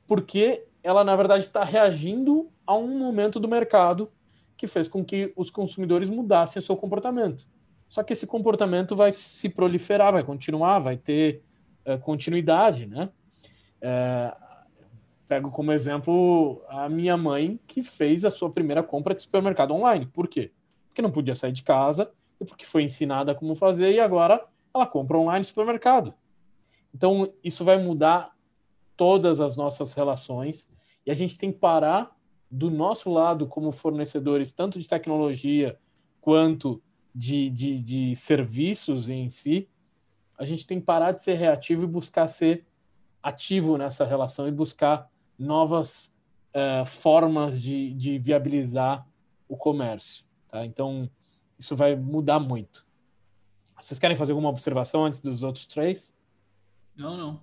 porque 0.07 0.65
ela 0.85 1.03
na 1.03 1.17
verdade 1.17 1.47
está 1.47 1.65
reagindo 1.65 2.49
a 2.65 2.77
um 2.77 2.97
momento 2.97 3.41
do 3.41 3.49
mercado 3.49 4.09
que 4.57 4.69
fez 4.69 4.87
com 4.87 5.05
que 5.05 5.33
os 5.35 5.51
consumidores 5.51 6.09
mudassem 6.09 6.63
seu 6.63 6.77
comportamento. 6.77 7.45
Só 7.89 8.05
que 8.05 8.13
esse 8.13 8.25
comportamento 8.25 8.95
vai 8.95 9.11
se 9.11 9.49
proliferar, 9.49 10.13
vai 10.13 10.23
continuar, 10.23 10.79
vai 10.79 10.97
ter 10.97 11.43
eh, 11.85 11.97
continuidade, 11.97 12.87
né? 12.87 13.11
É, 13.81 14.33
pego 15.33 15.51
como 15.51 15.73
exemplo 15.73 16.63
a 16.69 16.91
minha 16.91 17.17
mãe, 17.17 17.59
que 17.67 17.83
fez 17.83 18.23
a 18.23 18.31
sua 18.31 18.51
primeira 18.51 18.83
compra 18.83 19.15
de 19.15 19.23
supermercado 19.23 19.73
online. 19.73 20.05
Por 20.05 20.29
quê? 20.29 20.53
Porque 20.89 21.01
não 21.01 21.11
podia 21.11 21.35
sair 21.35 21.53
de 21.53 21.63
casa 21.63 22.13
e 22.39 22.45
porque 22.45 22.67
foi 22.67 22.83
ensinada 22.83 23.35
como 23.35 23.55
fazer 23.55 23.93
e 23.93 23.99
agora 23.99 24.45
ela 24.75 24.85
compra 24.85 25.17
online 25.17 25.39
no 25.39 25.45
supermercado. 25.47 26.13
Então, 26.95 27.33
isso 27.43 27.65
vai 27.65 27.83
mudar 27.83 28.37
todas 28.95 29.41
as 29.41 29.57
nossas 29.57 29.95
relações 29.95 30.69
e 31.07 31.11
a 31.11 31.15
gente 31.15 31.39
tem 31.39 31.51
que 31.51 31.59
parar 31.59 32.15
do 32.51 32.71
nosso 32.71 33.11
lado 33.11 33.47
como 33.47 33.73
fornecedores, 33.73 34.53
tanto 34.53 34.79
de 34.79 34.87
tecnologia 34.87 35.79
quanto 36.21 36.83
de, 37.15 37.49
de, 37.49 37.79
de 37.79 38.17
serviços 38.17 39.09
em 39.09 39.31
si, 39.31 39.67
a 40.39 40.45
gente 40.45 40.67
tem 40.67 40.79
que 40.79 40.85
parar 40.85 41.13
de 41.13 41.23
ser 41.23 41.37
reativo 41.37 41.85
e 41.85 41.87
buscar 41.87 42.29
ser 42.29 42.67
ativo 43.23 43.79
nessa 43.79 44.05
relação 44.05 44.47
e 44.47 44.53
buscar 44.53 45.11
novas 45.39 46.15
uh, 46.55 46.85
formas 46.85 47.61
de, 47.61 47.93
de 47.95 48.19
viabilizar 48.19 49.07
o 49.49 49.57
comércio. 49.57 50.25
Tá? 50.49 50.65
Então, 50.65 51.11
isso 51.59 51.77
vai 51.77 51.95
mudar 51.97 52.39
muito. 52.39 52.87
Vocês 53.81 53.99
querem 53.99 54.17
fazer 54.17 54.33
alguma 54.33 54.49
observação 54.49 55.05
antes 55.05 55.21
dos 55.21 55.43
outros 55.43 55.67
três? 55.67 56.15
Não, 56.97 57.17
não. 57.17 57.43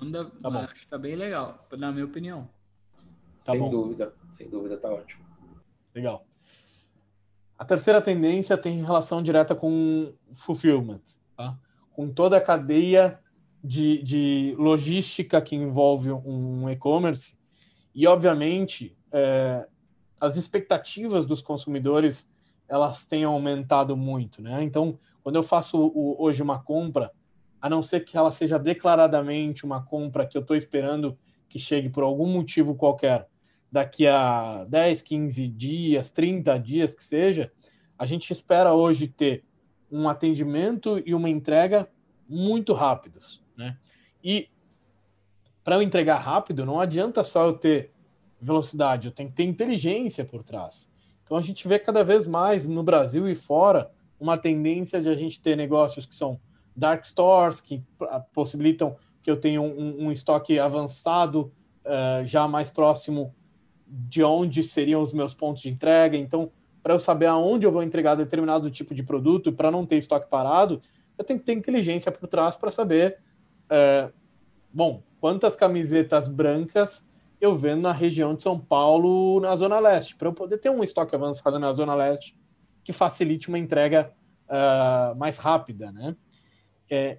Anda, 0.00 0.24
tá 0.24 0.50
bom. 0.50 0.58
acho 0.58 0.74
que 0.74 0.80
está 0.80 0.96
bem 0.96 1.16
legal, 1.16 1.58
na 1.72 1.92
minha 1.92 2.04
opinião. 2.04 2.48
Tá 3.44 3.52
sem 3.52 3.60
bom. 3.60 3.70
dúvida, 3.70 4.14
sem 4.30 4.48
dúvida, 4.48 4.76
tá 4.76 4.90
ótimo. 4.90 5.24
Legal. 5.94 6.24
A 7.58 7.64
terceira 7.64 8.00
tendência 8.00 8.56
tem 8.56 8.82
relação 8.82 9.22
direta 9.22 9.54
com 9.54 10.12
fulfillment, 10.32 11.02
tá? 11.36 11.58
com 11.92 12.08
toda 12.08 12.36
a 12.36 12.40
cadeia 12.40 13.18
de, 13.62 14.02
de 14.02 14.54
logística 14.58 15.40
que 15.40 15.56
envolve 15.56 16.10
um 16.12 16.68
e-commerce 16.70 17.36
e, 17.94 18.06
obviamente, 18.06 18.96
é, 19.12 19.66
as 20.20 20.36
expectativas 20.36 21.26
dos 21.26 21.42
consumidores 21.42 22.30
elas 22.68 23.06
têm 23.06 23.24
aumentado 23.24 23.96
muito, 23.96 24.42
né? 24.42 24.62
Então, 24.62 24.98
quando 25.22 25.36
eu 25.36 25.42
faço 25.42 25.78
o, 25.78 26.16
hoje 26.22 26.42
uma 26.42 26.62
compra, 26.62 27.10
a 27.60 27.68
não 27.68 27.82
ser 27.82 28.00
que 28.04 28.16
ela 28.16 28.30
seja 28.30 28.58
declaradamente 28.58 29.64
uma 29.64 29.82
compra 29.82 30.26
que 30.26 30.36
eu 30.36 30.42
estou 30.42 30.56
esperando 30.56 31.18
que 31.48 31.58
chegue 31.58 31.88
por 31.88 32.04
algum 32.04 32.26
motivo 32.26 32.74
qualquer, 32.74 33.26
daqui 33.72 34.06
a 34.06 34.64
10, 34.68 35.02
15 35.02 35.48
dias, 35.48 36.10
30 36.10 36.58
dias 36.58 36.94
que 36.94 37.02
seja, 37.02 37.50
a 37.98 38.06
gente 38.06 38.30
espera 38.30 38.74
hoje 38.74 39.08
ter 39.08 39.44
um 39.90 40.08
atendimento 40.08 41.02
e 41.04 41.14
uma 41.14 41.28
entrega 41.28 41.88
muito 42.28 42.74
rápidos. 42.74 43.42
Né? 43.58 43.76
E 44.22 44.48
para 45.64 45.76
eu 45.76 45.82
entregar 45.82 46.18
rápido, 46.18 46.64
não 46.64 46.80
adianta 46.80 47.22
só 47.24 47.46
eu 47.46 47.52
ter 47.52 47.92
velocidade, 48.40 49.08
eu 49.08 49.12
tenho 49.12 49.28
que 49.28 49.34
ter 49.34 49.42
inteligência 49.42 50.24
por 50.24 50.42
trás. 50.42 50.88
Então 51.24 51.36
a 51.36 51.42
gente 51.42 51.66
vê 51.68 51.78
cada 51.78 52.02
vez 52.02 52.26
mais 52.26 52.66
no 52.66 52.82
Brasil 52.82 53.28
e 53.28 53.34
fora 53.34 53.90
uma 54.18 54.38
tendência 54.38 55.02
de 55.02 55.08
a 55.08 55.14
gente 55.14 55.40
ter 55.40 55.56
negócios 55.56 56.06
que 56.06 56.14
são 56.14 56.40
dark 56.74 57.04
stores, 57.04 57.60
que 57.60 57.82
possibilitam 58.32 58.96
que 59.22 59.30
eu 59.30 59.36
tenha 59.36 59.60
um, 59.60 60.06
um 60.06 60.12
estoque 60.12 60.58
avançado, 60.58 61.52
uh, 61.84 62.24
já 62.24 62.46
mais 62.48 62.70
próximo 62.70 63.34
de 63.86 64.22
onde 64.22 64.62
seriam 64.62 65.02
os 65.02 65.12
meus 65.12 65.34
pontos 65.34 65.62
de 65.62 65.70
entrega. 65.70 66.16
Então, 66.16 66.50
para 66.82 66.94
eu 66.94 67.00
saber 67.00 67.26
aonde 67.26 67.66
eu 67.66 67.72
vou 67.72 67.82
entregar 67.82 68.14
determinado 68.14 68.70
tipo 68.70 68.94
de 68.94 69.02
produto, 69.02 69.52
para 69.52 69.70
não 69.70 69.84
ter 69.84 69.96
estoque 69.96 70.28
parado, 70.28 70.80
eu 71.18 71.24
tenho 71.24 71.38
que 71.38 71.44
ter 71.44 71.52
inteligência 71.52 72.12
por 72.12 72.28
trás 72.28 72.56
para 72.56 72.70
saber 72.70 73.18
é, 73.70 74.10
bom, 74.72 75.02
quantas 75.20 75.56
camisetas 75.56 76.28
brancas 76.28 77.06
eu 77.40 77.54
vendo 77.54 77.82
na 77.82 77.92
região 77.92 78.34
de 78.34 78.42
São 78.42 78.58
Paulo, 78.58 79.40
na 79.40 79.54
Zona 79.54 79.78
Leste, 79.78 80.16
para 80.16 80.28
eu 80.28 80.32
poder 80.32 80.58
ter 80.58 80.70
um 80.70 80.82
estoque 80.82 81.14
avançado 81.14 81.58
na 81.58 81.72
Zona 81.72 81.94
Leste 81.94 82.36
que 82.82 82.92
facilite 82.92 83.48
uma 83.48 83.58
entrega 83.58 84.12
uh, 84.48 85.14
mais 85.16 85.38
rápida, 85.38 85.92
né? 85.92 86.16
É, 86.90 87.18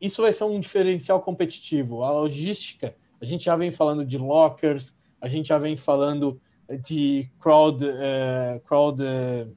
isso 0.00 0.22
vai 0.22 0.32
ser 0.32 0.44
um 0.44 0.58
diferencial 0.58 1.20
competitivo. 1.20 2.02
A 2.02 2.10
logística, 2.10 2.96
a 3.20 3.24
gente 3.24 3.44
já 3.44 3.54
vem 3.54 3.70
falando 3.70 4.04
de 4.04 4.18
lockers, 4.18 4.98
a 5.20 5.28
gente 5.28 5.48
já 5.48 5.58
vem 5.58 5.76
falando 5.76 6.40
de 6.80 7.30
crowd, 7.38 7.84
uh, 7.84 8.60
crowd, 8.64 9.02
uh, 9.02 9.56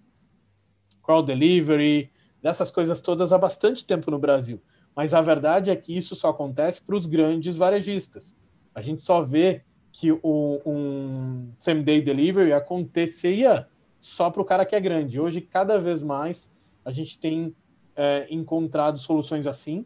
crowd 1.02 1.26
delivery, 1.26 2.12
dessas 2.42 2.70
coisas 2.70 3.02
todas 3.02 3.34
há 3.34 3.38
bastante 3.38 3.86
tempo 3.86 4.12
no 4.12 4.20
Brasil. 4.20 4.62
Mas 4.96 5.14
a 5.14 5.22
verdade 5.22 5.70
é 5.70 5.76
que 5.76 5.96
isso 5.96 6.16
só 6.16 6.30
acontece 6.30 6.82
para 6.82 6.96
os 6.96 7.06
grandes 7.06 7.58
varejistas. 7.58 8.36
A 8.74 8.82
gente 8.82 9.02
só 9.02 9.22
vê 9.22 9.62
que 9.92 10.12
o, 10.12 10.62
um 10.66 11.52
same 11.60 11.84
day 11.84 12.02
delivery 12.02 12.54
acontecia 12.54 13.68
só 14.00 14.30
para 14.30 14.42
o 14.42 14.46
cara 14.46 14.66
que 14.66 14.76
é 14.76 14.80
grande. 14.80 15.20
Hoje, 15.20 15.42
cada 15.42 15.80
vez 15.80 16.04
mais, 16.04 16.54
a 16.84 16.92
gente 16.92 17.20
tem 17.20 17.56
é, 17.96 18.28
encontrado 18.30 19.00
soluções 19.00 19.48
assim. 19.48 19.86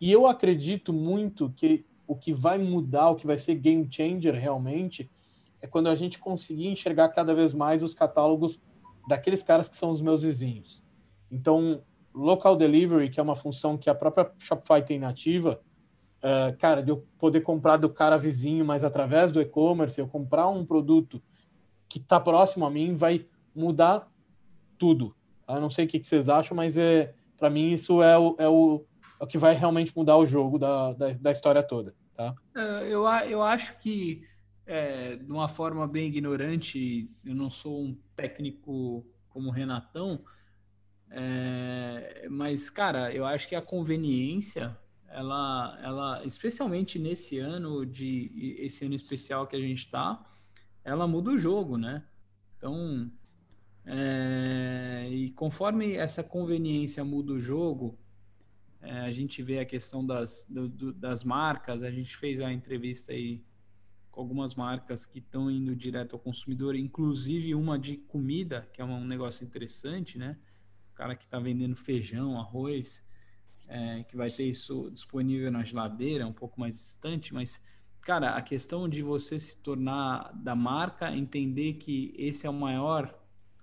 E 0.00 0.12
eu 0.12 0.26
acredito 0.26 0.92
muito 0.92 1.52
que 1.56 1.84
o 2.06 2.14
que 2.14 2.32
vai 2.32 2.58
mudar, 2.58 3.10
o 3.10 3.16
que 3.16 3.26
vai 3.26 3.38
ser 3.38 3.56
game 3.56 3.86
changer 3.90 4.34
realmente, 4.34 5.10
é 5.60 5.66
quando 5.66 5.88
a 5.88 5.94
gente 5.94 6.18
conseguir 6.18 6.68
enxergar 6.68 7.08
cada 7.08 7.34
vez 7.34 7.52
mais 7.54 7.82
os 7.82 7.94
catálogos 7.94 8.62
daqueles 9.08 9.42
caras 9.42 9.68
que 9.68 9.76
são 9.76 9.90
os 9.90 10.00
meus 10.00 10.22
vizinhos. 10.22 10.82
Então, 11.30 11.82
local 12.16 12.56
delivery, 12.56 13.10
que 13.10 13.20
é 13.20 13.22
uma 13.22 13.36
função 13.36 13.76
que 13.76 13.90
a 13.90 13.94
própria 13.94 14.30
Shopify 14.38 14.82
tem 14.82 14.98
nativa, 14.98 15.60
uh, 16.18 16.56
cara, 16.58 16.82
de 16.82 16.90
eu 16.90 17.06
poder 17.18 17.42
comprar 17.42 17.76
do 17.76 17.90
cara 17.90 18.16
vizinho, 18.16 18.64
mas 18.64 18.82
através 18.82 19.30
do 19.30 19.40
e-commerce, 19.40 20.00
eu 20.00 20.08
comprar 20.08 20.48
um 20.48 20.64
produto 20.64 21.22
que 21.88 21.98
está 21.98 22.18
próximo 22.18 22.64
a 22.64 22.70
mim, 22.70 22.96
vai 22.96 23.26
mudar 23.54 24.10
tudo. 24.78 25.14
Eu 25.48 25.60
não 25.60 25.70
sei 25.70 25.84
o 25.84 25.88
que, 25.88 26.02
vocês 26.02 26.28
acham, 26.28 26.56
mas 26.56 26.76
é, 26.76 27.14
para 27.36 27.50
mim 27.50 27.72
isso 27.72 28.02
é 28.02 28.18
o, 28.18 28.34
é, 28.38 28.48
o, 28.48 28.84
é 29.20 29.24
o 29.24 29.26
que 29.26 29.38
vai 29.38 29.54
realmente 29.54 29.92
mudar 29.94 30.16
o 30.16 30.26
jogo 30.26 30.58
da, 30.58 30.94
da, 30.94 31.12
da 31.12 31.30
história 31.30 31.62
toda. 31.62 31.94
Tá? 32.14 32.34
É, 32.54 32.84
eu, 32.88 33.06
eu 33.28 33.42
acho 33.42 33.78
que, 33.78 34.26
é, 34.66 35.16
de 35.16 35.30
uma 35.30 35.48
forma 35.48 35.86
bem 35.86 36.08
ignorante, 36.08 37.10
eu 37.24 37.34
não 37.34 37.50
sou 37.50 37.84
um 37.84 37.96
técnico 38.16 39.06
como 39.28 39.48
o 39.48 39.52
Renatão, 39.52 40.24
é, 41.10 42.26
mas, 42.28 42.68
cara, 42.70 43.12
eu 43.12 43.24
acho 43.24 43.48
que 43.48 43.54
a 43.54 43.62
conveniência, 43.62 44.76
ela, 45.08 45.78
ela, 45.82 46.24
especialmente 46.24 46.98
nesse 46.98 47.38
ano 47.38 47.86
de 47.86 48.56
esse 48.58 48.84
ano 48.84 48.94
especial 48.94 49.46
que 49.46 49.56
a 49.56 49.60
gente 49.60 49.80
está, 49.80 50.24
ela 50.84 51.06
muda 51.06 51.30
o 51.30 51.38
jogo, 51.38 51.76
né? 51.76 52.04
Então, 52.56 53.10
é, 53.84 55.08
e 55.10 55.30
conforme 55.30 55.94
essa 55.94 56.22
conveniência 56.22 57.04
muda 57.04 57.32
o 57.32 57.40
jogo, 57.40 57.98
é, 58.80 59.00
a 59.00 59.10
gente 59.12 59.42
vê 59.42 59.58
a 59.58 59.64
questão 59.64 60.04
das, 60.04 60.46
do, 60.48 60.68
do, 60.68 60.92
das 60.92 61.24
marcas. 61.24 61.82
A 61.82 61.90
gente 61.90 62.16
fez 62.16 62.40
a 62.40 62.52
entrevista 62.52 63.12
aí 63.12 63.44
com 64.10 64.20
algumas 64.20 64.54
marcas 64.54 65.06
que 65.06 65.18
estão 65.18 65.50
indo 65.50 65.74
direto 65.74 66.14
ao 66.14 66.18
consumidor, 66.18 66.74
inclusive 66.74 67.54
uma 67.54 67.78
de 67.78 67.96
comida, 67.96 68.68
que 68.72 68.80
é 68.80 68.84
um 68.84 69.04
negócio 69.04 69.44
interessante, 69.44 70.18
né? 70.18 70.36
Cara 70.96 71.14
que 71.14 71.24
está 71.24 71.38
vendendo 71.38 71.76
feijão, 71.76 72.38
arroz, 72.38 73.06
é, 73.68 74.02
que 74.04 74.16
vai 74.16 74.30
ter 74.30 74.44
isso 74.44 74.90
disponível 74.90 75.52
na 75.52 75.62
geladeira, 75.62 76.26
um 76.26 76.32
pouco 76.32 76.58
mais 76.58 76.74
distante, 76.74 77.34
mas, 77.34 77.62
cara, 78.00 78.30
a 78.36 78.42
questão 78.42 78.88
de 78.88 79.02
você 79.02 79.38
se 79.38 79.62
tornar 79.62 80.32
da 80.34 80.54
marca, 80.54 81.14
entender 81.14 81.74
que 81.74 82.14
esse 82.16 82.46
é 82.46 82.50
o 82.50 82.54
maior 82.54 83.14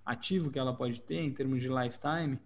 ativo 0.05 0.51
que 0.51 0.59
ela 0.59 0.73
pode 0.73 1.01
ter 1.01 1.21
em 1.21 1.33
termos 1.33 1.61
de 1.61 1.69
lifetime, 1.69 2.37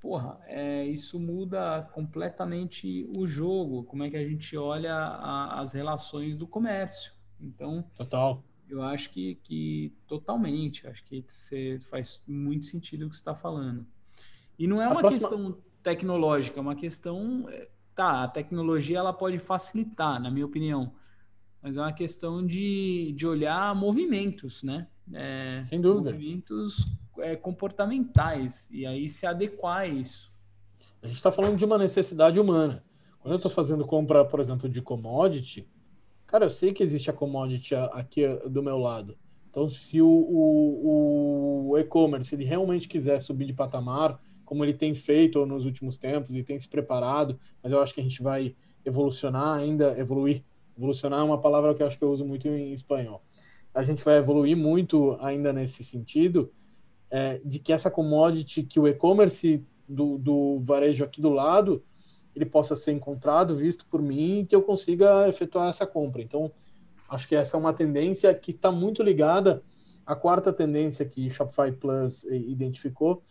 porra, 0.00 0.40
é, 0.46 0.84
isso 0.86 1.18
muda 1.18 1.88
completamente 1.92 3.08
o 3.16 3.26
jogo, 3.26 3.84
como 3.84 4.02
é 4.02 4.10
que 4.10 4.16
a 4.16 4.28
gente 4.28 4.56
olha 4.56 4.94
a, 4.94 5.60
as 5.60 5.72
relações 5.72 6.34
do 6.34 6.46
comércio. 6.46 7.12
Então, 7.40 7.84
total. 7.94 8.42
Eu 8.68 8.82
acho 8.82 9.10
que, 9.10 9.34
que 9.36 9.92
totalmente, 10.06 10.86
acho 10.86 11.04
que 11.04 11.24
você 11.26 11.78
faz 11.90 12.22
muito 12.26 12.66
sentido 12.66 13.06
o 13.06 13.10
que 13.10 13.16
você 13.16 13.20
está 13.20 13.34
falando. 13.34 13.84
E 14.60 14.66
não 14.66 14.80
é 14.82 14.86
uma 14.86 15.00
próxima... 15.00 15.30
questão 15.30 15.58
tecnológica, 15.82 16.58
é 16.58 16.60
uma 16.60 16.74
questão. 16.74 17.46
É, 17.48 17.68
tá, 17.94 18.24
a 18.24 18.28
tecnologia 18.28 18.98
ela 18.98 19.10
pode 19.10 19.38
facilitar, 19.38 20.20
na 20.20 20.30
minha 20.30 20.44
opinião, 20.44 20.92
mas 21.62 21.78
é 21.78 21.80
uma 21.80 21.94
questão 21.94 22.46
de, 22.46 23.10
de 23.16 23.26
olhar 23.26 23.74
movimentos, 23.74 24.62
né? 24.62 24.86
É, 25.14 25.60
Sem 25.62 25.80
dúvida. 25.80 26.12
Movimentos 26.12 26.86
é, 27.20 27.36
comportamentais 27.36 28.68
e 28.70 28.84
aí 28.84 29.08
se 29.08 29.26
adequar 29.26 29.78
a 29.78 29.86
isso. 29.86 30.30
A 31.02 31.06
gente 31.06 31.16
está 31.16 31.32
falando 31.32 31.56
de 31.56 31.64
uma 31.64 31.78
necessidade 31.78 32.38
humana. 32.38 32.84
Quando 33.18 33.32
eu 33.32 33.36
estou 33.36 33.50
fazendo 33.50 33.86
compra, 33.86 34.26
por 34.26 34.40
exemplo, 34.40 34.68
de 34.68 34.82
commodity, 34.82 35.66
cara, 36.26 36.44
eu 36.44 36.50
sei 36.50 36.74
que 36.74 36.82
existe 36.82 37.08
a 37.08 37.14
commodity 37.14 37.74
aqui 37.74 38.26
do 38.46 38.62
meu 38.62 38.76
lado. 38.76 39.16
Então, 39.48 39.66
se 39.70 40.02
o, 40.02 40.06
o, 40.06 41.70
o 41.70 41.78
e-commerce 41.78 42.34
ele 42.34 42.44
realmente 42.44 42.86
quiser 42.86 43.18
subir 43.20 43.46
de 43.46 43.54
patamar, 43.54 44.20
como 44.50 44.64
ele 44.64 44.74
tem 44.74 44.96
feito 44.96 45.46
nos 45.46 45.64
últimos 45.64 45.96
tempos 45.96 46.34
e 46.34 46.42
tem 46.42 46.58
se 46.58 46.68
preparado, 46.68 47.38
mas 47.62 47.70
eu 47.70 47.80
acho 47.80 47.94
que 47.94 48.00
a 48.00 48.02
gente 48.02 48.20
vai 48.20 48.56
evolucionar 48.84 49.56
ainda, 49.56 49.96
evoluir. 49.96 50.42
Evolucionar 50.76 51.20
é 51.20 51.22
uma 51.22 51.40
palavra 51.40 51.72
que 51.72 51.84
eu 51.84 51.86
acho 51.86 51.96
que 51.96 52.02
eu 52.02 52.10
uso 52.10 52.24
muito 52.24 52.48
em 52.48 52.72
espanhol. 52.72 53.22
A 53.72 53.84
gente 53.84 54.04
vai 54.04 54.16
evoluir 54.16 54.56
muito 54.56 55.16
ainda 55.20 55.52
nesse 55.52 55.84
sentido, 55.84 56.50
é, 57.08 57.40
de 57.44 57.60
que 57.60 57.72
essa 57.72 57.88
commodity, 57.92 58.64
que 58.64 58.80
o 58.80 58.88
e-commerce 58.88 59.64
do, 59.88 60.18
do 60.18 60.58
varejo 60.58 61.04
aqui 61.04 61.20
do 61.20 61.30
lado, 61.30 61.84
ele 62.34 62.44
possa 62.44 62.74
ser 62.74 62.90
encontrado, 62.90 63.54
visto 63.54 63.86
por 63.86 64.02
mim, 64.02 64.44
que 64.48 64.56
eu 64.56 64.62
consiga 64.62 65.28
efetuar 65.28 65.70
essa 65.70 65.86
compra. 65.86 66.22
Então, 66.22 66.50
acho 67.08 67.28
que 67.28 67.36
essa 67.36 67.56
é 67.56 67.60
uma 67.60 67.72
tendência 67.72 68.34
que 68.34 68.50
está 68.50 68.72
muito 68.72 69.00
ligada 69.00 69.62
à 70.04 70.16
quarta 70.16 70.52
tendência 70.52 71.04
que 71.04 71.30
Shopify 71.30 71.70
Plus 71.70 72.24
identificou, 72.24 73.22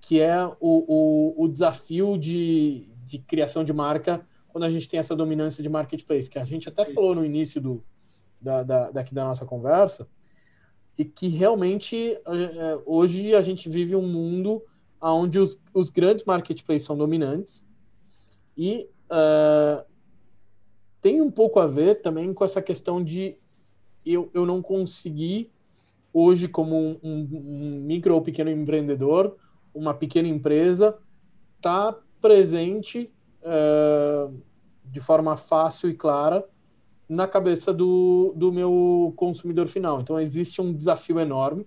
que 0.00 0.20
é 0.20 0.46
o, 0.46 0.54
o, 0.60 1.44
o 1.44 1.48
desafio 1.48 2.16
de, 2.16 2.88
de 3.04 3.18
criação 3.18 3.62
de 3.62 3.72
marca 3.72 4.26
quando 4.48 4.64
a 4.64 4.70
gente 4.70 4.88
tem 4.88 4.98
essa 4.98 5.14
dominância 5.14 5.62
de 5.62 5.68
marketplace, 5.68 6.28
que 6.28 6.38
a 6.38 6.44
gente 6.44 6.68
até 6.68 6.84
falou 6.84 7.14
no 7.14 7.24
início 7.24 7.60
do, 7.60 7.84
da, 8.40 8.62
da, 8.62 8.90
daqui 8.90 9.14
da 9.14 9.24
nossa 9.24 9.46
conversa, 9.46 10.08
e 10.98 11.04
que 11.04 11.28
realmente 11.28 11.96
é, 11.96 12.16
é, 12.16 12.82
hoje 12.84 13.34
a 13.34 13.40
gente 13.40 13.68
vive 13.68 13.94
um 13.94 14.06
mundo 14.06 14.62
onde 15.00 15.38
os, 15.38 15.58
os 15.72 15.88
grandes 15.88 16.24
marketplaces 16.24 16.84
são 16.84 16.96
dominantes 16.96 17.66
e 18.56 18.88
uh, 19.06 19.82
tem 21.00 21.22
um 21.22 21.30
pouco 21.30 21.58
a 21.58 21.66
ver 21.66 22.02
também 22.02 22.34
com 22.34 22.44
essa 22.44 22.60
questão 22.60 23.02
de 23.02 23.36
eu, 24.04 24.30
eu 24.34 24.44
não 24.44 24.60
conseguir 24.60 25.50
hoje 26.12 26.48
como 26.48 26.76
um, 26.76 26.98
um, 27.02 27.28
um 27.32 27.80
micro 27.80 28.14
ou 28.14 28.20
pequeno 28.20 28.50
empreendedor, 28.50 29.36
uma 29.74 29.94
pequena 29.94 30.28
empresa, 30.28 30.98
tá 31.60 31.96
presente 32.20 33.12
uh, 33.42 34.34
de 34.84 35.00
forma 35.00 35.36
fácil 35.36 35.88
e 35.88 35.94
clara 35.94 36.44
na 37.08 37.26
cabeça 37.26 37.72
do, 37.72 38.32
do 38.36 38.52
meu 38.52 39.12
consumidor 39.16 39.66
final. 39.66 40.00
Então, 40.00 40.20
existe 40.20 40.60
um 40.60 40.72
desafio 40.72 41.18
enorme. 41.18 41.66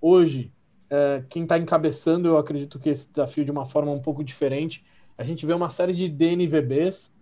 Hoje, 0.00 0.52
é, 0.90 1.24
quem 1.28 1.42
está 1.42 1.58
encabeçando, 1.58 2.28
eu 2.28 2.38
acredito 2.38 2.78
que 2.78 2.88
esse 2.88 3.10
desafio 3.10 3.44
de 3.44 3.50
uma 3.50 3.64
forma 3.64 3.90
um 3.90 4.00
pouco 4.00 4.22
diferente. 4.24 4.84
A 5.16 5.24
gente 5.24 5.44
vê 5.44 5.52
uma 5.52 5.70
série 5.70 5.92
de 5.92 6.08
DNVBs 6.08 7.14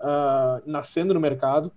uh, 0.00 0.04
ah, 0.04 0.62
nascendo 0.66 1.14
no 1.14 1.20
mercado, 1.20 1.72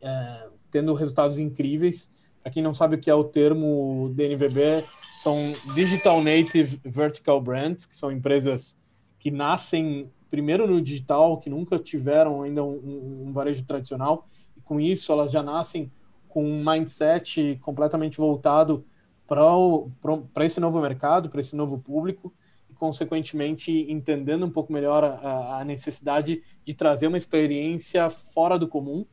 é, 0.00 0.48
tendo 0.70 0.92
resultados 0.94 1.38
incríveis. 1.38 2.10
Para 2.42 2.52
quem 2.52 2.62
não 2.62 2.74
sabe 2.74 2.96
o 2.96 2.98
que 2.98 3.08
é 3.08 3.14
o 3.14 3.24
termo 3.24 4.10
DNVB, 4.14 4.82
são 5.18 5.36
Digital 5.74 6.22
Native 6.22 6.80
Vertical 6.84 7.40
Brands, 7.40 7.86
que 7.86 7.96
são 7.96 8.10
empresas 8.10 8.76
que 9.18 9.30
nascem 9.30 10.10
primeiro 10.28 10.66
no 10.66 10.80
digital, 10.80 11.38
que 11.38 11.48
nunca 11.48 11.78
tiveram 11.78 12.42
ainda 12.42 12.64
um, 12.64 13.26
um 13.28 13.32
varejo 13.32 13.64
tradicional, 13.64 14.26
e 14.56 14.60
com 14.60 14.80
isso 14.80 15.12
elas 15.12 15.30
já 15.30 15.42
nascem 15.42 15.92
com 16.28 16.44
um 16.44 16.64
mindset 16.64 17.58
completamente 17.60 18.16
voltado 18.16 18.84
para 19.26 20.44
esse 20.44 20.58
novo 20.58 20.80
mercado, 20.80 21.28
para 21.28 21.40
esse 21.40 21.54
novo 21.54 21.78
público, 21.78 22.32
e 22.70 22.74
consequentemente 22.74 23.70
entendendo 23.92 24.46
um 24.46 24.50
pouco 24.50 24.72
melhor 24.72 25.04
a, 25.04 25.60
a, 25.60 25.64
necessidade 25.64 26.42
de 26.64 26.74
trazer 26.74 27.06
uma 27.06 27.16
experiência 27.16 28.10
fora 28.10 28.58
do 28.58 28.66
comum, 28.66 29.06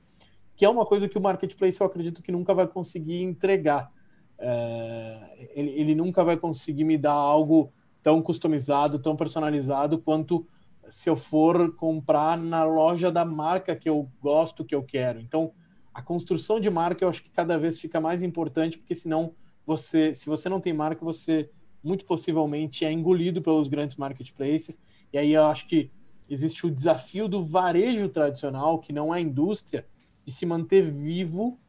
que 0.60 0.66
é 0.66 0.70
uma 0.70 0.86
coisa 0.86 1.08
que 1.08 1.18
o 1.18 1.22
marketplace 1.22 1.80
eu 1.80 1.88
acredito 1.88 2.22
que 2.22 2.34
nunca 2.34 2.54
vai 2.54 2.68
conseguir 2.68 3.24
entregar. 3.24 3.90
É, 4.38 5.48
ele, 5.56 5.70
ele 5.70 5.96
nunca 5.96 6.22
vai 6.22 6.36
conseguir 6.36 6.84
me 6.84 6.98
dar 6.98 7.14
algo 7.14 7.72
tão 8.04 8.22
customizado, 8.22 9.00
tão 9.00 9.16
personalizado 9.16 10.00
quanto 10.00 10.46
se 10.90 11.10
eu 11.10 11.16
for 11.16 11.74
comprar 11.78 12.38
na 12.38 12.66
loja 12.66 13.10
da 13.10 13.24
marca 13.24 13.74
que 13.74 13.88
eu 13.88 14.12
gosto, 14.22 14.66
que 14.66 14.76
eu 14.76 14.84
quero. 14.84 15.22
Então, 15.22 15.54
a 15.94 16.02
construção 16.02 16.60
de 16.60 16.70
marca 16.70 17.06
eu 17.06 17.10
acho 17.10 17.24
que 17.24 17.30
cada 17.30 17.58
vez 17.58 17.80
fica 17.80 18.02
mais 18.02 18.22
importante, 18.22 18.78
porque 18.78 18.94
senão 18.94 19.32
você, 19.66 20.14
se 20.14 20.26
você 20.26 20.50
não 20.50 20.60
tem 20.60 20.74
marca, 20.74 21.06
você 21.06 21.50
muito 21.82 22.04
possivelmente 22.04 22.84
é 22.84 22.92
engolido 22.92 23.42
pelos 23.42 23.70
grandes 23.70 23.96
marketplaces. 23.96 24.82
E 25.14 25.18
aí 25.18 25.32
eu 25.32 25.46
acho 25.46 25.70
que 25.70 25.90
existe 26.30 26.68
o 26.68 26.70
desafio 26.70 27.30
do 27.30 27.42
varejo 27.42 28.10
tradicional, 28.10 28.78
que 28.80 28.92
não 28.92 29.16
é 29.16 29.22
indústria, 29.22 29.88
de 30.30 30.36
se 30.36 30.46
manter 30.46 30.84
vivo 30.84 31.60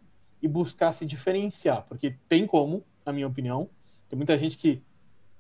e 0.43 0.47
buscar 0.47 0.93
se 0.93 1.07
diferenciar, 1.07 1.87
porque 1.89 2.15
tem 2.29 2.47
como, 2.47 2.85
na 3.07 3.11
minha 3.11 3.27
opinião. 3.27 3.71
Tem 4.07 4.19
muita 4.19 4.37
gente 4.37 4.59
que 4.59 4.83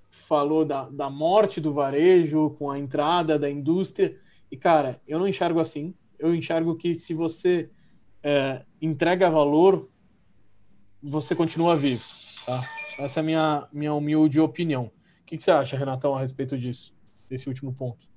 falou 0.08 0.64
da, 0.64 0.88
da 0.88 1.10
morte 1.10 1.60
do 1.60 1.70
varejo 1.70 2.56
com 2.58 2.70
a 2.70 2.78
entrada 2.78 3.38
da 3.38 3.50
indústria. 3.50 4.18
E, 4.50 4.56
cara, 4.56 5.02
eu 5.06 5.18
não 5.18 5.28
enxergo 5.28 5.60
assim. 5.60 5.94
Eu 6.18 6.34
enxergo 6.34 6.74
que 6.76 6.94
se 6.94 7.12
você 7.12 7.68
é, 8.22 8.64
entrega 8.80 9.28
valor, 9.28 9.90
você 11.02 11.34
continua 11.34 11.76
vivo. 11.76 12.04
Tá? 12.46 12.62
Essa 12.98 13.20
é 13.20 13.22
a 13.22 13.24
minha, 13.24 13.68
minha 13.70 13.92
humilde 13.92 14.40
opinião. 14.40 14.90
O 15.22 15.26
que, 15.26 15.36
que 15.36 15.42
você 15.42 15.50
acha, 15.50 15.76
Renatão, 15.76 16.14
a 16.14 16.20
respeito 16.20 16.56
disso, 16.56 16.94
desse 17.28 17.48
último 17.48 17.74
ponto? 17.74 18.08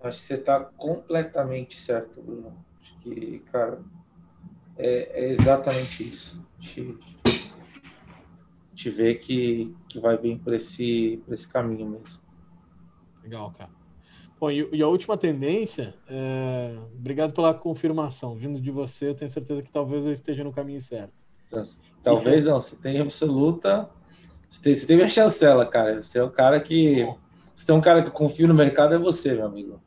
Acho 0.00 0.18
que 0.18 0.24
você 0.24 0.34
está 0.34 0.60
completamente 0.60 1.80
certo, 1.80 2.20
Bruno. 2.20 2.54
Acho 2.78 2.98
que, 3.00 3.38
cara, 3.50 3.82
é, 4.76 5.24
é 5.24 5.32
exatamente 5.32 6.02
isso 6.02 6.38
gente 8.84 8.90
vê 8.90 9.14
que, 9.14 9.74
que 9.88 9.98
vai 9.98 10.18
bem 10.18 10.36
por 10.36 10.52
esse, 10.52 11.22
por 11.24 11.32
esse 11.32 11.48
caminho 11.48 11.88
mesmo. 11.88 12.20
Legal, 13.22 13.50
cara. 13.56 13.70
Bom, 14.38 14.50
e, 14.50 14.68
e 14.72 14.82
a 14.82 14.88
última 14.88 15.16
tendência, 15.16 15.94
é... 16.08 16.76
obrigado 16.94 17.32
pela 17.32 17.54
confirmação. 17.54 18.34
Vindo 18.34 18.60
de 18.60 18.70
você, 18.70 19.08
eu 19.08 19.14
tenho 19.14 19.30
certeza 19.30 19.62
que 19.62 19.70
talvez 19.70 20.04
eu 20.04 20.12
esteja 20.12 20.44
no 20.44 20.52
caminho 20.52 20.80
certo. 20.80 21.24
Talvez 22.02 22.44
não, 22.44 22.60
você 22.60 22.76
tem 22.76 23.00
absoluta. 23.00 23.88
Você 24.48 24.60
tem, 24.60 24.74
você 24.74 24.86
tem 24.86 24.96
minha 24.96 25.08
chancela, 25.08 25.64
cara. 25.64 26.02
Você 26.02 26.18
é 26.18 26.22
o 26.22 26.30
cara 26.30 26.60
que. 26.60 27.06
Você 27.54 27.64
tem 27.64 27.74
um 27.74 27.80
cara 27.80 28.02
que 28.02 28.10
confia 28.10 28.48
no 28.48 28.54
mercado, 28.54 28.94
é 28.94 28.98
você, 28.98 29.34
meu 29.34 29.46
amigo. 29.46 29.80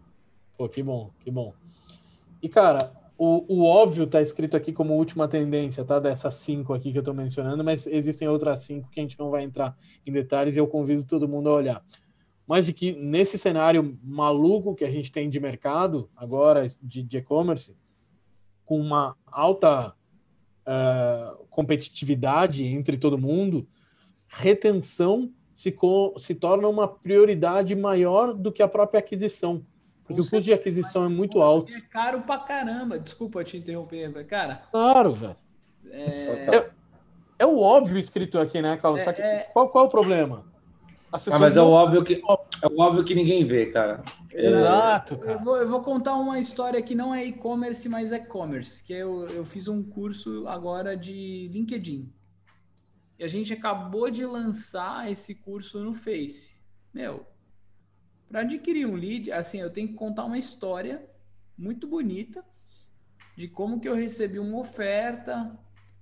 Pô, 0.57 0.69
que 0.69 0.81
bom, 0.81 1.11
que 1.19 1.29
bom. 1.29 1.53
E, 2.41 2.47
cara, 2.47 2.93
o, 3.17 3.45
o 3.47 3.65
óbvio 3.65 4.03
está 4.03 4.21
escrito 4.21 4.55
aqui 4.55 4.71
como 4.71 4.93
última 4.93 5.27
tendência, 5.27 5.83
tá? 5.83 5.99
Dessas 5.99 6.35
cinco 6.35 6.73
aqui 6.73 6.91
que 6.91 6.97
eu 6.97 7.01
estou 7.01 7.13
mencionando, 7.13 7.63
mas 7.63 7.87
existem 7.87 8.27
outras 8.27 8.59
cinco 8.59 8.89
que 8.89 8.99
a 8.99 9.03
gente 9.03 9.17
não 9.17 9.31
vai 9.31 9.43
entrar 9.43 9.75
em 10.07 10.11
detalhes 10.11 10.55
e 10.55 10.59
eu 10.59 10.67
convido 10.67 11.03
todo 11.03 11.27
mundo 11.27 11.49
a 11.49 11.53
olhar. 11.53 11.85
Mas 12.45 12.65
de 12.65 12.73
que 12.73 12.93
nesse 12.93 13.37
cenário 13.37 13.97
maluco 14.03 14.75
que 14.75 14.85
a 14.85 14.91
gente 14.91 15.11
tem 15.11 15.29
de 15.29 15.39
mercado 15.39 16.09
agora, 16.15 16.65
de 16.81 17.17
e-commerce, 17.17 17.75
com 18.63 18.79
uma 18.79 19.15
alta 19.25 19.89
uh, 19.89 21.45
competitividade 21.49 22.65
entre 22.65 22.97
todo 22.97 23.17
mundo, 23.17 23.67
retenção 24.29 25.31
se, 25.55 25.75
se 26.17 26.35
torna 26.35 26.67
uma 26.67 26.87
prioridade 26.87 27.75
maior 27.75 28.33
do 28.33 28.51
que 28.51 28.61
a 28.61 28.67
própria 28.67 28.99
aquisição. 28.99 29.65
Porque 30.07 30.13
o 30.13 30.23
custo 30.23 30.41
de 30.41 30.53
aquisição 30.53 31.05
é 31.05 31.09
muito 31.09 31.41
alto. 31.41 31.75
É 31.75 31.81
caro 31.81 32.21
pra 32.21 32.37
caramba. 32.37 32.97
Desculpa 32.99 33.43
te 33.43 33.57
interromper, 33.57 34.25
cara. 34.25 34.61
Claro, 34.71 35.13
velho. 35.13 35.35
É... 35.91 36.55
É, 36.55 36.69
é... 37.39 37.45
o 37.45 37.59
óbvio 37.59 37.97
escrito 37.97 38.39
aqui, 38.39 38.61
né, 38.61 38.77
Carlos? 38.77 39.01
É, 39.01 39.03
Só 39.03 39.13
que 39.13 39.21
é... 39.21 39.49
qual, 39.53 39.69
qual 39.69 39.83
é 39.83 39.87
o 39.87 39.91
problema? 39.91 40.45
Ah, 41.11 41.39
mas 41.39 41.55
é 41.55 41.61
o 41.61 41.69
óbvio 41.69 42.03
que 42.03 42.21
é 42.61 42.67
o 42.67 42.81
óbvio 42.81 43.03
que 43.03 43.15
ninguém 43.15 43.45
vê, 43.45 43.67
cara. 43.67 44.03
Exato. 44.33 45.17
Cara. 45.17 45.31
Eu, 45.33 45.39
vou, 45.39 45.57
eu, 45.57 45.69
vou, 45.69 45.81
contar 45.81 46.15
uma 46.15 46.37
história 46.37 46.81
que 46.81 46.93
não 46.93 47.15
é 47.15 47.23
e-commerce, 47.25 47.87
mas 47.87 48.11
é 48.11 48.19
commerce. 48.19 48.83
Que 48.83 48.93
eu, 48.93 49.25
eu 49.29 49.43
fiz 49.43 49.69
um 49.69 49.81
curso 49.81 50.45
agora 50.47 50.97
de 50.97 51.49
LinkedIn. 51.51 52.11
E 53.17 53.23
a 53.23 53.27
gente 53.27 53.53
acabou 53.53 54.11
de 54.11 54.25
lançar 54.25 55.09
esse 55.09 55.35
curso 55.35 55.79
no 55.79 55.93
Face. 55.93 56.57
Meu, 56.93 57.25
para 58.29 58.41
adquirir 58.41 58.85
um 58.85 58.95
lead, 58.95 59.31
assim, 59.31 59.59
eu 59.59 59.69
tenho 59.69 59.87
que 59.87 59.93
contar 59.93 60.25
uma 60.25 60.37
história 60.37 61.03
muito 61.57 61.87
bonita 61.87 62.43
de 63.35 63.47
como 63.47 63.79
que 63.79 63.87
eu 63.87 63.95
recebi 63.95 64.39
uma 64.39 64.59
oferta. 64.59 65.57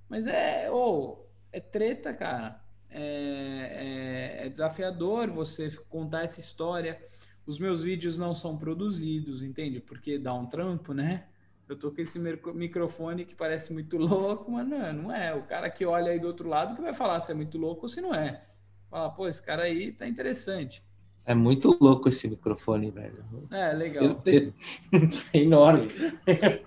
Mas 0.10 0.28
é, 0.28 0.70
oh, 0.72 1.26
é 1.52 1.60
treta, 1.60 2.14
cara. 2.14 2.62
É, 2.90 4.40
é, 4.42 4.46
é 4.46 4.50
desafiador 4.50 5.30
você 5.30 5.70
contar 5.90 6.24
essa 6.24 6.40
história. 6.40 7.02
Os 7.46 7.60
meus 7.60 7.84
vídeos 7.84 8.18
não 8.18 8.34
são 8.34 8.58
produzidos, 8.58 9.44
entende? 9.44 9.80
Porque 9.80 10.18
dá 10.18 10.34
um 10.34 10.46
trampo, 10.46 10.94
né? 10.94 11.26
Eu 11.68 11.78
tô 11.78 11.92
com 11.92 12.02
esse 12.02 12.20
microfone 12.20 13.26
que 13.26 13.36
parece 13.36 13.74
muito 13.74 13.98
louco, 13.98 14.52
mas 14.52 14.68
não, 14.68 14.94
não 14.94 15.12
é. 15.12 15.34
O 15.34 15.44
cara 15.44 15.70
que 15.70 15.86
olha 15.86 16.12
aí 16.12 16.20
do 16.20 16.28
outro 16.28 16.48
lado 16.48 16.76
que 16.76 16.82
vai 16.82 16.94
falar 16.94 17.20
se 17.20 17.32
é 17.32 17.36
muito 17.36 17.58
louco 17.58 17.84
ou 17.84 17.90
se 17.90 18.02
não 18.02 18.14
é. 18.14 18.46
Fala, 18.90 19.10
pô, 19.10 19.28
esse 19.28 19.42
cara 19.42 19.64
aí 19.64 19.92
tá 19.92 20.08
interessante. 20.08 20.85
É 21.26 21.34
muito 21.34 21.76
louco 21.82 22.08
esse 22.08 22.28
microfone, 22.28 22.92
velho. 22.92 23.26
É, 23.52 23.74
legal. 23.74 24.22
É 25.34 25.40
enorme. 25.40 25.88
É, 26.28 26.62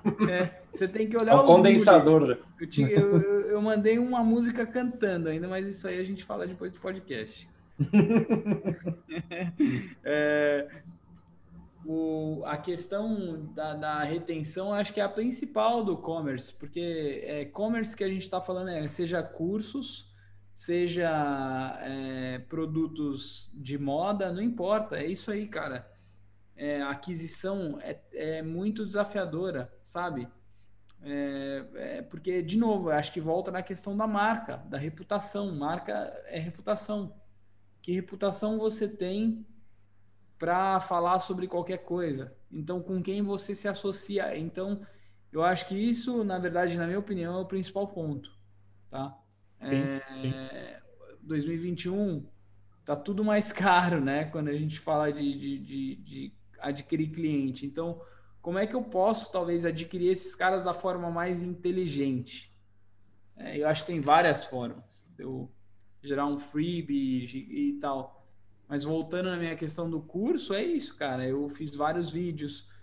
você 0.73 0.89
tem 0.89 1.09
que 1.09 1.17
olhar 1.17 1.33
é 1.33 1.37
um 1.37 1.47
condensador. 1.47 2.39
Eu, 2.61 2.67
te, 2.69 2.83
eu, 2.83 3.21
eu, 3.21 3.63
mandei 3.63 3.99
uma 3.99 4.25
música 4.25 4.67
cantando 4.67 5.29
ainda, 5.29 5.47
mas 5.47 5.69
isso 5.69 5.87
aí 5.87 5.99
a 5.99 6.05
gente 6.05 6.25
fala 6.25 6.47
depois 6.47 6.73
do 6.73 6.81
podcast. 6.81 7.49
é, 10.05 10.69
o, 11.87 12.43
a 12.45 12.57
questão 12.57 13.49
da, 13.55 13.75
da, 13.75 14.03
retenção 14.03 14.75
acho 14.75 14.93
que 14.93 15.01
é 15.01 15.05
a 15.05 15.09
principal 15.09 15.85
do 15.85 15.97
commerce, 15.97 16.53
porque 16.53 17.23
é 17.25 17.45
commerce 17.45 17.97
que 17.97 18.03
a 18.03 18.09
gente 18.09 18.23
está 18.23 18.41
falando 18.41 18.71
é 18.71 18.89
seja 18.89 19.23
cursos, 19.23 20.08
seja 20.59 21.79
é, 21.83 22.41
produtos 22.49 23.49
de 23.55 23.79
moda, 23.79 24.33
não 24.33 24.43
importa, 24.43 24.97
é 24.97 25.07
isso 25.07 25.31
aí, 25.31 25.47
cara. 25.47 25.89
É, 26.57 26.83
a 26.83 26.91
aquisição 26.91 27.79
é, 27.81 28.01
é 28.13 28.43
muito 28.43 28.85
desafiadora, 28.85 29.73
sabe? 29.85 30.27
É, 31.01 31.65
é, 31.75 32.03
porque, 32.03 32.43
de 32.43 32.59
novo, 32.59 32.91
acho 32.91 33.13
que 33.13 33.21
volta 33.21 33.53
na 33.53 33.63
questão 33.63 33.97
da 33.97 34.09
marca, 34.09 34.57
da 34.69 34.77
reputação. 34.77 35.55
Marca 35.55 35.93
é 36.27 36.41
reputação. 36.41 37.15
Que 37.81 37.93
reputação 37.93 38.59
você 38.59 38.89
tem 38.89 39.47
para 40.41 40.81
falar 40.81 41.21
sobre 41.21 41.47
qualquer 41.47 41.85
coisa. 41.85 42.37
Então, 42.51 42.83
com 42.83 43.01
quem 43.01 43.23
você 43.23 43.55
se 43.55 43.69
associa. 43.69 44.37
Então, 44.37 44.85
eu 45.31 45.45
acho 45.45 45.69
que 45.69 45.77
isso, 45.77 46.25
na 46.25 46.41
verdade, 46.41 46.77
na 46.77 46.85
minha 46.85 46.99
opinião, 46.99 47.39
é 47.39 47.43
o 47.43 47.47
principal 47.47 47.87
ponto. 47.87 48.37
Tá? 48.91 49.17
Sim, 49.67 49.77
é, 49.77 50.17
sim. 50.17 50.35
2021 51.23 52.27
tá 52.85 52.97
tudo 52.97 53.25
mais 53.25 53.51
caro, 53.53 54.01
né? 54.01 54.25
Quando 54.27 54.49
a 54.49 54.55
gente 54.55 54.79
fala 54.79 55.13
de, 55.13 55.39
de, 55.39 55.59
de, 55.59 55.97
de 55.97 56.33
adquirir 56.59 57.11
cliente. 57.11 57.67
Então, 57.67 58.01
como 58.41 58.59
é 58.59 58.67
que 58.67 58.75
eu 58.75 58.83
posso, 58.83 59.31
talvez, 59.31 59.65
adquirir 59.65 60.11
esses 60.11 60.35
caras 60.35 60.65
da 60.65 60.73
forma 60.73 61.11
mais 61.11 61.43
inteligente? 61.43 62.53
É, 63.37 63.59
eu 63.59 63.69
acho 63.69 63.83
que 63.83 63.93
tem 63.93 64.01
várias 64.01 64.45
formas. 64.45 65.07
Eu 65.19 65.51
gerar 66.03 66.27
um 66.27 66.39
freebie 66.39 67.25
e 67.25 67.79
tal. 67.81 68.27
Mas 68.69 68.85
voltando 68.85 69.31
na 69.31 69.37
minha 69.37 69.57
questão 69.57 69.89
do 69.89 70.01
curso, 70.01 70.53
é 70.53 70.63
isso, 70.63 70.97
cara. 70.97 71.27
Eu 71.27 71.49
fiz 71.49 71.75
vários 71.75 72.11
vídeos. 72.11 72.83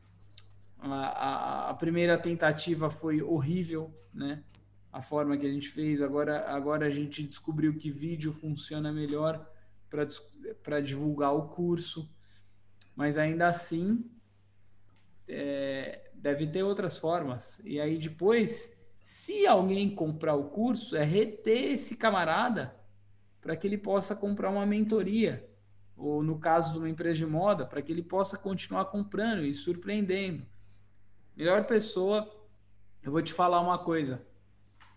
A, 0.80 0.94
a, 0.94 1.70
a, 1.70 1.74
primeira 1.74 2.18
tentativa 2.18 2.90
foi 2.90 3.22
horrível, 3.22 3.94
né? 4.14 4.44
A 4.96 5.02
forma 5.02 5.38
que 5.38 5.46
a 5.46 5.52
gente 5.52 5.68
fez. 5.70 6.02
Agora, 6.02 6.50
agora 6.50 6.86
a 6.86 6.90
gente 6.90 7.22
descobriu 7.22 7.76
que 7.76 7.92
vídeo 7.92 8.32
funciona 8.32 8.94
melhor 8.94 9.46
para 10.64 10.80
divulgar 10.80 11.36
o 11.36 11.50
curso. 11.50 12.10
Mas 12.96 13.18
ainda 13.18 13.48
assim, 13.48 14.10
é, 15.28 16.12
deve 16.14 16.48
ter 16.48 16.64
outras 16.64 16.98
formas. 16.98 17.62
E 17.66 17.78
aí 17.78 17.98
depois, 17.98 18.80
se 19.04 19.46
alguém 19.46 19.94
comprar 19.94 20.36
o 20.36 20.46
curso, 20.46 20.96
é 20.96 21.04
reter 21.04 21.74
esse 21.74 21.98
camarada 21.98 22.74
para 23.42 23.58
que 23.58 23.68
ele 23.68 23.78
possa 23.78 24.16
comprar 24.16 24.50
uma 24.50 24.66
mentoria 24.66 25.46
ou 25.98 26.24
no 26.24 26.40
caso 26.40 26.72
de 26.72 26.80
uma 26.80 26.90
empresa 26.90 27.18
de 27.18 27.26
moda, 27.26 27.66
para 27.66 27.82
que 27.82 27.92
ele 27.92 28.04
possa 28.04 28.38
continuar 28.38 28.86
comprando 28.86 29.44
e 29.44 29.54
surpreendendo. 29.54 30.46
Melhor 31.36 31.66
pessoa, 31.66 32.30
eu 33.04 33.12
vou 33.12 33.22
te 33.22 33.34
falar 33.34 33.60
uma 33.62 33.78
coisa. 33.78 34.26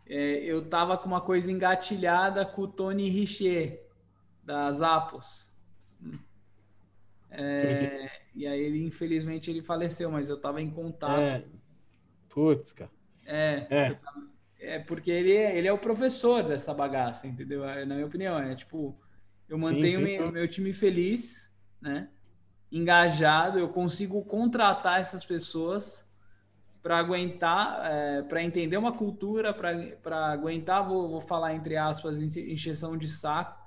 É, 0.09 0.44
eu 0.44 0.64
tava 0.64 0.96
com 0.96 1.06
uma 1.06 1.20
coisa 1.20 1.52
engatilhada 1.52 2.44
com 2.46 2.62
o 2.62 2.68
Tony 2.68 3.09
Richer, 3.09 3.82
das 4.42 4.80
Apos. 4.80 5.52
É, 7.30 8.11
e 8.34 8.46
aí 8.46 8.59
ele, 8.59 8.82
infelizmente, 8.84 9.50
ele 9.50 9.62
faleceu, 9.62 10.11
mas 10.11 10.28
eu 10.28 10.40
tava 10.40 10.62
em 10.62 10.70
contato. 10.70 11.20
É. 11.20 11.44
Putz, 12.28 12.72
cara. 12.72 12.90
É, 13.26 13.66
é. 13.70 13.98
é 14.59 14.78
porque 14.78 15.11
ele, 15.11 15.32
é, 15.32 15.59
ele 15.59 15.68
é 15.68 15.72
o 15.72 15.78
professor 15.78 16.42
dessa 16.42 16.72
bagaça, 16.72 17.26
entendeu? 17.26 17.64
É, 17.64 17.84
na 17.84 17.94
minha 17.94 18.06
opinião, 18.06 18.38
é 18.38 18.54
tipo 18.54 18.98
eu 19.46 19.59
mantenho 19.59 19.90
sim, 19.90 19.96
sim. 19.96 20.02
Meu, 20.02 20.32
meu 20.32 20.48
time 20.48 20.72
feliz, 20.72 21.54
né? 21.80 22.09
engajado, 22.70 23.59
eu 23.59 23.68
consigo 23.68 24.22
contratar 24.24 25.00
essas 25.00 25.24
pessoas 25.24 26.07
para 26.83 26.99
aguentar, 26.99 27.81
é, 27.85 28.22
para 28.22 28.43
entender 28.43 28.76
uma 28.76 28.93
cultura, 28.93 29.53
para 29.53 30.33
aguentar, 30.33 30.87
vou, 30.87 31.09
vou, 31.09 31.20
falar 31.20 31.55
entre 31.55 31.76
aspas, 31.76 32.20
encheção 32.20 32.97
de 32.97 33.09
saco, 33.09 33.59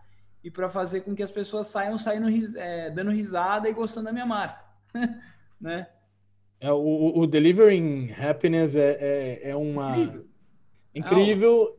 e 0.44 0.50
para 0.50 0.70
fazer 0.70 1.02
com 1.02 1.14
que 1.14 1.22
as 1.22 1.32
pessoas 1.32 1.68
saiam 1.68 1.98
saindo 1.98 2.28
é, 2.58 2.90
dando 2.90 3.12
risada 3.12 3.70
e 3.70 3.74
gostando 3.74 4.06
da 4.06 4.14
minha 4.14 4.26
marca, 4.26 4.64
né? 5.60 5.88
É, 6.60 6.72
o, 6.72 7.20
o 7.20 7.28
Delivering 7.28 8.12
Happiness 8.14 8.76
é, 8.76 8.98
é, 9.00 9.50
é 9.50 9.56
uma 9.56 9.98
incrível, 9.98 10.26
incrível 10.94 11.78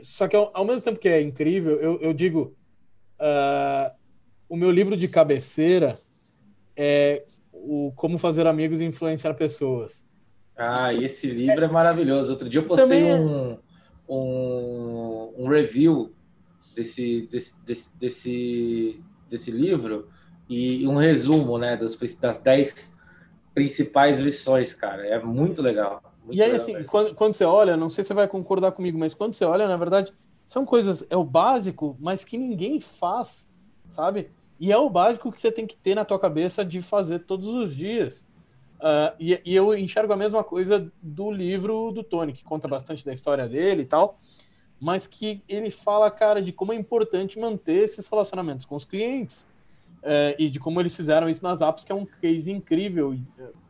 só 0.00 0.26
que 0.26 0.34
ao, 0.34 0.50
ao, 0.54 0.64
mesmo 0.64 0.82
tempo 0.82 0.98
que 0.98 1.08
é 1.08 1.20
incrível, 1.20 1.78
eu, 1.78 2.00
eu 2.00 2.12
digo 2.12 2.56
Uh, 3.18 3.94
o 4.48 4.56
meu 4.56 4.70
livro 4.70 4.96
de 4.96 5.08
cabeceira 5.08 5.96
é 6.76 7.24
o 7.52 7.90
Como 7.96 8.18
Fazer 8.18 8.46
Amigos 8.46 8.80
e 8.80 8.84
Influenciar 8.84 9.34
Pessoas. 9.34 10.06
Ah, 10.56 10.92
esse 10.92 11.26
livro 11.26 11.64
é, 11.64 11.68
maravilhoso. 11.68 12.32
Outro 12.32 12.48
dia 12.48 12.60
eu 12.60 12.66
postei 12.66 12.86
Também... 12.86 13.10
É 13.10 13.16
um, 13.16 13.58
um, 14.08 15.34
um, 15.38 15.48
review 15.48 16.12
desse, 16.74 17.28
desse, 17.30 17.60
desse, 17.64 17.96
desse, 17.96 19.04
desse 19.28 19.50
livro 19.50 20.08
e 20.48 20.86
um 20.86 20.96
resumo 20.96 21.58
né, 21.58 21.76
das, 21.76 21.96
das 21.96 22.38
10 22.38 22.94
principais 23.54 24.18
lições, 24.18 24.74
cara. 24.74 25.06
É 25.06 25.22
muito 25.22 25.62
legal. 25.62 26.02
Muito 26.24 26.38
e 26.38 26.42
aí, 26.42 26.52
legal, 26.52 26.62
assim, 26.62 26.84
quando, 26.84 27.14
quando 27.14 27.34
você 27.34 27.44
olha, 27.44 27.76
não 27.76 27.90
sei 27.90 28.04
se 28.04 28.08
você 28.08 28.14
vai 28.14 28.28
concordar 28.28 28.72
comigo, 28.72 28.98
mas 28.98 29.14
quando 29.14 29.34
você 29.34 29.44
olha, 29.44 29.66
na 29.68 29.76
verdade, 29.76 30.12
são 30.46 30.64
coisas, 30.64 31.06
é 31.08 31.16
o 31.16 31.24
básico, 31.24 31.96
mas 32.00 32.24
que 32.24 32.36
ninguém 32.36 32.80
faz, 32.80 33.48
sabe? 33.88 34.30
E 34.58 34.70
é 34.70 34.76
o 34.76 34.90
básico 34.90 35.32
que 35.32 35.40
você 35.40 35.50
tem 35.50 35.66
que 35.66 35.76
ter 35.76 35.94
na 35.94 36.04
tua 36.04 36.18
cabeça 36.18 36.64
de 36.64 36.80
fazer 36.80 37.20
todos 37.20 37.46
os 37.46 37.74
dias. 37.74 38.26
Uh, 38.80 39.14
e, 39.18 39.40
e, 39.44 39.54
eu 39.54 39.76
enxergo 39.76 40.12
a 40.12 40.16
mesma 40.16 40.44
coisa 40.44 40.92
do 41.00 41.30
livro 41.30 41.90
do 41.92 42.02
Tony, 42.02 42.32
que 42.32 42.44
conta 42.44 42.68
bastante 42.68 43.04
da 43.04 43.12
história 43.12 43.48
dele 43.48 43.82
e 43.82 43.86
tal, 43.86 44.18
mas 44.78 45.06
que 45.06 45.42
ele 45.48 45.70
fala, 45.70 46.10
cara, 46.10 46.42
de 46.42 46.52
como 46.52 46.72
é 46.72 46.76
importante 46.76 47.38
manter 47.38 47.84
esses 47.84 48.06
relacionamentos 48.08 48.66
com 48.66 48.74
os 48.74 48.84
clientes 48.84 49.48
uh, 50.02 50.34
e 50.38 50.50
de 50.50 50.60
como 50.60 50.80
eles 50.80 50.94
fizeram 50.94 51.28
isso 51.28 51.42
nas 51.42 51.62
apps, 51.62 51.84
que 51.84 51.92
é 51.92 51.94
um 51.94 52.04
case 52.04 52.52
incrível. 52.52 53.10
Uh, 53.10 53.64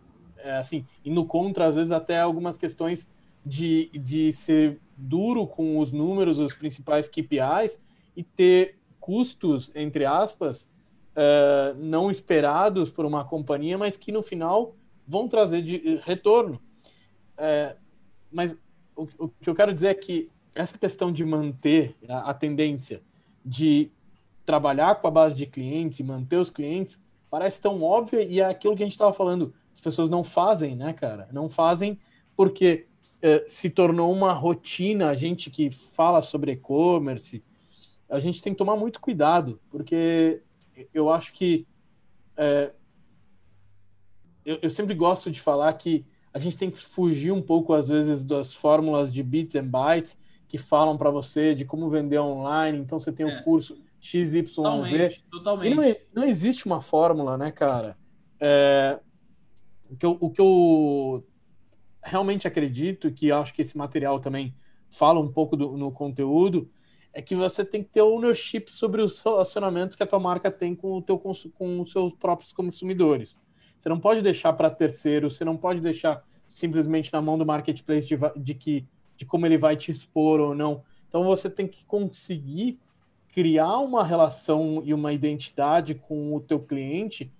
assim, 0.58 0.84
indo 1.04 1.24
contra, 1.24 1.66
às 1.66 1.74
vezes, 1.74 1.92
até 1.92 2.20
algumas 2.20 2.56
questões 2.56 3.10
de, 3.44 3.90
de 3.94 4.32
ser 4.32 4.78
duro 4.96 5.46
com 5.46 5.78
os 5.78 5.92
números, 5.92 6.38
os 6.38 6.54
principais 6.54 7.08
KPIs, 7.08 7.80
e 8.16 8.22
ter 8.22 8.76
custos, 9.00 9.70
entre 9.74 10.04
aspas, 10.04 10.68
uh, 11.14 11.74
não 11.76 12.10
esperados 12.10 12.90
por 12.90 13.04
uma 13.04 13.24
companhia, 13.24 13.76
mas 13.76 13.96
que 13.96 14.12
no 14.12 14.22
final 14.22 14.74
vão 15.06 15.28
trazer 15.28 15.62
de 15.62 16.00
retorno. 16.04 16.60
Uh, 17.36 17.76
mas 18.30 18.56
o, 18.96 19.08
o, 19.18 19.28
que 19.28 19.48
eu 19.48 19.54
quero 19.54 19.74
dizer 19.74 19.88
é 19.88 19.94
que 19.94 20.30
essa 20.54 20.78
questão 20.78 21.12
de 21.12 21.24
manter 21.24 21.96
a, 22.08 22.30
a 22.30 22.34
tendência 22.34 23.02
de 23.44 23.90
trabalhar 24.44 24.96
com 24.96 25.08
a 25.08 25.10
base 25.10 25.36
de 25.36 25.46
clientes 25.46 25.98
e 25.98 26.04
manter 26.04 26.36
os 26.36 26.50
clientes 26.50 27.02
parece 27.30 27.60
tão 27.60 27.82
óbvia 27.82 28.22
e 28.22 28.40
é 28.40 28.44
aquilo 28.44 28.76
que 28.76 28.82
a 28.82 28.86
gente 28.86 28.92
estava 28.92 29.12
falando. 29.12 29.54
As 29.72 29.80
pessoas 29.80 30.08
não 30.08 30.22
fazem, 30.22 30.76
né, 30.76 30.92
cara? 30.92 31.28
Não 31.32 31.48
fazem 31.48 31.98
porque 32.36 32.84
é, 33.20 33.42
se 33.46 33.70
tornou 33.70 34.12
uma 34.12 34.32
rotina, 34.32 35.08
a 35.08 35.14
gente 35.14 35.50
que 35.50 35.70
fala 35.70 36.20
sobre 36.20 36.52
e-commerce, 36.52 37.42
a 38.08 38.20
gente 38.20 38.42
tem 38.42 38.52
que 38.52 38.58
tomar 38.58 38.76
muito 38.76 39.00
cuidado, 39.00 39.60
porque 39.70 40.42
eu 40.92 41.10
acho 41.10 41.32
que 41.32 41.66
é, 42.36 42.72
eu, 44.44 44.58
eu, 44.62 44.70
sempre 44.70 44.94
gosto 44.94 45.30
de 45.30 45.40
falar 45.40 45.72
que 45.74 46.04
a 46.32 46.38
gente 46.38 46.56
tem 46.56 46.70
que 46.70 46.78
fugir 46.78 47.32
um 47.32 47.42
pouco, 47.42 47.72
às 47.72 47.88
vezes, 47.88 48.24
das 48.24 48.54
fórmulas 48.54 49.12
de 49.12 49.22
bits 49.22 49.54
and 49.54 49.66
bytes 49.66 50.20
que 50.48 50.58
falam 50.58 50.96
para 50.96 51.10
você 51.10 51.54
de 51.54 51.64
como 51.64 51.88
vender 51.88 52.18
online. 52.18 52.78
Então, 52.78 52.98
você 52.98 53.12
tem 53.12 53.24
o 53.24 53.30
é. 53.30 53.40
um 53.40 53.42
curso 53.42 53.78
XYZ. 54.00 54.54
Totalmente, 54.54 55.24
totalmente. 55.30 55.72
E 55.72 55.74
não, 55.74 56.22
não, 56.22 56.24
existe 56.28 56.66
uma 56.66 56.80
fórmula, 56.80 57.38
né, 57.38 57.50
cara? 57.50 57.96
É, 58.38 58.98
o, 59.88 59.96
que 59.96 60.06
eu, 60.06 60.18
o 60.20 60.30
que 60.30 60.40
eu 60.40 61.24
realmente 62.02 62.46
acredito, 62.46 63.10
que 63.10 63.32
acho 63.32 63.54
que 63.54 63.62
esse 63.62 63.78
material 63.78 64.20
também 64.20 64.54
fala 64.90 65.18
um 65.18 65.32
pouco 65.32 65.56
do, 65.56 65.76
no 65.76 65.90
conteúdo, 65.90 66.70
é 67.12 67.22
que 67.22 67.34
você 67.34 67.64
tem 67.64 67.82
que 67.82 67.90
ter 67.90 68.02
ownership 68.02 68.64
sobre 68.68 69.00
os 69.00 69.22
relacionamentos 69.22 69.96
que 69.96 70.02
a 70.02 70.06
tua 70.06 70.18
marca 70.18 70.50
tem 70.50 70.74
com, 70.74 70.98
o 70.98 71.02
teu, 71.02 71.16
com 71.18 71.80
os 71.80 71.90
seus 71.90 72.12
próprios 72.12 72.52
consumidores. 72.52 73.40
Você 73.84 73.90
não 73.90 74.00
pode 74.00 74.22
deixar 74.22 74.50
para 74.54 74.70
terceiro, 74.70 75.30
você 75.30 75.44
não 75.44 75.58
pode 75.58 75.78
deixar 75.78 76.24
simplesmente 76.48 77.12
na 77.12 77.20
mão 77.20 77.36
do 77.36 77.44
marketplace 77.44 78.08
de, 78.08 78.16
de, 78.34 78.54
que, 78.54 78.86
de 79.14 79.26
como 79.26 79.44
ele 79.44 79.58
vai 79.58 79.76
te 79.76 79.92
expor 79.92 80.40
ou 80.40 80.54
não. 80.54 80.82
Então 81.06 81.22
você 81.22 81.50
tem 81.50 81.68
que 81.68 81.84
conseguir 81.84 82.80
criar 83.28 83.76
uma 83.80 84.02
relação 84.02 84.80
e 84.86 84.94
uma 84.94 85.12
identidade 85.12 85.94
com 85.94 86.34
o 86.34 86.40
teu 86.40 86.60
cliente 86.60 87.30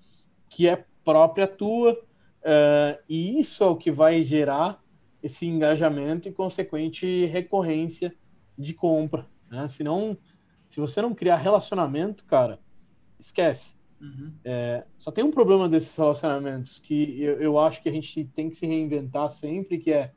que 0.51 0.69
é 0.69 0.85
própria 1.03 1.49
tua, 1.49 1.95
uh, 1.95 3.03
e 3.09 3.41
isso 3.41 3.65
é 3.65 3.67
o 3.67 3.75
que 3.75 3.91
vai 3.91 4.23
gerar 4.23 4.85
esse 5.23 5.47
engajamento 5.47 6.29
e 6.29 6.33
consequente 6.33 7.25
recorrência 7.25 8.15
de 8.59 8.75
compra. 8.75 9.27
Né? 9.51 9.67
Se, 9.67 9.83
não, 9.83 10.15
se 10.69 10.79
você 10.79 11.01
não 11.01 11.15
criar 11.15 11.37
relacionamento, 11.37 12.23
cara, 12.27 12.61
esquece. 13.19 13.74
Uhum. 14.05 14.33
É, 14.45 14.85
só 14.99 15.11
tem 15.11 15.25
um 15.25 15.31
problema 15.31 15.67
desses 15.69 15.97
relacionamentos 15.97 16.79
que 16.79 17.23
eu, 17.23 17.41
eu 17.41 17.59
acho 17.59 17.83
que 17.83 17.89
a 17.89 17.93
gente 17.93 18.25
tem 18.35 18.51
que 18.51 18.57
se 18.57 18.67
reinventar 18.67 19.29
sempre, 19.31 19.79
que 19.79 19.93
é, 19.93 20.13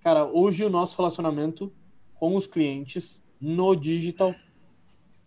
cara, 0.00 0.24
hoje 0.24 0.64
o 0.64 0.70
nosso 0.70 0.96
relacionamento 0.96 1.72
com 2.14 2.34
os 2.34 2.46
clientes 2.46 3.22
no 3.40 3.76
digital, 3.76 4.34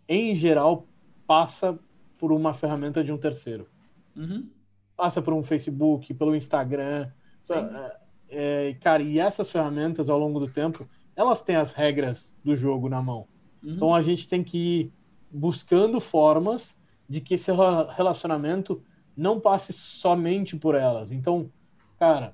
em 0.07 0.35
geral, 0.35 0.85
passa 1.25 1.79
por 2.17 2.31
uma 2.31 2.53
ferramenta 2.53 3.03
de 3.03 3.11
um 3.11 3.17
terceiro. 3.17 3.67
Uhum. 4.15 4.49
Passa 4.95 5.21
por 5.21 5.33
um 5.33 5.41
Facebook, 5.41 6.13
pelo 6.13 6.35
Instagram. 6.35 7.09
É, 7.49 7.97
é, 8.29 8.73
cara, 8.81 9.01
e 9.01 9.17
essas 9.17 9.49
ferramentas, 9.49 10.09
ao 10.09 10.19
longo 10.19 10.39
do 10.39 10.47
tempo, 10.47 10.87
elas 11.15 11.41
têm 11.41 11.55
as 11.55 11.73
regras 11.73 12.37
do 12.43 12.55
jogo 12.55 12.89
na 12.89 13.01
mão. 13.01 13.27
Uhum. 13.63 13.73
Então 13.73 13.95
a 13.95 14.01
gente 14.01 14.27
tem 14.27 14.43
que 14.43 14.57
ir 14.57 14.93
buscando 15.31 15.99
formas 15.99 16.79
de 17.13 17.21
que 17.21 17.35
esse 17.35 17.51
relacionamento 17.95 18.81
não 19.15 19.39
passe 19.39 19.71
somente 19.71 20.57
por 20.57 20.73
elas. 20.73 21.11
Então, 21.11 21.47
cara, 21.99 22.33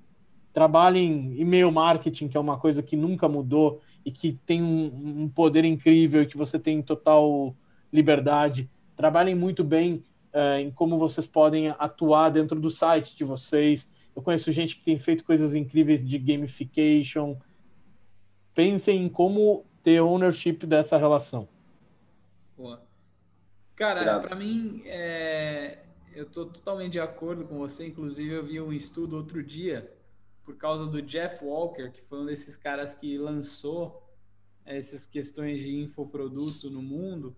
trabalhe 0.54 1.02
em 1.02 1.38
e-mail 1.38 1.70
marketing, 1.70 2.30
que 2.30 2.38
é 2.38 2.40
uma 2.40 2.58
coisa 2.58 2.82
que 2.82 2.96
nunca 2.96 3.28
mudou 3.28 3.82
e 4.06 4.10
que 4.10 4.40
tem 4.46 4.64
um, 4.64 5.24
um 5.24 5.28
poder 5.28 5.66
incrível 5.66 6.24
e 6.24 6.26
que 6.26 6.38
você 6.38 6.58
tem 6.58 6.82
total 6.82 7.54
liberdade. 7.92 8.70
Trabalhem 8.96 9.36
muito 9.36 9.66
bem 9.66 10.02
uh, 10.34 10.60
em 10.62 10.72
como 10.72 10.98
vocês 10.98 11.28
podem 11.28 11.68
atuar 11.78 12.30
dentro 12.30 12.58
do 12.58 12.72
site 12.72 13.18
de 13.18 13.26
vocês. 13.26 13.92
Eu 14.16 14.22
conheço 14.22 14.50
gente 14.50 14.78
que 14.78 14.84
tem 14.86 14.98
feito 14.98 15.26
coisas 15.26 15.56
incríveis 15.56 16.06
de 16.06 16.18
gamification. 16.18 17.36
Pensem 18.54 19.04
em 19.04 19.10
como 19.10 19.66
ter 19.84 20.00
ownership 20.00 20.66
dessa 20.66 20.96
relação. 20.96 21.50
Boa. 22.58 22.89
Cara, 23.80 24.20
para 24.20 24.36
mim, 24.36 24.82
é... 24.84 25.78
eu 26.14 26.26
estou 26.26 26.48
totalmente 26.48 26.92
de 26.92 27.00
acordo 27.00 27.46
com 27.46 27.60
você. 27.60 27.88
Inclusive, 27.88 28.30
eu 28.30 28.46
vi 28.46 28.60
um 28.60 28.74
estudo 28.74 29.16
outro 29.16 29.42
dia 29.42 29.90
por 30.44 30.58
causa 30.58 30.86
do 30.86 31.02
Jeff 31.02 31.46
Walker, 31.46 31.90
que 31.90 32.02
foi 32.02 32.20
um 32.20 32.26
desses 32.26 32.58
caras 32.58 32.94
que 32.94 33.18
lançou 33.18 34.06
essas 34.66 35.08
questões 35.08 35.62
de 35.62 35.74
infoproduto 35.74 36.70
no 36.70 36.82
mundo. 36.82 37.34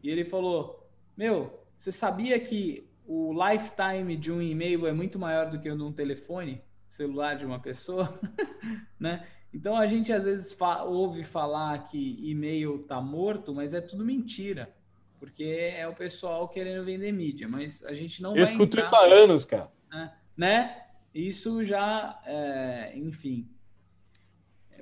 E 0.00 0.08
ele 0.08 0.24
falou: 0.24 0.88
Meu, 1.16 1.66
você 1.76 1.90
sabia 1.90 2.38
que 2.38 2.88
o 3.04 3.32
lifetime 3.32 4.16
de 4.16 4.30
um 4.30 4.40
e-mail 4.40 4.86
é 4.86 4.92
muito 4.92 5.18
maior 5.18 5.50
do 5.50 5.58
que 5.58 5.68
o 5.68 5.76
de 5.76 5.82
um 5.82 5.92
telefone 5.92 6.62
celular 6.86 7.34
de 7.34 7.44
uma 7.44 7.58
pessoa? 7.58 8.16
né? 8.96 9.26
Então 9.52 9.76
a 9.76 9.88
gente 9.88 10.12
às 10.12 10.24
vezes 10.24 10.52
fa 10.52 10.84
ouve 10.84 11.24
falar 11.24 11.82
que 11.82 12.30
e-mail 12.30 12.78
tá 12.84 13.00
morto, 13.00 13.52
mas 13.52 13.74
é 13.74 13.80
tudo 13.80 14.04
mentira. 14.04 14.72
Porque 15.20 15.44
é 15.76 15.86
o 15.86 15.94
pessoal 15.94 16.48
querendo 16.48 16.84
vender 16.84 17.12
mídia, 17.12 17.46
mas 17.46 17.84
a 17.84 17.94
gente 17.94 18.20
não 18.20 18.36
Eu 18.36 18.42
escuto 18.42 18.76
entrar, 18.76 18.82
isso 18.82 18.96
há 18.96 19.04
anos, 19.04 19.44
cara. 19.44 19.70
Né? 19.88 20.12
né? 20.36 20.86
Isso 21.14 21.64
já, 21.64 22.20
é, 22.24 22.92
enfim. 22.96 23.48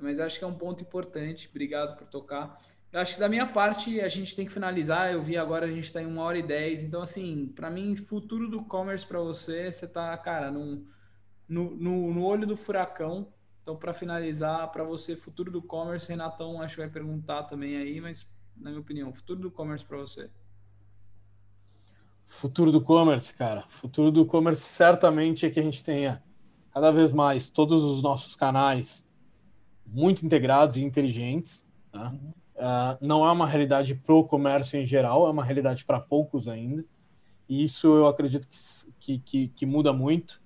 Mas 0.00 0.18
acho 0.18 0.38
que 0.38 0.44
é 0.44 0.46
um 0.46 0.54
ponto 0.54 0.82
importante. 0.82 1.48
Obrigado 1.50 1.98
por 1.98 2.06
tocar. 2.06 2.58
Eu 2.90 3.00
acho 3.00 3.14
que 3.14 3.20
da 3.20 3.28
minha 3.28 3.46
parte 3.46 4.00
a 4.00 4.08
gente 4.08 4.34
tem 4.34 4.46
que 4.46 4.52
finalizar. 4.52 5.12
Eu 5.12 5.20
vi 5.20 5.36
agora 5.36 5.66
a 5.66 5.70
gente 5.70 5.84
está 5.84 6.00
em 6.00 6.06
uma 6.06 6.22
hora 6.22 6.38
e 6.38 6.42
dez. 6.42 6.84
Então, 6.84 7.02
assim, 7.02 7.52
para 7.54 7.68
mim, 7.68 7.96
futuro 7.96 8.48
do 8.48 8.64
commerce 8.64 9.04
para 9.04 9.18
você, 9.18 9.70
você 9.70 9.86
tá, 9.88 10.16
cara, 10.16 10.50
num, 10.50 10.86
no, 11.48 11.76
no, 11.76 12.14
no 12.14 12.24
olho 12.24 12.46
do 12.46 12.56
furacão 12.56 13.32
então, 13.68 13.76
para 13.76 13.92
finalizar, 13.92 14.72
para 14.72 14.82
você, 14.82 15.14
futuro 15.14 15.50
do 15.50 15.60
commerce, 15.60 16.08
Renatão, 16.08 16.62
acho 16.62 16.76
que 16.76 16.80
vai 16.80 16.88
perguntar 16.88 17.42
também 17.42 17.76
aí, 17.76 18.00
mas 18.00 18.34
na 18.60 18.70
minha 18.70 18.80
opinião, 18.80 19.12
futuro 19.12 19.40
do 19.40 19.50
commerce 19.50 19.84
para 19.84 19.98
você. 19.98 20.30
Futuro 22.26 22.70
do 22.70 22.80
commerce, 22.80 23.32
cara. 23.32 23.64
Futuro 23.68 24.10
do 24.10 24.26
commerce 24.26 24.62
certamente 24.62 25.46
é 25.46 25.50
que 25.50 25.58
a 25.58 25.62
gente 25.62 25.82
tenha 25.82 26.22
cada 26.72 26.90
vez 26.90 27.12
mais 27.12 27.48
todos 27.48 27.82
os 27.82 28.02
nossos 28.02 28.36
canais 28.36 29.06
muito 29.86 30.24
integrados 30.24 30.76
e 30.76 30.82
inteligentes. 30.82 31.66
Tá? 31.90 32.10
Uhum. 32.10 32.32
Uh, 32.56 32.98
não 33.00 33.24
é 33.24 33.32
uma 33.32 33.46
realidade 33.46 33.94
para 33.94 34.14
o 34.14 34.24
comércio 34.24 34.78
em 34.78 34.84
geral, 34.84 35.26
é 35.26 35.30
uma 35.30 35.44
realidade 35.44 35.84
para 35.84 36.00
poucos 36.00 36.48
ainda. 36.48 36.84
E 37.48 37.64
isso 37.64 37.86
eu 37.86 38.06
acredito 38.06 38.46
que, 39.00 39.18
que, 39.18 39.48
que 39.48 39.66
muda 39.66 39.92
muito 39.92 40.42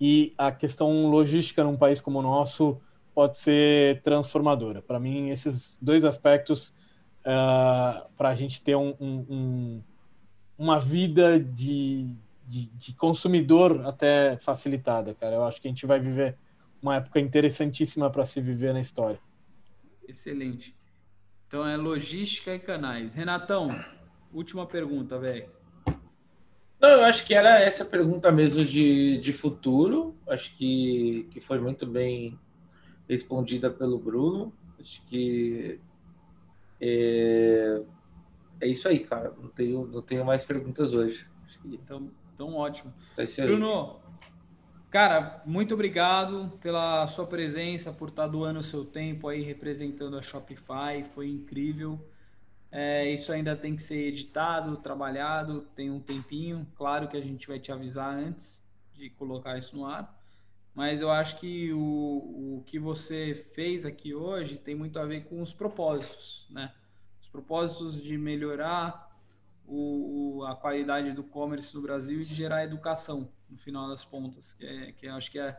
e 0.00 0.34
a 0.36 0.52
questão 0.52 1.08
logística 1.08 1.64
num 1.64 1.76
país 1.76 2.00
como 2.00 2.18
o 2.18 2.22
nosso 2.22 2.80
pode 3.14 3.38
ser 3.38 4.02
transformadora. 4.02 4.82
Para 4.82 5.00
mim, 5.00 5.30
esses 5.30 5.78
dois 5.80 6.04
aspectos, 6.04 6.74
uh, 7.24 7.26
ah, 7.26 8.06
para 8.16 8.28
a 8.28 8.34
gente 8.34 8.60
ter 8.62 8.76
um, 8.76 8.94
um, 9.00 9.82
uma 10.58 10.78
vida 10.78 11.40
de, 11.40 12.14
de, 12.46 12.66
de, 12.66 12.92
consumidor 12.94 13.86
até 13.86 14.36
facilitada, 14.36 15.14
cara. 15.14 15.36
Eu 15.36 15.44
acho 15.44 15.60
que 15.60 15.68
a 15.68 15.70
gente 15.70 15.86
vai 15.86 15.98
viver 15.98 16.36
uma 16.80 16.96
época 16.96 17.18
interessantíssima 17.18 18.10
para 18.10 18.24
se 18.24 18.40
viver 18.40 18.72
na 18.72 18.80
história. 18.80 19.18
Excelente. 20.06 20.76
Então 21.46 21.66
é 21.66 21.76
logística 21.76 22.54
e 22.54 22.58
canais. 22.58 23.12
Renatão, 23.14 23.68
última 24.32 24.66
pergunta, 24.66 25.18
velho. 25.18 25.48
Não, 26.80 26.90
eu 26.90 27.04
acho 27.04 27.24
que 27.24 27.32
era 27.32 27.60
essa 27.60 27.84
pergunta 27.84 28.30
mesmo 28.30 28.64
de, 28.64 29.18
de 29.18 29.32
futuro. 29.32 30.14
Acho 30.28 30.54
que, 30.54 31.26
que 31.30 31.40
foi 31.40 31.58
muito 31.58 31.86
bem 31.86 32.38
respondida 33.08 33.70
pelo 33.70 33.98
Bruno. 33.98 34.52
Acho 34.78 35.02
que 35.06 35.80
é, 36.86 37.82
é 38.60 38.68
isso 38.68 38.86
aí, 38.86 38.98
cara. 38.98 39.32
Não 39.40 39.48
tenho, 39.48 39.86
não 39.86 40.02
tenho 40.02 40.24
mais 40.24 40.44
perguntas 40.44 40.92
hoje. 40.92 41.26
Então, 41.64 42.10
então 42.34 42.54
ótimo. 42.54 42.92
Bruno, 43.46 44.00
cara, 44.90 45.42
muito 45.46 45.72
obrigado 45.72 46.52
pela 46.60 47.06
sua 47.06 47.26
presença, 47.26 47.90
por 47.90 48.10
estar 48.10 48.26
doando 48.26 48.60
o 48.60 48.62
seu 48.62 48.84
tempo 48.84 49.28
aí 49.28 49.42
representando 49.42 50.18
a 50.18 50.22
Shopify. 50.22 51.02
Foi 51.14 51.28
incrível. 51.28 51.98
É, 52.70 53.08
isso 53.08 53.32
ainda 53.32 53.56
tem 53.56 53.74
que 53.74 53.82
ser 53.82 54.08
editado, 54.08 54.76
trabalhado, 54.76 55.62
tem 55.74 55.90
um 55.90 56.00
tempinho. 56.00 56.66
Claro 56.74 57.08
que 57.08 57.16
a 57.16 57.20
gente 57.20 57.48
vai 57.48 57.58
te 57.58 57.72
avisar 57.72 58.14
antes 58.14 58.62
de 58.92 59.08
colocar 59.08 59.56
isso 59.56 59.74
no 59.74 59.86
ar. 59.86 60.13
Mas 60.74 61.00
eu 61.00 61.10
acho 61.10 61.38
que 61.38 61.72
o, 61.72 61.78
o 61.78 62.62
que 62.66 62.78
você 62.78 63.34
fez 63.52 63.86
aqui 63.86 64.12
hoje 64.12 64.56
tem 64.56 64.74
muito 64.74 64.98
a 64.98 65.04
ver 65.04 65.24
com 65.24 65.40
os 65.40 65.54
propósitos, 65.54 66.46
né? 66.50 66.72
Os 67.22 67.28
propósitos 67.28 68.02
de 68.02 68.18
melhorar 68.18 69.14
o, 69.66 70.38
o, 70.38 70.44
a 70.44 70.56
qualidade 70.56 71.12
do 71.12 71.22
commerce 71.22 71.74
no 71.74 71.80
Brasil 71.80 72.20
e 72.20 72.24
de 72.24 72.34
gerar 72.34 72.64
educação, 72.64 73.30
no 73.48 73.56
final 73.56 73.88
das 73.88 74.04
pontas. 74.04 74.52
Que, 74.52 74.66
é, 74.66 74.92
que 74.92 75.06
acho 75.06 75.30
que 75.30 75.38
é, 75.38 75.56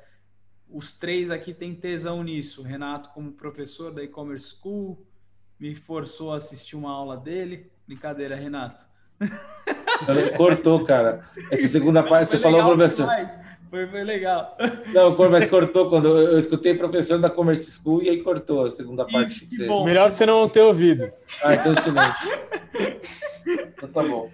os 0.69 0.91
três 0.91 1.31
aqui 1.31 1.53
têm 1.53 1.73
tesão 1.73 2.21
nisso. 2.21 2.61
Renato 2.61 3.09
como 3.11 3.31
professor 3.31 3.93
da 3.93 4.03
e-commerce 4.03 4.53
school, 4.57 5.01
me 5.57 5.73
forçou 5.73 6.33
a 6.33 6.37
assistir 6.37 6.75
uma 6.75 6.91
aula 6.91 7.15
dele. 7.15 7.71
Brincadeira, 7.87 8.35
Renato. 8.35 8.85
Cortou, 10.35 10.83
cara. 10.83 11.23
Essa 11.49 11.69
segunda 11.69 12.03
parte 12.03 12.29
foi 12.29 12.37
você 12.37 12.43
falou, 12.43 12.65
professor. 12.65 13.07
Foi, 13.75 13.87
foi 13.87 14.03
legal. 14.05 14.55
Não, 14.93 15.17
mas 15.29 15.49
cortou 15.49 15.89
quando 15.89 16.17
eu 16.17 16.39
escutei 16.39 16.73
professor 16.73 17.19
da 17.19 17.29
Commerce 17.29 17.69
School 17.69 18.01
e 18.01 18.09
aí 18.09 18.23
cortou 18.23 18.63
a 18.63 18.71
segunda 18.71 19.05
parte. 19.05 19.45
Isso, 19.45 19.57
você... 19.57 19.83
Melhor 19.83 20.09
você 20.09 20.25
não 20.25 20.47
ter 20.47 20.61
ouvido. 20.61 21.09
Ah, 21.43 21.55
então 21.55 21.73
excelente. 21.73 22.15
então 23.45 23.89
tá 23.89 24.01
bom. 24.01 24.31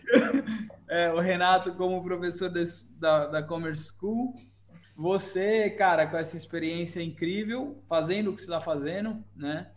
é, 0.88 1.12
o 1.12 1.18
Renato 1.18 1.74
como 1.74 2.04
professor 2.04 2.50
de, 2.50 2.64
da, 3.00 3.26
da 3.26 3.42
Commerce 3.42 3.92
School. 3.98 4.36
Você, 4.96 5.72
cara, 5.72 6.06
com 6.06 6.18
essa 6.18 6.38
experiência 6.38 7.02
incrível, 7.02 7.82
fazendo 7.90 8.30
o 8.30 8.36
que 8.36 8.42
você 8.42 8.46
está 8.46 8.62
fazendo, 8.62 9.24
né? 9.36 9.72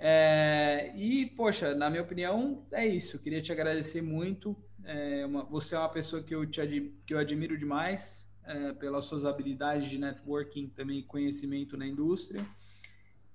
É, 0.00 0.90
e, 0.96 1.26
poxa, 1.36 1.76
na 1.76 1.88
minha 1.88 2.02
opinião, 2.02 2.66
é 2.72 2.84
isso. 2.88 3.22
Queria 3.22 3.40
te 3.40 3.52
agradecer 3.52 4.02
muito. 4.02 4.56
É 4.84 5.24
uma, 5.24 5.44
você 5.44 5.76
é 5.76 5.78
uma 5.78 5.88
pessoa 5.90 6.24
que 6.24 6.34
eu, 6.34 6.44
te, 6.44 6.92
que 7.06 7.14
eu 7.14 7.18
admiro 7.20 7.56
demais 7.56 8.28
é, 8.50 8.72
pelas 8.72 9.04
suas 9.04 9.24
habilidades 9.24 9.88
de 9.88 9.96
networking, 9.96 10.68
também 10.70 11.02
conhecimento 11.02 11.76
na 11.76 11.86
indústria. 11.86 12.44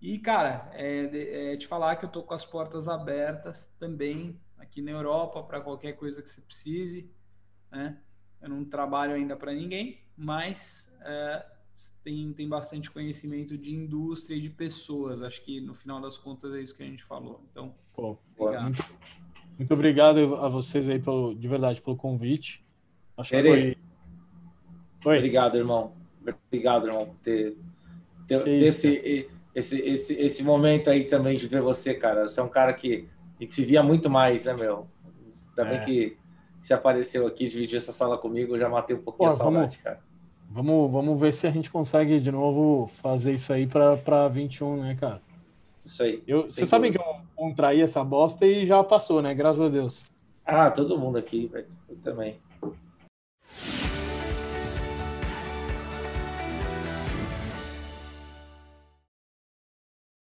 E, 0.01 0.19
cara, 0.19 0.69
é, 0.73 1.53
é 1.53 1.57
te 1.57 1.65
falar 1.67 1.95
que 1.95 2.03
eu 2.03 2.07
estou 2.07 2.21
com 2.21 2.33
as 2.33 2.45
portas 2.45 2.89
abertas 2.89 3.73
também 3.79 4.37
aqui 4.57 4.81
na 4.81 4.91
Europa 4.91 5.41
para 5.41 5.61
qualquer 5.61 5.93
coisa 5.93 6.21
que 6.21 6.29
você 6.29 6.41
precise. 6.41 7.09
Né? 7.71 7.97
Eu 8.41 8.49
não 8.49 8.65
trabalho 8.65 9.13
ainda 9.13 9.37
para 9.37 9.53
ninguém, 9.53 10.01
mas 10.17 10.93
é, 10.99 11.45
tem, 12.03 12.33
tem 12.33 12.49
bastante 12.49 12.91
conhecimento 12.91 13.57
de 13.57 13.73
indústria 13.73 14.35
e 14.35 14.41
de 14.41 14.49
pessoas. 14.49 15.21
Acho 15.21 15.41
que 15.43 15.61
no 15.61 15.73
final 15.73 16.01
das 16.01 16.17
contas 16.17 16.53
é 16.53 16.61
isso 16.61 16.75
que 16.75 16.83
a 16.83 16.85
gente 16.85 17.03
falou. 17.03 17.41
Então, 17.49 17.73
Pô, 17.93 18.17
obrigado. 18.37 18.63
Muito, 18.63 18.85
muito, 19.57 19.73
obrigado 19.73 20.35
a 20.35 20.49
vocês 20.49 20.89
aí 20.89 20.99
pelo, 20.99 21.33
de 21.33 21.47
verdade 21.47 21.81
pelo 21.81 21.95
convite. 21.95 22.65
Acho 23.17 23.29
que 23.29 23.41
foi... 23.41 23.84
foi. 25.05 25.17
Obrigado, 25.17 25.55
irmão. 25.55 25.91
Obrigado, 26.47 26.87
irmão, 26.87 27.05
por 27.05 27.15
ter, 27.17 27.55
ter, 28.27 28.43
ter 28.43 28.63
esse, 28.63 29.29
esse, 29.53 29.79
esse, 29.79 30.13
esse 30.15 30.43
momento 30.43 30.89
aí 30.89 31.03
também 31.03 31.37
de 31.37 31.45
ver 31.45 31.61
você, 31.61 31.93
cara. 31.93 32.27
Você 32.27 32.39
é 32.39 32.43
um 32.43 32.49
cara 32.49 32.73
que 32.73 33.07
a 33.39 33.43
gente 33.43 33.53
se 33.53 33.63
via 33.63 33.83
muito 33.83 34.09
mais, 34.09 34.45
né, 34.45 34.55
meu? 34.55 34.87
Ainda 35.49 35.69
bem 35.69 35.79
é. 35.79 35.85
que 35.85 36.17
se 36.59 36.73
apareceu 36.73 37.27
aqui, 37.27 37.47
dividiu 37.47 37.77
essa 37.77 37.91
sala 37.91 38.17
comigo, 38.17 38.55
eu 38.55 38.59
já 38.59 38.67
matei 38.67 38.95
um 38.95 39.01
pouquinho 39.01 39.29
Pô, 39.29 39.35
a 39.35 39.37
saudade, 39.37 39.59
vamos, 39.59 39.77
cara. 39.77 39.99
Vamos, 40.49 40.91
vamos 40.91 41.19
ver 41.21 41.33
se 41.35 41.45
a 41.45 41.51
gente 41.51 41.69
consegue 41.69 42.19
de 42.19 42.31
novo 42.31 42.87
fazer 42.87 43.33
isso 43.33 43.53
aí 43.53 43.67
para 43.67 44.27
21, 44.27 44.81
né, 44.81 44.97
cara? 44.99 45.21
Isso 45.85 46.01
aí. 46.01 46.23
Eu, 46.25 46.45
você 46.45 46.65
sabe 46.65 46.89
que 46.89 46.97
eu 46.97 47.03
contraí 47.35 47.79
essa 47.79 48.03
bosta 48.03 48.43
e 48.43 48.65
já 48.65 48.83
passou, 48.83 49.21
né? 49.21 49.35
Graças 49.35 49.61
a 49.61 49.69
Deus. 49.69 50.07
Ah, 50.43 50.71
todo 50.71 50.97
mundo 50.97 51.19
aqui, 51.19 51.45
velho. 51.45 51.67
Eu 51.87 51.97
também. 51.97 52.39